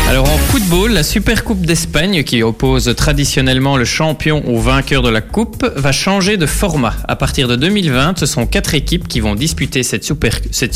Alors 0.08 0.30
en 0.30 0.38
football, 0.38 0.92
la 0.92 1.02
Supercoupe 1.02 1.66
d'Espagne, 1.66 2.22
qui 2.22 2.44
oppose 2.44 2.94
traditionnellement 2.96 3.76
le 3.76 3.84
champion 3.84 4.40
au 4.46 4.60
vainqueur 4.60 5.02
de 5.02 5.08
la 5.08 5.20
coupe, 5.20 5.66
va 5.74 5.90
changer 5.90 6.36
de 6.36 6.46
format. 6.46 6.94
À 7.08 7.16
partir 7.16 7.48
de 7.48 7.56
2020, 7.56 8.16
ce 8.16 8.24
sont 8.24 8.46
quatre 8.46 8.74
équipes 8.74 9.08
qui 9.08 9.18
vont 9.18 9.34
disputer 9.34 9.82
cette 9.82 10.04
super, 10.04 10.38
cette 10.52 10.74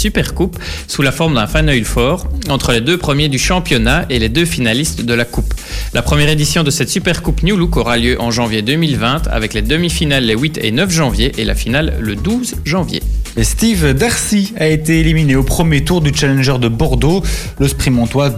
sous 0.89 1.03
la 1.03 1.13
forme 1.13 1.37
d'un 1.37 1.47
Final 1.47 1.85
Four 1.85 2.27
entre 2.49 2.73
les 2.73 2.81
deux 2.81 2.99
premiers 2.99 3.29
du 3.29 3.39
championnat 3.39 4.05
et 4.11 4.19
les 4.19 4.29
deux 4.29 4.45
finalistes 4.45 5.03
de 5.03 5.15
la 5.15 5.25
coupe. 5.25 5.55
La 5.95 6.03
première 6.03 6.29
édition 6.29 6.65
de 6.65 6.71
cette 6.71 6.91
Supercoupe 6.91 7.45
New 7.45 7.57
Look 7.57 7.77
aura 7.77 7.99
lieu 7.99 8.21
en 8.21 8.33
janvier 8.33 8.63
2020 8.63 9.29
avec 9.29 9.55
les 9.55 9.63
demi-finales 9.63 10.25
les 10.25 10.35
8 10.37 10.59
et 10.61 10.73
9 10.73 10.91
janvier 10.91 11.33
et 11.39 11.45
la 11.45 11.55
finale 11.55 11.95
le 12.01 12.17
12 12.17 12.57
janvier. 12.65 13.01
Steve 13.43 13.95
Darcy 13.95 14.53
a 14.59 14.67
été 14.67 15.01
éliminé 15.01 15.37
au 15.37 15.45
premier 15.45 15.85
tour 15.85 16.01
du 16.01 16.13
Challenger 16.13 16.59
de 16.59 16.69
Bordeaux. 16.69 17.23
Le 17.59 17.69
Sprimontois 17.69 18.29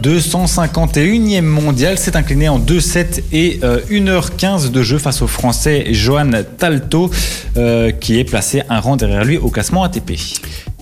251e 0.86 1.42
mondial 1.42 1.98
s'est 1.98 2.16
incliné 2.16 2.48
en 2.48 2.58
2-7 2.58 3.22
et 3.32 3.60
euh, 3.62 3.80
1h15 3.90 4.70
de 4.70 4.82
jeu 4.82 4.98
face 4.98 5.22
au 5.22 5.26
Français 5.26 5.86
Johan 5.92 6.30
Talto 6.58 7.10
euh, 7.56 7.92
qui 7.92 8.18
est 8.18 8.24
placé 8.24 8.62
un 8.68 8.80
rang 8.80 8.96
derrière 8.96 9.24
lui 9.24 9.38
au 9.38 9.48
classement 9.48 9.84
ATP. 9.84 10.12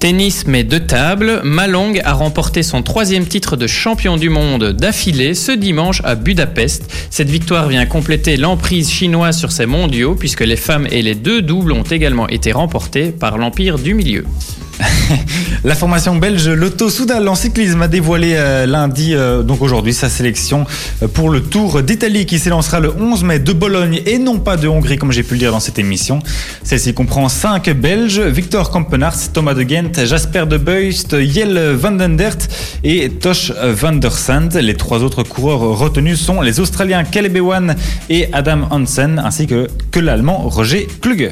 Tennis 0.01 0.47
mais 0.47 0.65
de 0.65 0.79
table, 0.79 1.43
Malong 1.45 2.01
a 2.05 2.15
remporté 2.15 2.63
son 2.63 2.83
troisième 2.83 3.27
titre 3.27 3.57
de 3.57 3.67
champion 3.67 4.17
du 4.17 4.31
monde 4.31 4.73
d'affilée 4.73 5.35
ce 5.35 5.53
dimanche 5.53 6.01
à 6.05 6.15
Budapest. 6.15 6.91
Cette 7.11 7.29
victoire 7.29 7.69
vient 7.69 7.85
compléter 7.85 8.39
l'emprise 8.39 8.91
chinoise 8.91 9.39
sur 9.39 9.53
ces 9.53 9.67
mondiaux 9.67 10.15
puisque 10.15 10.41
les 10.41 10.57
femmes 10.57 10.87
et 10.91 11.03
les 11.03 11.15
deux 11.15 11.43
doubles 11.43 11.73
ont 11.73 11.83
également 11.83 12.29
été 12.29 12.53
remportés 12.53 13.13
par 13.13 13.37
l'Empire 13.37 13.79
du 13.79 13.93
Milieu. 13.93 14.25
La 15.65 15.75
formation 15.75 16.17
belge 16.17 16.49
Lotto 16.49 16.89
Soudal 16.91 17.29
en 17.29 17.35
cyclisme 17.35 17.83
a 17.83 17.89
dévoilé 17.89 18.35
euh, 18.35 18.67
lundi, 18.67 19.15
euh, 19.15 19.43
donc 19.43 19.63
aujourd'hui, 19.63 19.93
sa 19.93 20.09
sélection 20.09 20.67
euh, 21.03 21.09
pour 21.09 21.31
le 21.31 21.43
Tour 21.43 21.83
d'Italie 21.83 22.27
qui 22.27 22.39
s'élancera 22.39 22.81
le 22.81 22.93
11 22.93 23.25
mai 23.25 23.39
de 23.39 23.53
Bologne 23.53 24.01
et 24.07 24.19
non 24.19 24.39
pas 24.39 24.57
de 24.57 24.69
Hongrie 24.69 24.97
comme 24.97 25.13
j'ai 25.13 25.23
pu 25.23 25.35
le 25.35 25.41
dire 25.41 25.53
dans 25.53 25.61
cette 25.61 25.79
émission. 25.79 26.21
Celle-ci 26.63 26.95
comprend 26.95 27.29
5 27.29 27.71
Belges, 27.71 28.21
Victor 28.21 28.71
Kampenarts, 28.71 29.33
Thomas 29.33 29.55
de 29.55 29.69
Gent, 29.69 30.05
Jasper 30.05 30.47
de 30.47 30.57
Beust, 30.57 31.21
Jelle 31.21 31.75
van 31.75 31.93
den 31.93 32.17
Dert 32.17 32.39
et 32.85 33.09
Tosh 33.11 33.53
van 33.53 33.93
der 33.93 34.13
Sand. 34.13 34.55
Les 34.55 34.75
trois 34.75 35.03
autres 35.03 35.23
coureurs 35.23 35.79
retenus 35.79 36.21
sont 36.21 36.41
les 36.41 36.61
Australiens 36.61 37.05
Caleb 37.05 37.37
Ewan 37.37 37.77
et 38.09 38.29
Adam 38.33 38.67
Hansen 38.71 39.19
ainsi 39.19 39.47
que, 39.47 39.69
que 39.91 40.01
l'Allemand 40.01 40.49
Roger 40.49 40.87
Kluge. 41.01 41.31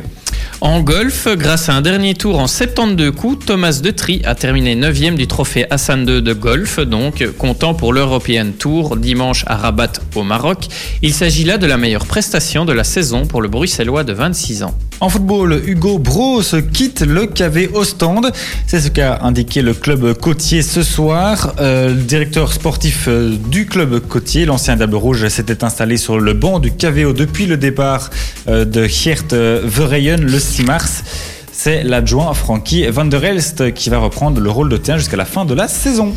En 0.61 0.80
golf, 0.80 1.28
grâce 1.36 1.68
à 1.68 1.74
un 1.74 1.80
dernier 1.80 2.14
tour 2.14 2.38
en 2.38 2.46
72 2.46 3.12
coups, 3.12 3.46
Thomas 3.46 3.80
Detry 3.82 4.22
a 4.24 4.34
terminé 4.34 4.74
9e 4.74 5.14
du 5.14 5.26
trophée 5.26 5.66
Hassan 5.70 6.09
II 6.09 6.20
de 6.20 6.32
golf, 6.32 6.80
donc 6.80 7.24
comptant 7.38 7.74
pour 7.74 7.92
l'European 7.92 8.51
Tour 8.59 8.96
dimanche 8.96 9.44
à 9.46 9.57
Rabat 9.57 9.92
au 10.14 10.24
Maroc. 10.24 10.66
Il 11.03 11.14
s'agit 11.14 11.44
là 11.44 11.59
de 11.59 11.66
la 11.66 11.76
meilleure 11.76 12.07
prestation 12.07 12.64
de 12.64 12.72
la 12.72 12.84
saison 12.84 13.24
pour 13.26 13.40
le 13.40 13.49
Bruxellois 13.49 14.05
de 14.05 14.12
26 14.12 14.64
ans. 14.64 14.74
En 15.01 15.09
football, 15.09 15.62
Hugo 15.64 15.99
Bros 15.99 16.42
quitte 16.72 17.03
le 17.03 17.26
KV 17.26 17.70
Ostende. 17.74 18.32
C'est 18.66 18.80
ce 18.80 18.88
qu'a 18.88 19.20
indiqué 19.22 19.62
le 19.62 19.72
club 19.72 20.12
côtier 20.14 20.61
ce 20.61 20.82
soir. 20.82 21.55
Euh, 21.61 21.90
le 21.90 22.03
directeur 22.03 22.53
sportif 22.53 23.05
euh, 23.07 23.36
du 23.49 23.66
club 23.66 24.01
côtier, 24.01 24.44
l'ancien 24.44 24.74
Diable 24.74 24.96
Rouge, 24.96 25.28
s'était 25.28 25.62
installé 25.62 25.99
sur 25.99 26.18
le 26.18 26.32
banc 26.32 26.59
du 26.59 26.72
KVO 26.72 27.12
depuis 27.12 27.46
le 27.46 27.57
départ 27.57 28.11
euh, 28.49 28.64
de 28.64 28.88
Geert 28.88 29.26
Verheyen 29.30 30.16
le 30.16 30.40
6 30.40 30.64
mars. 30.64 31.05
C'est 31.53 31.84
l'adjoint 31.84 32.34
Frankie 32.34 32.86
van 32.88 33.05
der 33.05 33.24
Elst 33.24 33.72
qui 33.74 33.90
va 33.90 33.99
reprendre 33.99 34.40
le 34.40 34.51
rôle 34.51 34.68
de 34.68 34.76
terrain 34.76 34.99
jusqu'à 34.99 35.16
la 35.16 35.24
fin 35.24 35.44
de 35.44 35.55
la 35.55 35.68
saison. 35.68 36.12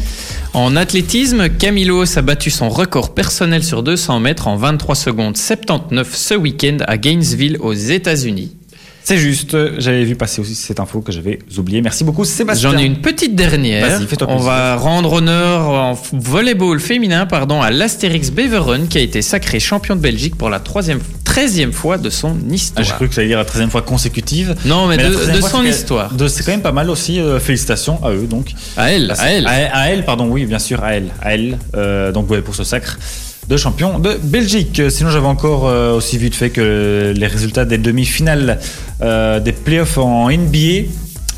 En 0.54 0.76
athlétisme, 0.76 1.50
Camilos 1.50 2.18
a 2.18 2.22
battu 2.24 2.50
son 2.50 2.70
record 2.70 3.14
personnel 3.14 3.64
sur 3.64 3.84
200 3.84 4.20
mètres 4.20 4.48
en 4.48 4.56
23 4.56 4.96
secondes 4.96 5.38
79 5.38 6.16
ce 6.16 6.34
week-end 6.34 6.78
à 6.88 6.98
Gainesville 6.98 7.58
aux 7.60 7.74
États-Unis. 7.74 8.56
C'est 9.04 9.18
juste, 9.18 9.58
j'avais 9.80 10.04
vu 10.04 10.16
passer 10.16 10.42
aussi 10.42 10.54
cette 10.56 10.80
info 10.80 11.02
que 11.02 11.12
j'avais 11.12 11.40
oubliée. 11.58 11.82
Merci 11.82 12.04
beaucoup 12.04 12.24
Sébastien. 12.24 12.72
J'en 12.72 12.78
ai 12.78 12.84
une 12.86 12.98
petite 13.02 13.36
dernière. 13.36 13.88
Vas-y, 13.98 14.06
fais-toi 14.08 14.28
On 14.30 14.38
va 14.38 14.76
rendre 14.76 15.14
honneur 15.14 15.70
en 15.70 16.00
volleyball 16.14 16.80
féminin 16.80 17.26
pardon, 17.26 17.62
à 17.62 17.72
l'Astérix 17.72 18.30
Beveren 18.30 18.88
qui 18.88 19.00
a 19.00 19.02
été 19.02 19.22
sacré 19.22 19.60
champion 19.60 19.96
de 19.96 20.02
Belgique 20.02 20.36
pour 20.36 20.50
la 20.50 20.60
troisième, 20.60 21.00
13e 21.26 21.72
fois 21.72 21.98
de 21.98 22.10
son 22.10 22.36
Ah, 22.50 22.54
histoire. 22.54 22.86
J'ai 22.86 22.94
cru 22.94 23.08
que 23.10 23.16
ça 23.16 23.22
allait 23.22 23.30
dire 23.30 23.38
la 23.40 23.46
13e 23.46 23.70
fois 23.70 23.82
consécutive. 23.82 24.56
non, 24.66 24.86
mais, 24.88 24.98
de, 24.98 25.04
13e 25.16 25.34
de 25.34 25.40
fois, 25.40 25.50
son 25.50 25.64
histoire. 25.66 26.14
de- 26.14 26.28
C'est 26.28 26.44
quand 26.44 26.52
même 26.52 26.62
pas 26.62 26.72
mal 26.72 26.90
aussi. 26.90 27.20
euh, 27.20 27.40
félicitations 27.40 28.04
à 28.06 28.12
eux 28.12 28.28
donc. 28.30 28.52
À 28.78 28.92
elle, 28.92 29.12
à 29.18 29.32
elle. 29.32 29.48
À, 29.48 29.52
à 29.78 29.90
elle, 29.90 30.06
pardon, 30.06 30.28
oui, 30.30 30.46
bien 30.46 30.60
sûr, 30.60 30.84
à 30.84 30.94
elle. 30.94 31.08
À 31.22 31.34
elle. 31.34 31.58
Euh, 31.76 32.12
donc, 32.12 32.30
ouais, 32.30 32.42
pour 32.42 32.54
ce 32.56 32.64
sacre 32.64 33.00
de 33.48 33.58
champion 33.58 34.00
de 34.00 34.14
Belgique. 34.22 34.82
Sinon, 34.90 35.10
j'avais 35.10 35.28
encore 35.28 35.68
euh, 35.68 35.94
aussi 35.94 36.18
vite 36.18 36.36
fait 36.36 36.50
que 36.50 37.14
les 37.16 37.28
résultats 37.28 37.66
des 37.66 37.78
demi-finales 37.78 38.60
euh, 39.02 39.40
des 39.40 39.52
playoffs 39.52 39.98
en 39.98 40.30
NBA. 40.30 40.88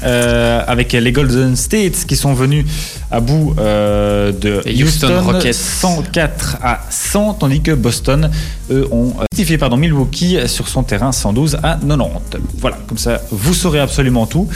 Euh, 0.03 0.61
avec 0.67 0.93
les 0.93 1.11
Golden 1.11 1.55
States 1.55 2.05
qui 2.07 2.15
sont 2.15 2.33
venus 2.33 2.65
à 3.11 3.19
bout 3.19 3.55
euh, 3.59 4.31
de 4.31 4.61
Et 4.65 4.83
Houston 4.83 5.07
Houston, 5.07 5.21
Rockets. 5.23 5.53
104 5.53 6.57
à 6.61 6.81
100, 6.89 7.35
tandis 7.35 7.61
que 7.61 7.71
Boston, 7.71 8.29
eux, 8.71 8.87
ont 8.91 9.09
euh, 9.09 9.21
rectifié 9.31 9.57
pardon, 9.57 9.77
Milwaukee 9.77 10.37
sur 10.47 10.67
son 10.67 10.83
terrain 10.83 11.11
112 11.11 11.55
à 11.63 11.79
90. 11.87 12.41
Voilà, 12.59 12.77
comme 12.87 12.97
ça, 12.97 13.21
vous 13.31 13.53
saurez 13.53 13.79
absolument 13.79 14.25
tout. 14.25 14.47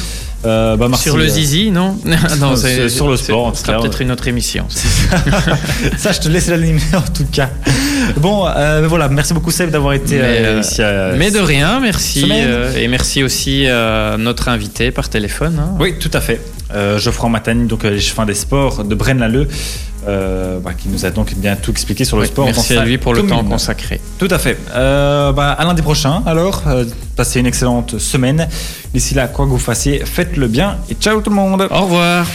Euh, 0.45 0.77
bah, 0.77 0.87
Sur 0.97 1.17
le 1.17 1.25
euh, 1.25 1.29
zizi, 1.29 1.71
non? 1.71 1.97
Non, 2.39 2.55
c'est 2.55 2.89
sur 2.89 3.09
le 3.09 3.17
sport, 3.17 3.47
en 3.47 3.53
Ce 3.53 3.59
tout 3.61 3.65
sera 3.67 3.77
cas, 3.77 3.81
peut-être 3.81 4.01
une 4.01 4.11
autre 4.11 4.27
émission. 4.27 4.65
ça, 5.97 6.11
je 6.11 6.19
te 6.19 6.27
laisse 6.27 6.47
l'animer 6.47 6.81
en 6.93 7.01
tout 7.01 7.25
cas. 7.31 7.49
Bon, 8.17 8.47
euh, 8.47 8.85
voilà, 8.87 9.07
merci 9.09 9.33
beaucoup 9.33 9.51
Seb 9.51 9.69
d'avoir 9.69 9.93
été 9.93 10.15
Mais, 10.15 10.21
euh, 10.23 10.57
euh, 10.57 10.59
ici. 10.61 10.81
à- 10.81 11.11
Mais 11.17 11.31
de 11.31 11.39
rien, 11.39 11.79
merci. 11.79 12.31
Et 12.77 12.87
merci 12.87 13.23
aussi 13.23 13.67
à 13.67 14.15
notre 14.17 14.47
invité 14.49 14.91
par 14.91 15.09
téléphone. 15.09 15.57
hein. 15.59 15.75
Oui, 15.79 15.95
tout 15.99 16.11
à 16.13 16.21
fait. 16.21 16.39
Geoffroy 16.97 17.29
Matani, 17.29 17.67
donc 17.67 17.83
les 17.83 17.99
chefins 17.99 18.25
des 18.25 18.33
sports 18.33 18.83
de 18.83 18.93
Braine 18.93 19.19
Lalleux, 19.19 19.47
euh, 20.07 20.59
bah, 20.59 20.71
qui 20.77 20.89
nous 20.89 21.05
a 21.05 21.11
donc 21.11 21.33
bien 21.35 21.55
tout 21.55 21.71
expliqué 21.71 22.03
sur 22.05 22.17
le 22.17 22.23
Oui, 22.23 22.27
sport. 22.27 22.45
merci 22.45 22.75
à 22.77 22.83
lui 22.83 22.97
pour 22.97 23.13
le 23.13 23.23
temps 23.25 23.43
consacré. 23.43 24.01
Tout 24.19 24.27
à 24.29 24.37
fait. 24.37 24.57
Euh, 24.75 25.31
bah, 25.31 25.51
à 25.51 25.63
lundi 25.63 25.81
prochain, 25.81 26.21
alors, 26.25 26.63
euh, 26.67 26.83
passez 27.15 27.39
une 27.39 27.45
excellente 27.45 27.97
semaine. 27.99 28.47
D'ici 28.93 29.15
là, 29.15 29.27
quoi 29.27 29.45
que 29.45 29.51
vous 29.51 29.57
fassiez, 29.59 30.03
faites-le 30.05 30.47
bien 30.47 30.77
et 30.89 30.93
ciao 30.95 31.21
tout 31.21 31.29
le 31.29 31.35
monde. 31.37 31.67
Au 31.71 31.81
revoir. 31.83 32.25